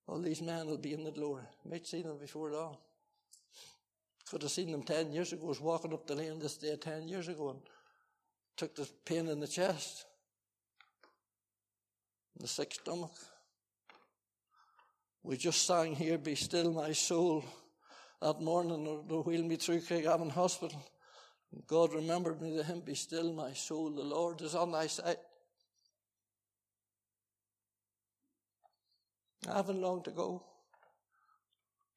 All 0.07 0.19
these 0.19 0.41
men 0.41 0.67
will 0.67 0.77
be 0.77 0.93
in 0.93 1.03
the 1.03 1.11
glory. 1.11 1.43
Might 1.69 1.87
see 1.87 2.01
them 2.01 2.17
before 2.17 2.51
long. 2.51 2.77
Could 4.29 4.41
have 4.41 4.51
seen 4.51 4.71
them 4.71 4.83
ten 4.83 5.13
years 5.13 5.31
ago. 5.31 5.45
I 5.45 5.49
was 5.49 5.61
walking 5.61 5.93
up 5.93 6.05
the 6.05 6.15
lane 6.15 6.39
this 6.39 6.57
day 6.57 6.75
ten 6.75 7.07
years 7.07 7.29
ago 7.29 7.51
and 7.51 7.59
took 8.57 8.75
the 8.75 8.87
pain 9.05 9.27
in 9.29 9.39
the 9.39 9.47
chest, 9.47 10.05
the 12.39 12.47
sick 12.47 12.73
stomach. 12.73 13.13
We 15.23 15.37
just 15.37 15.65
sang 15.65 15.95
here, 15.95 16.17
Be 16.17 16.35
Still 16.35 16.73
My 16.73 16.91
Soul, 16.91 17.45
that 18.21 18.41
morning, 18.41 19.05
they 19.07 19.15
wheeled 19.15 19.45
me 19.45 19.55
through 19.55 19.81
Craigavon 19.81 20.31
Hospital. 20.31 20.83
God 21.67 21.93
remembered 21.93 22.41
me 22.41 22.55
to 22.57 22.63
him, 22.63 22.81
Be 22.81 22.95
still 22.95 23.31
my 23.33 23.53
soul, 23.53 23.89
the 23.91 24.01
Lord 24.01 24.41
is 24.41 24.55
on 24.55 24.71
thy 24.71 24.87
side. 24.87 25.17
I 29.49 29.55
haven't 29.57 29.81
long 29.81 30.01
to 30.03 30.11
go. 30.11 30.43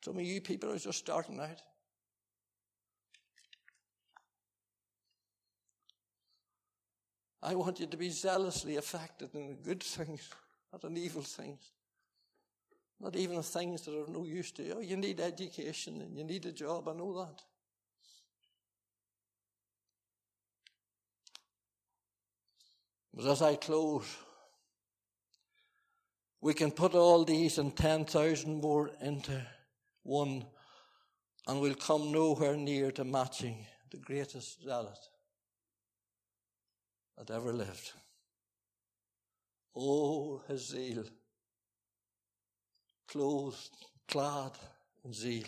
Some 0.04 0.16
of 0.16 0.22
you 0.22 0.40
people 0.40 0.72
are 0.72 0.78
just 0.78 0.98
starting 0.98 1.40
out. 1.40 1.62
I 7.42 7.54
want 7.54 7.78
you 7.78 7.86
to 7.86 7.96
be 7.96 8.10
zealously 8.10 8.76
affected 8.76 9.34
in 9.34 9.48
the 9.48 9.54
good 9.54 9.82
things, 9.82 10.28
not 10.72 10.84
in 10.84 10.96
evil 10.96 11.22
things. 11.22 11.70
Not 12.98 13.14
even 13.14 13.36
the 13.36 13.42
things 13.42 13.82
that 13.82 13.94
are 13.94 14.10
no 14.10 14.24
use 14.24 14.50
to 14.52 14.62
you. 14.62 14.74
Oh, 14.78 14.80
you 14.80 14.96
need 14.96 15.20
education 15.20 16.00
and 16.00 16.16
you 16.16 16.24
need 16.24 16.46
a 16.46 16.52
job, 16.52 16.88
I 16.88 16.94
know 16.94 17.12
that. 17.18 17.42
But 23.16 23.24
as 23.28 23.40
I 23.40 23.56
close, 23.56 24.14
we 26.42 26.52
can 26.52 26.70
put 26.70 26.94
all 26.94 27.24
these 27.24 27.56
and 27.56 27.74
10,000 27.74 28.60
more 28.60 28.90
into 29.00 29.42
one, 30.02 30.44
and 31.48 31.60
we'll 31.62 31.74
come 31.76 32.12
nowhere 32.12 32.56
near 32.56 32.92
to 32.92 33.04
matching 33.04 33.64
the 33.90 33.96
greatest 33.96 34.62
zealot 34.62 34.98
that 37.16 37.30
ever 37.34 37.54
lived. 37.54 37.92
Oh, 39.74 40.42
his 40.46 40.68
zeal, 40.68 41.04
clothed, 43.08 43.70
clad 44.06 44.52
in 45.06 45.14
zeal. 45.14 45.46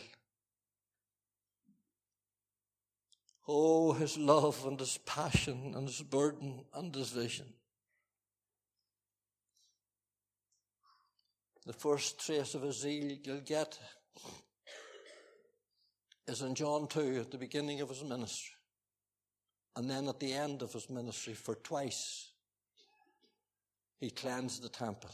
Oh, 3.47 3.93
his 3.93 4.17
love 4.17 4.65
and 4.67 4.81
his 4.81 4.99
passion 4.99 5.75
and 5.77 5.87
his 5.87 6.03
burden 6.03 6.65
and 6.75 6.95
his 6.95 7.11
vision. 7.11 7.47
The 11.69 11.75
first 11.75 12.25
trace 12.25 12.55
of 12.55 12.63
his 12.63 12.81
zeal 12.81 13.19
you'll 13.23 13.43
get 13.43 13.79
is 16.27 16.41
in 16.41 16.55
John 16.55 16.89
2 16.89 17.19
at 17.21 17.31
the 17.31 17.37
beginning 17.37 17.83
of 17.83 17.91
his 17.91 18.03
ministry. 18.03 18.55
And 19.77 19.91
then 19.91 20.09
at 20.09 20.19
the 20.19 20.33
end 20.33 20.63
of 20.63 20.73
his 20.73 20.89
ministry, 20.89 21.35
for 21.35 21.57
twice, 21.57 22.31
he 24.01 24.09
cleansed 24.09 24.63
the 24.63 24.71
temple. 24.71 25.11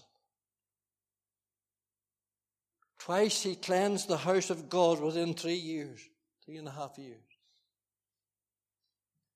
Twice 3.00 3.42
he 3.42 3.57
cleansed 3.57 4.07
the 4.07 4.16
house 4.16 4.50
of 4.50 4.68
God 4.68 5.00
within 5.00 5.34
three 5.34 5.55
years, 5.55 6.09
three 6.44 6.59
and 6.59 6.68
a 6.68 6.70
half 6.70 6.96
years. 6.98 7.18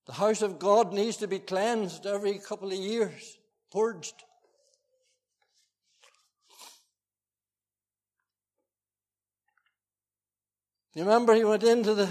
The 0.05 0.13
house 0.13 0.41
of 0.41 0.57
God 0.57 0.93
needs 0.93 1.17
to 1.17 1.27
be 1.27 1.39
cleansed 1.39 2.05
every 2.05 2.39
couple 2.39 2.69
of 2.69 2.79
years, 2.79 3.37
purged. 3.73 4.23
You 10.95 11.03
remember 11.03 11.33
he 11.33 11.43
went 11.43 11.63
into 11.63 11.93
the 11.93 12.09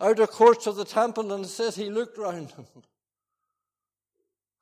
outer 0.00 0.26
courts 0.26 0.66
of 0.66 0.76
the 0.76 0.84
temple 0.84 1.32
and 1.32 1.46
says 1.46 1.76
he 1.76 1.90
looked 1.90 2.18
round 2.18 2.50
him. 2.52 2.66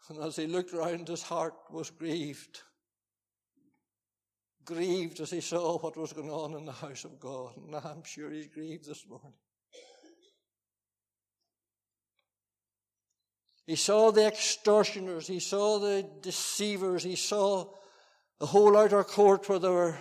And 0.08 0.22
as 0.22 0.36
he 0.36 0.46
looked 0.46 0.72
round, 0.72 1.08
his 1.08 1.22
heart 1.22 1.54
was 1.68 1.90
grieved. 1.90 2.62
Grieved 4.64 5.18
as 5.18 5.32
he 5.32 5.40
saw 5.40 5.78
what 5.78 5.96
was 5.96 6.12
going 6.12 6.30
on 6.30 6.54
in 6.54 6.64
the 6.64 6.70
house 6.70 7.04
of 7.04 7.18
God. 7.18 7.56
And 7.56 7.74
I'm 7.74 8.04
sure 8.04 8.30
he's 8.30 8.46
grieved 8.46 8.86
this 8.86 9.04
morning. 9.08 9.32
He 13.66 13.74
saw 13.74 14.12
the 14.12 14.28
extortioners, 14.28 15.26
he 15.26 15.40
saw 15.40 15.80
the 15.80 16.08
deceivers, 16.20 17.02
he 17.02 17.16
saw 17.16 17.66
the 18.38 18.46
whole 18.46 18.76
outer 18.76 19.02
court 19.02 19.48
where 19.48 19.58
they 19.58 19.68
were 19.68 19.98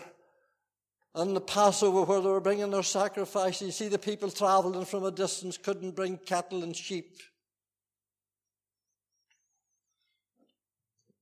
on 1.16 1.34
the 1.34 1.41
Passover 1.41 2.03
where 2.03 2.20
they 2.20 2.28
were 2.28 2.41
bringing 2.41 2.70
their 2.72 2.84
sacrifices. 2.84 3.61
You 3.61 3.72
see 3.72 3.88
the 3.88 3.97
people 3.97 4.30
traveling 4.30 4.86
from 4.86 5.05
a 5.05 5.11
distance 5.11 5.57
couldn't 5.57 5.95
bring 5.95 6.18
cattle 6.18 6.61
and 6.63 6.76
sheep. 6.76 7.18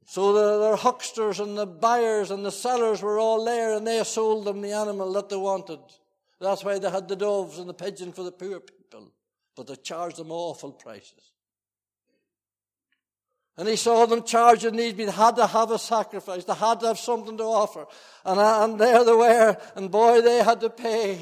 So 0.06 0.34
the, 0.34 0.70
the 0.70 0.76
hucksters 0.76 1.40
and 1.40 1.58
the 1.58 1.66
buyers 1.66 2.32
and 2.32 2.46
the 2.46 2.52
sellers 2.52 3.02
were 3.02 3.20
all 3.20 3.46
there 3.46 3.74
and 3.74 3.86
they 3.86 4.04
sold 4.04 4.46
them 4.46 4.62
the 4.62 4.72
animal 4.72 5.14
that 5.14 5.30
they 5.30 5.38
wanted. 5.38 5.80
That's 6.42 6.64
why 6.64 6.78
they 6.80 6.90
had 6.90 7.08
the 7.08 7.16
doves 7.16 7.60
and 7.60 7.70
the 7.70 7.74
pigeon 7.74 8.12
for 8.12 8.24
the 8.24 8.32
poor 8.32 8.60
people. 8.60 9.12
But 9.56 9.68
they 9.68 9.76
charged 9.76 10.18
them 10.18 10.32
awful 10.32 10.72
prices. 10.72 11.33
And 13.58 13.68
he 13.68 13.76
saw 13.76 14.06
them 14.08 14.24
charging 14.24 14.76
these, 14.76 14.96
they 14.96 15.06
had 15.06 15.36
to 15.36 15.46
have 15.46 15.70
a 15.70 15.78
sacrifice. 15.78 16.44
They 16.44 16.54
had 16.56 16.80
to 16.80 16.88
have 16.88 16.98
something 16.98 17.38
to 17.38 17.44
offer. 17.44 17.86
And, 18.26 18.40
uh, 18.40 18.64
and 18.64 18.80
there 18.80 19.06
they 19.06 19.14
were, 19.14 19.58
and 19.76 19.92
boy, 19.92 20.22
they 20.22 20.44
had 20.44 20.60
to 20.62 20.70
pay. 20.72 21.20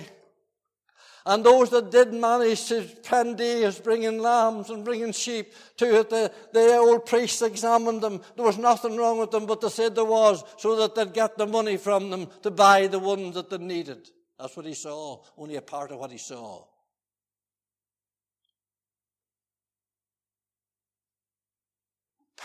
And 1.26 1.44
those 1.44 1.70
that 1.70 1.92
did 1.92 2.14
manage 2.14 2.66
to 2.70 2.88
spend 2.88 3.38
days 3.38 3.80
bringing 3.80 4.20
lambs 4.20 4.70
and 4.70 4.84
bringing 4.84 5.12
sheep 5.12 5.54
to 5.78 6.00
it, 6.00 6.10
the, 6.10 6.32
the 6.52 6.78
old 6.78 7.06
priests 7.06 7.42
examined 7.42 8.02
them. 8.02 8.22
There 8.36 8.46
was 8.46 8.58
nothing 8.58 8.98
wrong 8.98 9.20
with 9.20 9.30
them, 9.30 9.46
but 9.46 9.62
they 9.62 9.70
said 9.70 9.94
there 9.94 10.06
was, 10.06 10.44
so 10.58 10.76
that 10.78 10.96
they'd 10.96 11.14
get 11.14 11.38
the 11.38 11.46
money 11.46 11.78
from 11.78 12.10
them 12.10 12.28
to 12.42 12.50
buy 12.50 12.88
the 12.88 12.98
ones 12.98 13.36
that 13.36 13.50
they 13.50 13.58
needed. 13.58 14.10
That's 14.40 14.58
what 14.58 14.66
he 14.66 14.74
saw, 14.74 15.22
only 15.38 15.58
a 15.58 15.62
part 15.62 15.92
of 15.92 16.00
what 16.00 16.12
he 16.12 16.18
saw. 16.18 16.64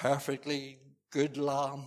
Perfectly 0.00 0.78
good 1.10 1.36
lamb. 1.36 1.84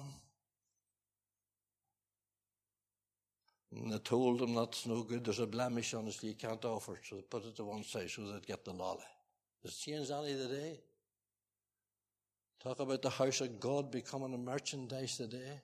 And 3.72 3.94
they 3.94 4.00
told 4.00 4.42
him 4.42 4.56
that's 4.56 4.88
no 4.88 5.04
good, 5.04 5.26
there's 5.26 5.40
a 5.40 5.46
blemish 5.46 5.94
on 5.94 6.08
it, 6.08 6.24
you 6.24 6.34
can't 6.34 6.64
offer 6.66 6.96
it. 6.96 7.02
So 7.08 7.16
they 7.16 7.22
put 7.22 7.46
it 7.46 7.56
to 7.58 7.64
one 7.66 7.84
side 7.84 8.10
so 8.10 8.24
they'd 8.24 8.46
get 8.46 8.66
the 8.66 8.74
lolly. 8.74 9.04
Has 9.64 9.76
changed 9.76 10.12
any 10.12 10.34
today? 10.34 10.80
Talk 12.64 12.80
about 12.80 13.02
the 13.02 13.10
house 13.10 13.42
of 13.42 13.60
God 13.60 13.92
becoming 13.92 14.34
a 14.34 14.38
merchandise 14.38 15.18
today. 15.18 15.62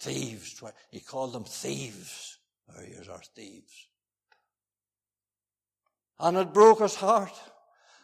Thieves. 0.00 0.62
He 0.90 1.00
called 1.00 1.34
them 1.34 1.44
thieves. 1.44 2.38
Oh, 2.70 2.80
here's 2.82 3.08
our 3.08 3.22
thieves. 3.36 3.88
And 6.18 6.38
it 6.38 6.54
broke 6.54 6.80
his 6.80 6.94
heart. 6.94 7.38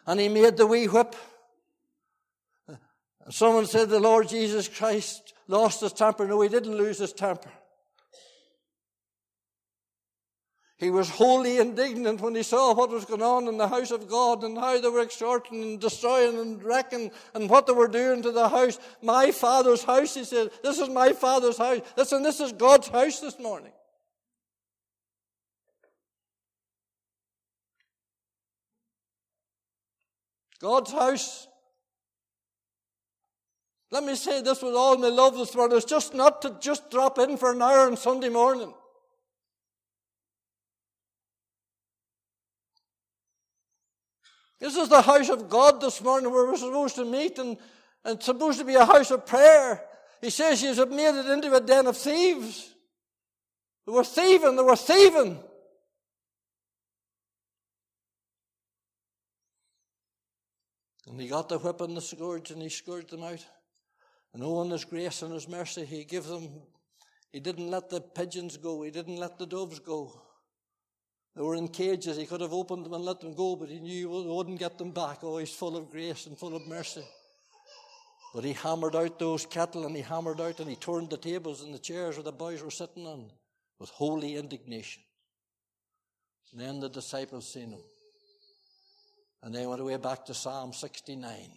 And 0.05 0.19
he 0.19 0.29
made 0.29 0.55
the 0.55 0.67
wee 0.67 0.85
whip. 0.85 1.15
Someone 3.29 3.65
said 3.65 3.89
the 3.89 3.99
Lord 3.99 4.29
Jesus 4.29 4.67
Christ 4.67 5.33
lost 5.47 5.81
his 5.81 5.93
temper. 5.93 6.25
No, 6.25 6.41
he 6.41 6.49
didn't 6.49 6.77
lose 6.77 6.99
his 6.99 7.11
temper. 7.11 7.51
He 10.77 10.91
was 10.91 11.09
wholly 11.09 11.57
indignant 11.57 12.21
when 12.21 12.35
he 12.35 12.43
saw 12.43 12.73
what 12.75 12.91
was 12.91 13.03
going 13.03 13.23
on 13.23 13.47
in 13.47 13.57
the 13.57 13.67
house 13.67 13.89
of 13.89 14.07
God 14.07 14.43
and 14.43 14.55
how 14.55 14.79
they 14.79 14.87
were 14.87 15.01
extorting 15.01 15.63
and 15.63 15.81
destroying 15.81 16.37
and 16.37 16.63
wrecking 16.63 17.09
and 17.33 17.49
what 17.49 17.65
they 17.65 17.73
were 17.73 17.87
doing 17.87 18.21
to 18.21 18.31
the 18.31 18.47
house. 18.47 18.77
My 19.01 19.31
father's 19.31 19.83
house, 19.83 20.13
he 20.13 20.23
said. 20.23 20.51
This 20.63 20.77
is 20.77 20.87
my 20.87 21.13
father's 21.13 21.57
house. 21.57 21.81
Listen, 21.97 22.21
this 22.21 22.39
is 22.39 22.51
God's 22.51 22.87
house 22.89 23.19
this 23.19 23.39
morning. 23.39 23.73
God's 30.59 30.91
house. 30.91 31.47
Let 33.89 34.03
me 34.03 34.15
say 34.15 34.41
this 34.41 34.61
with 34.61 34.75
all 34.75 34.97
my 34.97 35.07
love 35.07 35.37
this 35.37 35.55
morning. 35.55 35.77
It's 35.77 35.85
just 35.85 36.13
not 36.13 36.41
to 36.41 36.57
just 36.59 36.91
drop 36.91 37.17
in 37.19 37.37
for 37.37 37.53
an 37.53 37.61
hour 37.61 37.87
on 37.87 37.95
Sunday 37.95 38.29
morning. 38.29 38.73
This 44.59 44.75
is 44.75 44.89
the 44.89 45.01
house 45.01 45.29
of 45.29 45.49
God 45.49 45.79
this 45.79 46.01
morning 46.01 46.31
where 46.31 46.45
we're 46.45 46.57
supposed 46.57 46.95
to 46.95 47.05
meet 47.05 47.37
and, 47.37 47.57
and 48.03 48.17
it's 48.17 48.25
supposed 48.25 48.59
to 48.59 48.65
be 48.65 48.75
a 48.75 48.85
house 48.85 49.11
of 49.11 49.25
prayer. 49.25 49.81
He 50.19 50.31
says 50.31 50.61
you 50.63 50.73
have 50.73 50.89
made 50.89 51.17
it 51.17 51.27
into 51.27 51.53
a 51.53 51.61
den 51.61 51.87
of 51.87 51.95
thieves. 51.95 52.73
They 53.85 53.93
were 53.93 54.03
thieving, 54.03 54.55
they 54.55 54.63
were 54.63 54.75
thieving. 54.75 55.39
And 61.07 61.21
he 61.21 61.29
got 61.29 61.47
the 61.47 61.59
whip 61.59 61.79
and 61.79 61.95
the 61.95 62.01
scourge 62.01 62.51
and 62.51 62.61
he 62.61 62.67
scourged 62.67 63.11
them 63.11 63.23
out. 63.23 63.45
And 64.37 64.45
oh, 64.45 64.61
in 64.61 64.69
His 64.69 64.85
grace 64.85 65.23
and 65.23 65.33
His 65.33 65.49
mercy, 65.49 65.83
He 65.83 66.03
gave 66.03 66.27
them, 66.27 66.47
He 67.33 67.39
didn't 67.39 67.71
let 67.71 67.89
the 67.89 68.01
pigeons 68.01 68.55
go, 68.55 68.83
He 68.83 68.91
didn't 68.91 69.15
let 69.17 69.39
the 69.39 69.47
doves 69.47 69.79
go. 69.79 70.21
They 71.35 71.41
were 71.41 71.55
in 71.55 71.69
cages. 71.69 72.17
He 72.17 72.27
could 72.27 72.41
have 72.41 72.53
opened 72.53 72.85
them 72.85 72.93
and 72.93 73.03
let 73.03 73.19
them 73.19 73.33
go, 73.33 73.55
but 73.55 73.69
he 73.69 73.79
knew 73.79 74.21
he 74.21 74.27
wouldn't 74.27 74.59
get 74.59 74.77
them 74.77 74.91
back. 74.91 75.23
Oh, 75.23 75.39
he's 75.39 75.51
full 75.51 75.75
of 75.75 75.89
grace 75.89 76.27
and 76.27 76.37
full 76.37 76.55
of 76.55 76.67
mercy. 76.67 77.03
But 78.33 78.43
he 78.43 78.53
hammered 78.53 78.95
out 78.95 79.17
those 79.17 79.47
cattle 79.47 79.87
and 79.87 79.95
he 79.95 80.03
hammered 80.03 80.39
out 80.39 80.59
and 80.59 80.69
he 80.69 80.75
turned 80.75 81.09
the 81.09 81.17
tables 81.17 81.63
and 81.63 81.73
the 81.73 81.79
chairs 81.79 82.15
where 82.15 82.23
the 82.23 82.31
boys 82.31 82.61
were 82.61 82.71
sitting 82.71 83.07
on 83.07 83.31
with 83.79 83.89
holy 83.89 84.35
indignation. 84.35 85.01
And 86.51 86.61
then 86.61 86.79
the 86.79 86.89
disciples 86.89 87.51
seen 87.51 87.71
him. 87.71 87.83
And 89.41 89.53
they 89.53 89.65
went 89.65 89.81
away 89.81 89.97
back 89.97 90.25
to 90.25 90.33
Psalm 90.35 90.73
69. 90.73 91.51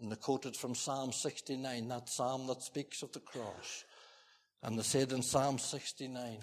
And 0.00 0.12
they 0.12 0.16
quoted 0.16 0.56
from 0.56 0.74
Psalm 0.74 1.12
69, 1.12 1.88
that 1.88 2.08
psalm 2.08 2.46
that 2.48 2.62
speaks 2.62 3.02
of 3.02 3.12
the 3.12 3.20
cross. 3.20 3.84
And 4.62 4.78
they 4.78 4.82
said 4.82 5.12
in 5.12 5.22
Psalm 5.22 5.58
69, 5.58 6.38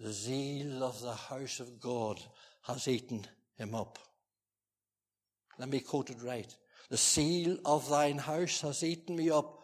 the 0.00 0.12
zeal 0.12 0.82
of 0.82 1.00
the 1.00 1.14
house 1.14 1.60
of 1.60 1.80
God 1.80 2.20
has 2.62 2.88
eaten 2.88 3.24
him 3.56 3.74
up. 3.74 3.98
Let 5.58 5.68
me 5.68 5.80
quote 5.80 6.10
it 6.10 6.22
right. 6.22 6.52
The 6.88 6.96
zeal 6.96 7.58
of 7.64 7.88
thine 7.88 8.18
house 8.18 8.62
has 8.62 8.82
eaten 8.82 9.16
me 9.16 9.30
up. 9.30 9.60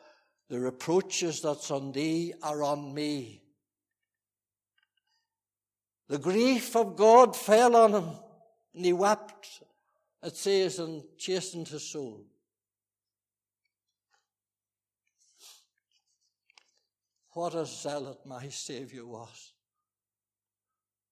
The 0.49 0.61
reproaches 0.61 1.43
that's 1.43 1.71
on 1.71 1.93
thee 1.93 2.35
are 2.43 2.63
on 2.63 2.95
me. 2.95 3.43
The 6.09 6.19
grief 6.19 6.75
of 6.75 6.97
God 6.97 7.37
fell 7.37 7.77
on 7.77 7.93
him, 7.93 8.11
and 8.75 8.85
he 8.85 8.93
wept, 8.93 9.63
it 10.23 10.37
says, 10.37 10.79
and 10.79 11.03
chastened 11.19 11.69
his 11.69 11.83
soul. 11.83 12.25
What 17.39 17.55
a 17.55 17.67
zealot 17.67 18.19
my 18.25 18.49
Savior 18.49 19.07
was. 19.07 19.53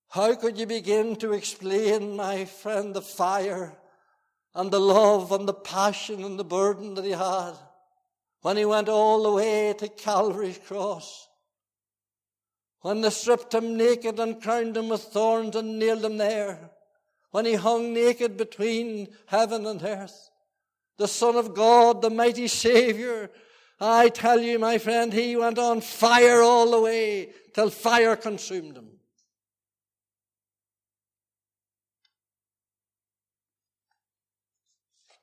How 0.08 0.34
could 0.34 0.58
you 0.58 0.66
begin 0.66 1.14
to 1.16 1.32
explain, 1.32 2.16
my 2.16 2.46
friend, 2.46 2.92
the 2.92 3.00
fire 3.00 3.72
and 4.52 4.68
the 4.68 4.80
love 4.80 5.30
and 5.30 5.46
the 5.46 5.54
passion 5.54 6.24
and 6.24 6.36
the 6.36 6.42
burden 6.42 6.94
that 6.94 7.04
he 7.04 7.12
had 7.12 7.52
when 8.42 8.56
he 8.56 8.64
went 8.64 8.88
all 8.88 9.22
the 9.22 9.30
way 9.30 9.72
to 9.78 9.86
Calvary's 9.86 10.58
cross? 10.58 11.28
When 12.80 13.02
they 13.02 13.10
stripped 13.10 13.54
him 13.54 13.76
naked 13.76 14.18
and 14.18 14.42
crowned 14.42 14.76
him 14.76 14.88
with 14.88 15.02
thorns 15.02 15.54
and 15.54 15.78
nailed 15.78 16.04
him 16.04 16.16
there? 16.16 16.72
When 17.30 17.46
he 17.46 17.54
hung 17.54 17.94
naked 17.94 18.36
between 18.36 19.14
heaven 19.26 19.64
and 19.64 19.80
earth? 19.80 20.30
The 20.98 21.06
Son 21.06 21.36
of 21.36 21.54
God, 21.54 22.02
the 22.02 22.10
mighty 22.10 22.48
Savior, 22.48 23.30
I 23.78 24.08
tell 24.08 24.40
you, 24.40 24.58
my 24.58 24.78
friend, 24.78 25.12
he 25.12 25.36
went 25.36 25.58
on 25.58 25.82
fire 25.82 26.40
all 26.40 26.70
the 26.70 26.80
way 26.80 27.30
till 27.52 27.68
fire 27.68 28.16
consumed 28.16 28.76
him. 28.76 28.88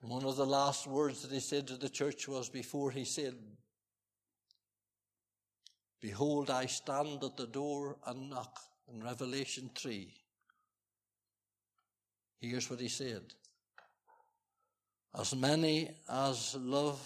One 0.01 0.25
of 0.25 0.35
the 0.35 0.45
last 0.45 0.85
words 0.85 1.21
that 1.21 1.31
he 1.31 1.39
said 1.39 1.67
to 1.67 1.77
the 1.77 1.89
church 1.89 2.27
was 2.27 2.49
before 2.49 2.91
he 2.91 3.05
said, 3.05 3.35
Behold, 6.01 6.49
I 6.49 6.65
stand 6.65 7.23
at 7.23 7.37
the 7.37 7.47
door 7.47 7.97
and 8.05 8.29
knock 8.29 8.59
in 8.93 9.01
Revelation 9.01 9.71
3. 9.73 10.13
Here's 12.41 12.69
what 12.69 12.81
he 12.81 12.89
said 12.89 13.21
As 15.17 15.33
many 15.33 15.91
as 16.09 16.55
love 16.55 16.99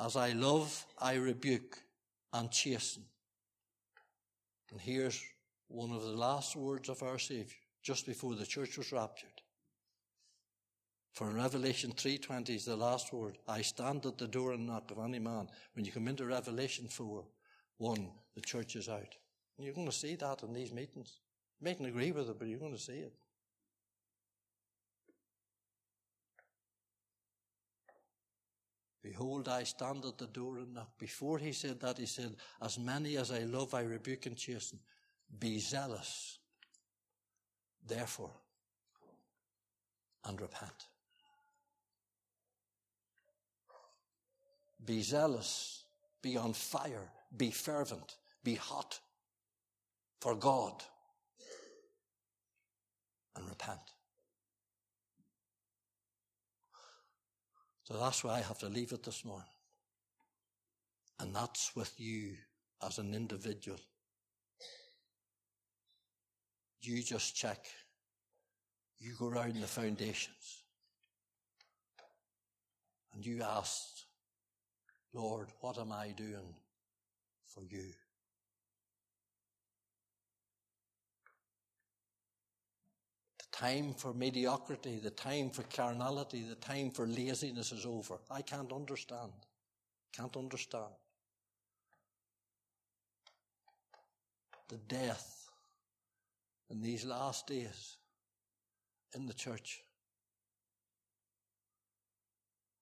as 0.00 0.16
I 0.16 0.32
love, 0.32 0.86
I 0.98 1.14
rebuke 1.14 1.78
and 2.32 2.50
chasten. 2.50 3.04
And 4.70 4.80
here's 4.80 5.22
one 5.68 5.92
of 5.92 6.02
the 6.02 6.08
last 6.08 6.56
words 6.56 6.88
of 6.88 7.02
our 7.02 7.18
Savior 7.18 7.56
just 7.82 8.06
before 8.06 8.34
the 8.34 8.46
church 8.46 8.78
was 8.78 8.92
raptured. 8.92 9.28
For 11.12 11.30
in 11.30 11.36
Revelation 11.36 11.92
3.20 11.92 12.50
is 12.50 12.64
the 12.64 12.74
last 12.74 13.12
word. 13.12 13.38
I 13.46 13.62
stand 13.62 14.04
at 14.04 14.18
the 14.18 14.26
door 14.26 14.52
and 14.52 14.66
knock 14.66 14.90
of 14.90 14.98
any 14.98 15.20
man. 15.20 15.48
When 15.74 15.84
you 15.84 15.92
come 15.92 16.08
into 16.08 16.24
Revelation 16.24 16.88
4, 16.88 17.24
1, 17.78 18.10
the 18.34 18.40
church 18.40 18.74
is 18.74 18.88
out. 18.88 19.14
And 19.56 19.64
you're 19.64 19.74
going 19.74 19.86
to 19.86 19.92
see 19.92 20.16
that 20.16 20.42
in 20.42 20.52
these 20.52 20.72
meetings. 20.72 21.20
You 21.60 21.66
mightn't 21.66 21.88
agree 21.88 22.10
with 22.10 22.28
it, 22.30 22.38
but 22.38 22.48
you're 22.48 22.58
going 22.58 22.74
to 22.74 22.80
see 22.80 22.94
it. 22.94 23.12
Behold, 29.04 29.48
I 29.48 29.64
stand 29.64 30.02
at 30.06 30.16
the 30.16 30.26
door 30.26 30.56
and 30.56 30.72
knock. 30.72 30.98
Before 30.98 31.36
he 31.36 31.52
said 31.52 31.78
that, 31.80 31.98
he 31.98 32.06
said, 32.06 32.34
As 32.62 32.78
many 32.78 33.18
as 33.18 33.30
I 33.30 33.40
love, 33.40 33.74
I 33.74 33.82
rebuke 33.82 34.24
and 34.24 34.34
chasten. 34.34 34.78
Be 35.38 35.58
zealous, 35.58 36.38
therefore, 37.86 38.32
and 40.24 40.40
repent. 40.40 40.88
Be 44.82 45.02
zealous, 45.02 45.84
be 46.22 46.38
on 46.38 46.54
fire, 46.54 47.10
be 47.36 47.50
fervent, 47.50 48.16
be 48.42 48.54
hot 48.54 48.98
for 50.18 50.34
God, 50.34 50.82
and 53.36 53.46
repent. 53.50 53.93
So 57.84 57.98
that's 57.98 58.24
why 58.24 58.38
I 58.38 58.40
have 58.40 58.58
to 58.60 58.68
leave 58.68 58.92
it 58.92 59.02
this 59.02 59.24
morning. 59.24 59.46
And 61.20 61.34
that's 61.34 61.76
with 61.76 61.92
you 61.98 62.32
as 62.84 62.98
an 62.98 63.14
individual. 63.14 63.78
You 66.80 67.02
just 67.02 67.36
check. 67.36 67.66
You 68.98 69.12
go 69.18 69.28
around 69.28 69.54
the 69.60 69.66
foundations. 69.66 70.62
And 73.14 73.24
you 73.24 73.42
ask, 73.42 73.82
Lord, 75.12 75.48
what 75.60 75.78
am 75.78 75.92
I 75.92 76.08
doing 76.16 76.54
for 77.46 77.62
you? 77.62 77.92
Time 83.54 83.94
for 83.94 84.12
mediocrity, 84.12 84.98
the 84.98 85.10
time 85.10 85.48
for 85.48 85.62
carnality, 85.64 86.42
the 86.42 86.56
time 86.56 86.90
for 86.90 87.06
laziness 87.06 87.70
is 87.70 87.86
over. 87.86 88.16
I 88.28 88.42
can't 88.42 88.72
understand. 88.72 89.30
Can't 90.12 90.36
understand. 90.36 90.90
The 94.68 94.78
death 94.88 95.48
in 96.68 96.80
these 96.80 97.04
last 97.04 97.46
days 97.46 97.96
in 99.14 99.26
the 99.26 99.34
church. 99.34 99.82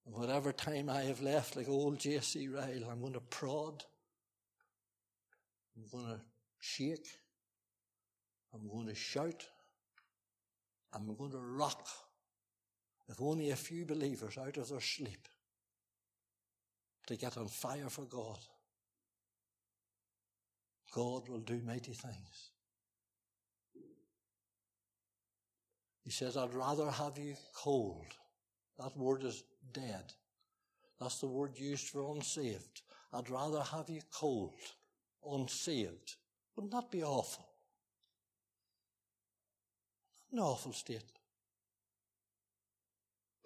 Whatever 0.05 0.53
time 0.53 0.89
I 0.89 1.03
have 1.03 1.21
left, 1.21 1.55
like 1.55 1.69
old 1.69 2.01
J.C. 2.01 2.49
Ryle, 2.49 2.89
I'm 2.91 3.01
going 3.01 3.13
to 3.13 3.21
prod. 3.21 3.85
I'm 5.77 5.85
going 5.93 6.15
to 6.15 6.21
shake. 6.61 7.09
I'm 8.55 8.69
going 8.69 8.87
to 8.87 8.95
shout. 8.95 9.45
I'm 10.95 11.15
going 11.17 11.33
to 11.33 11.39
rock 11.39 11.87
if 13.09 13.21
only 13.21 13.51
a 13.51 13.57
few 13.57 13.85
believers 13.85 14.39
out 14.39 14.57
of 14.57 14.69
their 14.69 14.81
sleep 14.81 15.29
to 17.07 17.17
get 17.17 17.37
on 17.37 17.49
fire 17.49 17.89
for 17.89 18.05
God. 18.05 18.39
God 20.95 21.29
will 21.29 21.41
do 21.41 21.61
mighty 21.65 21.93
things. 21.93 22.51
He 26.05 26.11
says, 26.11 26.37
I'd 26.37 26.55
rather 26.55 26.91
have 26.91 27.17
you 27.19 27.35
cold. 27.55 28.07
That 28.79 28.97
word 28.97 29.25
is 29.25 29.45
dead. 29.73 30.13
That's 31.01 31.21
the 31.21 31.27
word 31.27 31.59
used 31.59 31.89
for 31.89 32.15
unsaved. 32.15 32.83
I'd 33.13 33.31
rather 33.31 33.61
have 33.61 33.89
you 33.89 34.01
cold, 34.13 34.59
unsaved. 35.25 36.17
Wouldn't 36.57 36.73
that 36.73 36.91
be 36.91 37.03
awful? 37.03 37.52
An 40.33 40.39
awful 40.39 40.73
statement. 40.73 41.07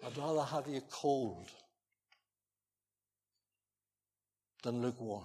I'd 0.05 0.17
rather 0.17 0.43
have 0.43 0.67
you 0.67 0.81
cold 0.89 1.49
than 4.63 4.81
lukewarm. 4.81 5.23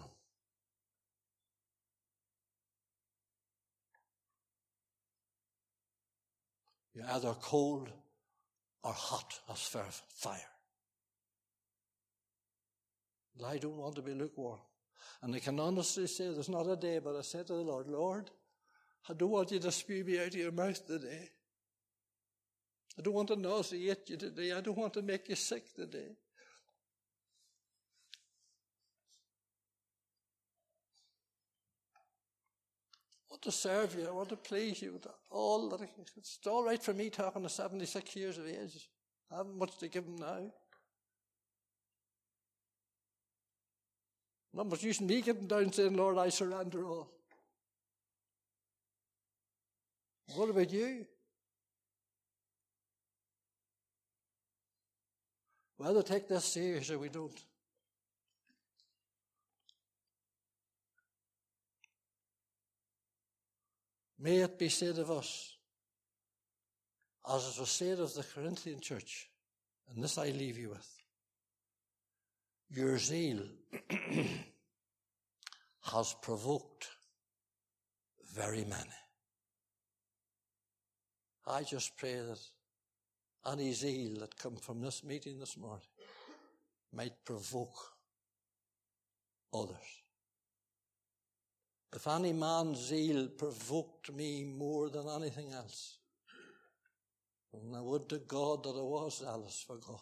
You're 6.95 7.11
either 7.11 7.35
cold 7.41 7.91
or 8.83 8.93
hot 8.93 9.39
as 9.51 9.61
fire. 9.61 10.41
I 13.47 13.59
don't 13.59 13.77
want 13.77 13.97
to 13.97 14.03
be 14.03 14.15
lukewarm. 14.15 14.61
And 15.23 15.35
I 15.35 15.39
can 15.39 15.59
honestly 15.59 16.07
say 16.07 16.33
there's 16.33 16.49
not 16.49 16.69
a 16.69 16.77
day, 16.77 16.99
but 16.99 17.17
I 17.17 17.23
said 17.23 17.47
to 17.47 17.55
the 17.55 17.61
Lord, 17.61 17.89
Lord, 17.89 18.31
I 19.09 19.15
don't 19.15 19.31
want 19.31 19.53
you 19.53 19.59
to 19.61 19.73
spew 19.73 20.05
me 20.05 20.21
out 20.21 20.29
of 20.29 20.35
your 20.35 20.53
mouth 20.53 20.87
today. 20.87 21.31
I 22.99 23.03
don't 23.03 23.14
want 23.14 23.28
to 23.28 23.36
nauseate 23.36 24.11
you 24.11 24.16
today. 24.16 24.53
I 24.53 24.61
don't 24.61 24.76
want 24.76 24.93
to 24.95 25.03
make 25.03 25.28
you 25.28 25.34
sick 25.34 25.74
today. 25.74 26.16
I 33.24 33.30
want 33.30 33.43
to 33.43 33.53
serve 33.53 33.95
you. 33.95 34.07
I 34.07 34.11
want 34.11 34.28
to 34.28 34.36
please 34.36 34.82
you 34.82 35.01
all 35.30 35.70
that. 35.70 35.88
It's 36.16 36.38
all 36.47 36.64
right 36.64 36.82
for 36.82 36.93
me 36.93 37.09
talking 37.09 37.43
to 37.43 37.49
76 37.49 38.14
years 38.14 38.36
of 38.36 38.47
age. 38.47 38.90
I 39.32 39.38
haven't 39.38 39.59
much 39.59 39.78
to 39.78 39.88
give 39.88 40.05
him 40.05 40.16
now. 40.16 40.53
Not 44.53 44.68
much 44.68 44.82
use 44.82 45.01
me 45.01 45.22
getting 45.22 45.47
down 45.47 45.72
saying, 45.72 45.97
Lord, 45.97 46.18
I 46.18 46.28
surrender 46.28 46.84
all. 46.84 47.11
What 50.34 50.51
about 50.51 50.70
you? 50.70 51.07
Whether 55.83 56.05
take 56.05 56.28
this 56.28 56.45
serious 56.45 56.93
or 56.93 56.99
we 57.01 57.09
don't. 57.09 57.37
May 64.20 64.37
it 64.37 64.61
be 64.61 64.68
said 64.68 64.99
of 64.99 65.11
us, 65.11 65.57
as 67.28 67.57
it 67.57 67.59
was 67.61 67.68
said 67.68 67.99
of 67.99 68.14
the 68.14 68.22
Corinthian 68.22 68.78
church, 68.78 69.28
and 69.91 70.05
this 70.05 70.18
I 70.18 70.26
leave 70.26 70.57
you 70.57 70.68
with. 70.68 70.89
Your 72.70 72.97
zeal 72.97 73.43
has 75.93 76.14
provoked 76.22 76.91
very 78.33 78.64
many. 78.64 78.99
I 81.45 81.64
just 81.64 81.97
pray 81.97 82.14
that 82.14 82.39
any 83.51 83.72
zeal 83.72 84.20
that 84.20 84.36
come 84.38 84.57
from 84.57 84.80
this 84.80 85.03
meeting 85.05 85.38
this 85.38 85.57
morning 85.57 85.86
might 86.93 87.24
provoke 87.24 87.76
others. 89.53 90.03
If 91.95 92.07
any 92.07 92.32
man's 92.32 92.78
zeal 92.78 93.28
provoked 93.28 94.12
me 94.12 94.45
more 94.45 94.88
than 94.88 95.09
anything 95.09 95.53
else, 95.53 95.99
then 97.53 97.74
I 97.76 97.82
would 97.82 98.09
to 98.09 98.18
God 98.18 98.62
that 98.64 98.70
I 98.70 98.82
was 98.82 99.18
zealous 99.18 99.62
for 99.66 99.76
God. 99.76 100.01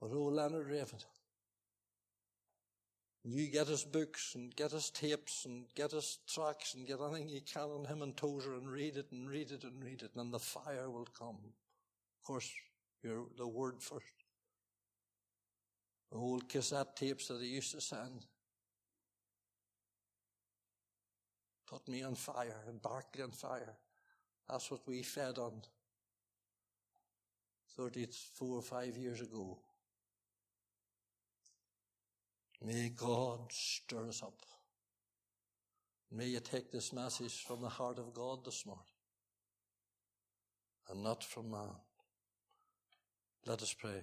But 0.00 0.10
oh, 0.12 0.24
Leonard 0.24 0.68
Ravenhill, 3.24 3.44
you 3.44 3.50
get 3.50 3.68
us 3.68 3.84
books 3.84 4.34
and 4.34 4.54
get 4.54 4.72
us 4.72 4.90
tapes 4.90 5.44
and 5.44 5.64
get 5.74 5.92
us 5.94 6.18
tracks 6.28 6.74
and 6.74 6.86
get 6.86 7.00
anything 7.00 7.28
you 7.28 7.40
can 7.40 7.62
on 7.62 7.84
him 7.84 8.02
and 8.02 8.16
Tozer 8.16 8.54
and 8.54 8.70
read 8.70 8.96
it 8.96 9.06
and 9.12 9.28
read 9.28 9.50
it 9.50 9.64
and 9.64 9.82
read 9.82 10.02
it 10.02 10.10
and 10.16 10.32
the 10.32 10.38
fire 10.38 10.90
will 10.90 11.08
come. 11.18 11.38
Of 12.20 12.26
course, 12.26 12.50
you're 13.02 13.26
the 13.36 13.46
word 13.46 13.80
first. 13.80 14.04
The 16.10 16.18
old 16.18 16.48
cassette 16.48 16.96
tapes 16.96 17.28
that 17.28 17.40
he 17.40 17.48
used 17.48 17.72
to 17.72 17.80
send. 17.80 18.26
Put 21.66 21.88
me 21.88 22.02
on 22.02 22.14
fire 22.14 22.64
and 22.68 22.82
Barclay 22.82 23.22
on 23.22 23.30
fire. 23.30 23.76
That's 24.48 24.70
what 24.70 24.86
we 24.86 25.02
fed 25.02 25.38
on 25.38 25.62
34 27.76 28.58
or 28.58 28.62
5 28.62 28.96
years 28.98 29.22
ago. 29.22 29.58
May 32.64 32.90
God 32.90 33.40
stir 33.50 34.08
us 34.08 34.22
up. 34.22 34.34
May 36.12 36.26
you 36.26 36.38
take 36.40 36.70
this 36.70 36.92
message 36.92 37.42
from 37.42 37.60
the 37.60 37.68
heart 37.68 37.98
of 37.98 38.14
God 38.14 38.44
this 38.44 38.64
morning 38.64 38.84
and 40.88 41.02
not 41.02 41.24
from 41.24 41.50
man. 41.50 41.70
Let 43.46 43.62
us 43.62 43.74
pray. 43.74 44.02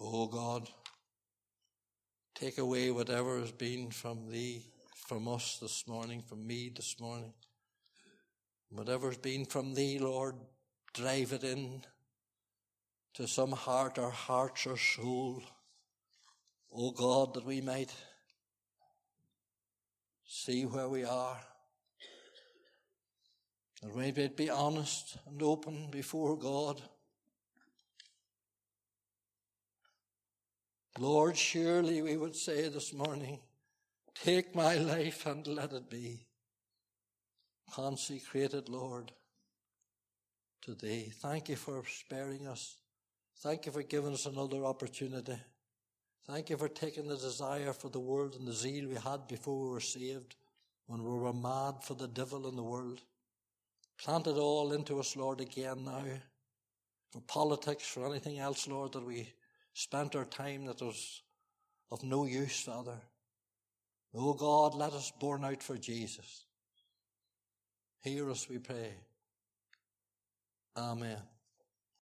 Oh 0.00 0.26
God, 0.26 0.68
take 2.40 2.56
away 2.56 2.90
whatever 2.90 3.38
has 3.38 3.52
been 3.52 3.90
from 3.90 4.30
thee, 4.30 4.64
from 5.06 5.28
us 5.28 5.58
this 5.60 5.86
morning, 5.86 6.22
from 6.26 6.46
me 6.46 6.72
this 6.74 6.98
morning. 6.98 7.34
Whatever's 8.70 9.18
been 9.18 9.44
from 9.44 9.74
thee, 9.74 9.98
Lord, 9.98 10.36
drive 10.94 11.34
it 11.34 11.44
in 11.44 11.82
to 13.12 13.28
some 13.28 13.52
heart 13.52 13.98
or 13.98 14.10
hearts 14.10 14.66
or 14.66 14.78
soul. 14.78 15.42
O 16.72 16.86
oh 16.86 16.90
God, 16.92 17.34
that 17.34 17.44
we 17.44 17.60
might 17.60 17.94
see 20.26 20.64
where 20.64 20.88
we 20.88 21.04
are. 21.04 21.40
That 23.82 23.94
we 23.94 24.12
might 24.12 24.36
be 24.36 24.48
honest 24.48 25.18
and 25.26 25.42
open 25.42 25.88
before 25.90 26.38
God. 26.38 26.80
Lord, 31.00 31.34
surely 31.34 32.02
we 32.02 32.18
would 32.18 32.36
say 32.36 32.68
this 32.68 32.92
morning, 32.92 33.40
take 34.22 34.54
my 34.54 34.74
life 34.76 35.24
and 35.24 35.46
let 35.46 35.72
it 35.72 35.88
be 35.88 36.26
consecrated, 37.72 38.68
Lord, 38.68 39.10
to 40.60 40.74
Thee. 40.74 41.10
Thank 41.22 41.48
you 41.48 41.56
for 41.56 41.82
sparing 41.86 42.46
us. 42.46 42.76
Thank 43.38 43.64
you 43.64 43.72
for 43.72 43.82
giving 43.82 44.12
us 44.12 44.26
another 44.26 44.62
opportunity. 44.66 45.38
Thank 46.26 46.50
you 46.50 46.58
for 46.58 46.68
taking 46.68 47.08
the 47.08 47.16
desire 47.16 47.72
for 47.72 47.88
the 47.88 47.98
world 47.98 48.36
and 48.38 48.46
the 48.46 48.52
zeal 48.52 48.86
we 48.86 48.96
had 48.96 49.26
before 49.26 49.58
we 49.58 49.70
were 49.70 49.80
saved, 49.80 50.36
when 50.86 51.02
we 51.02 51.16
were 51.16 51.32
mad 51.32 51.82
for 51.82 51.94
the 51.94 52.08
devil 52.08 52.46
and 52.46 52.58
the 52.58 52.62
world. 52.62 53.00
Plant 53.96 54.26
it 54.26 54.36
all 54.36 54.74
into 54.74 55.00
us, 55.00 55.16
Lord, 55.16 55.40
again 55.40 55.82
now. 55.82 56.04
For 57.10 57.22
politics, 57.22 57.86
for 57.86 58.06
anything 58.06 58.38
else, 58.38 58.68
Lord, 58.68 58.92
that 58.92 59.06
we 59.06 59.32
spent 59.72 60.14
our 60.14 60.24
time 60.24 60.66
that 60.66 60.80
was 60.80 61.22
of 61.90 62.02
no 62.02 62.24
use, 62.24 62.60
Father. 62.60 62.98
Oh 64.14 64.34
God, 64.34 64.74
let 64.74 64.92
us 64.92 65.12
burn 65.20 65.44
out 65.44 65.62
for 65.62 65.76
Jesus. 65.76 66.44
Hear 68.02 68.30
us, 68.30 68.48
we 68.48 68.58
pray. 68.58 68.94
Amen. 70.76 71.18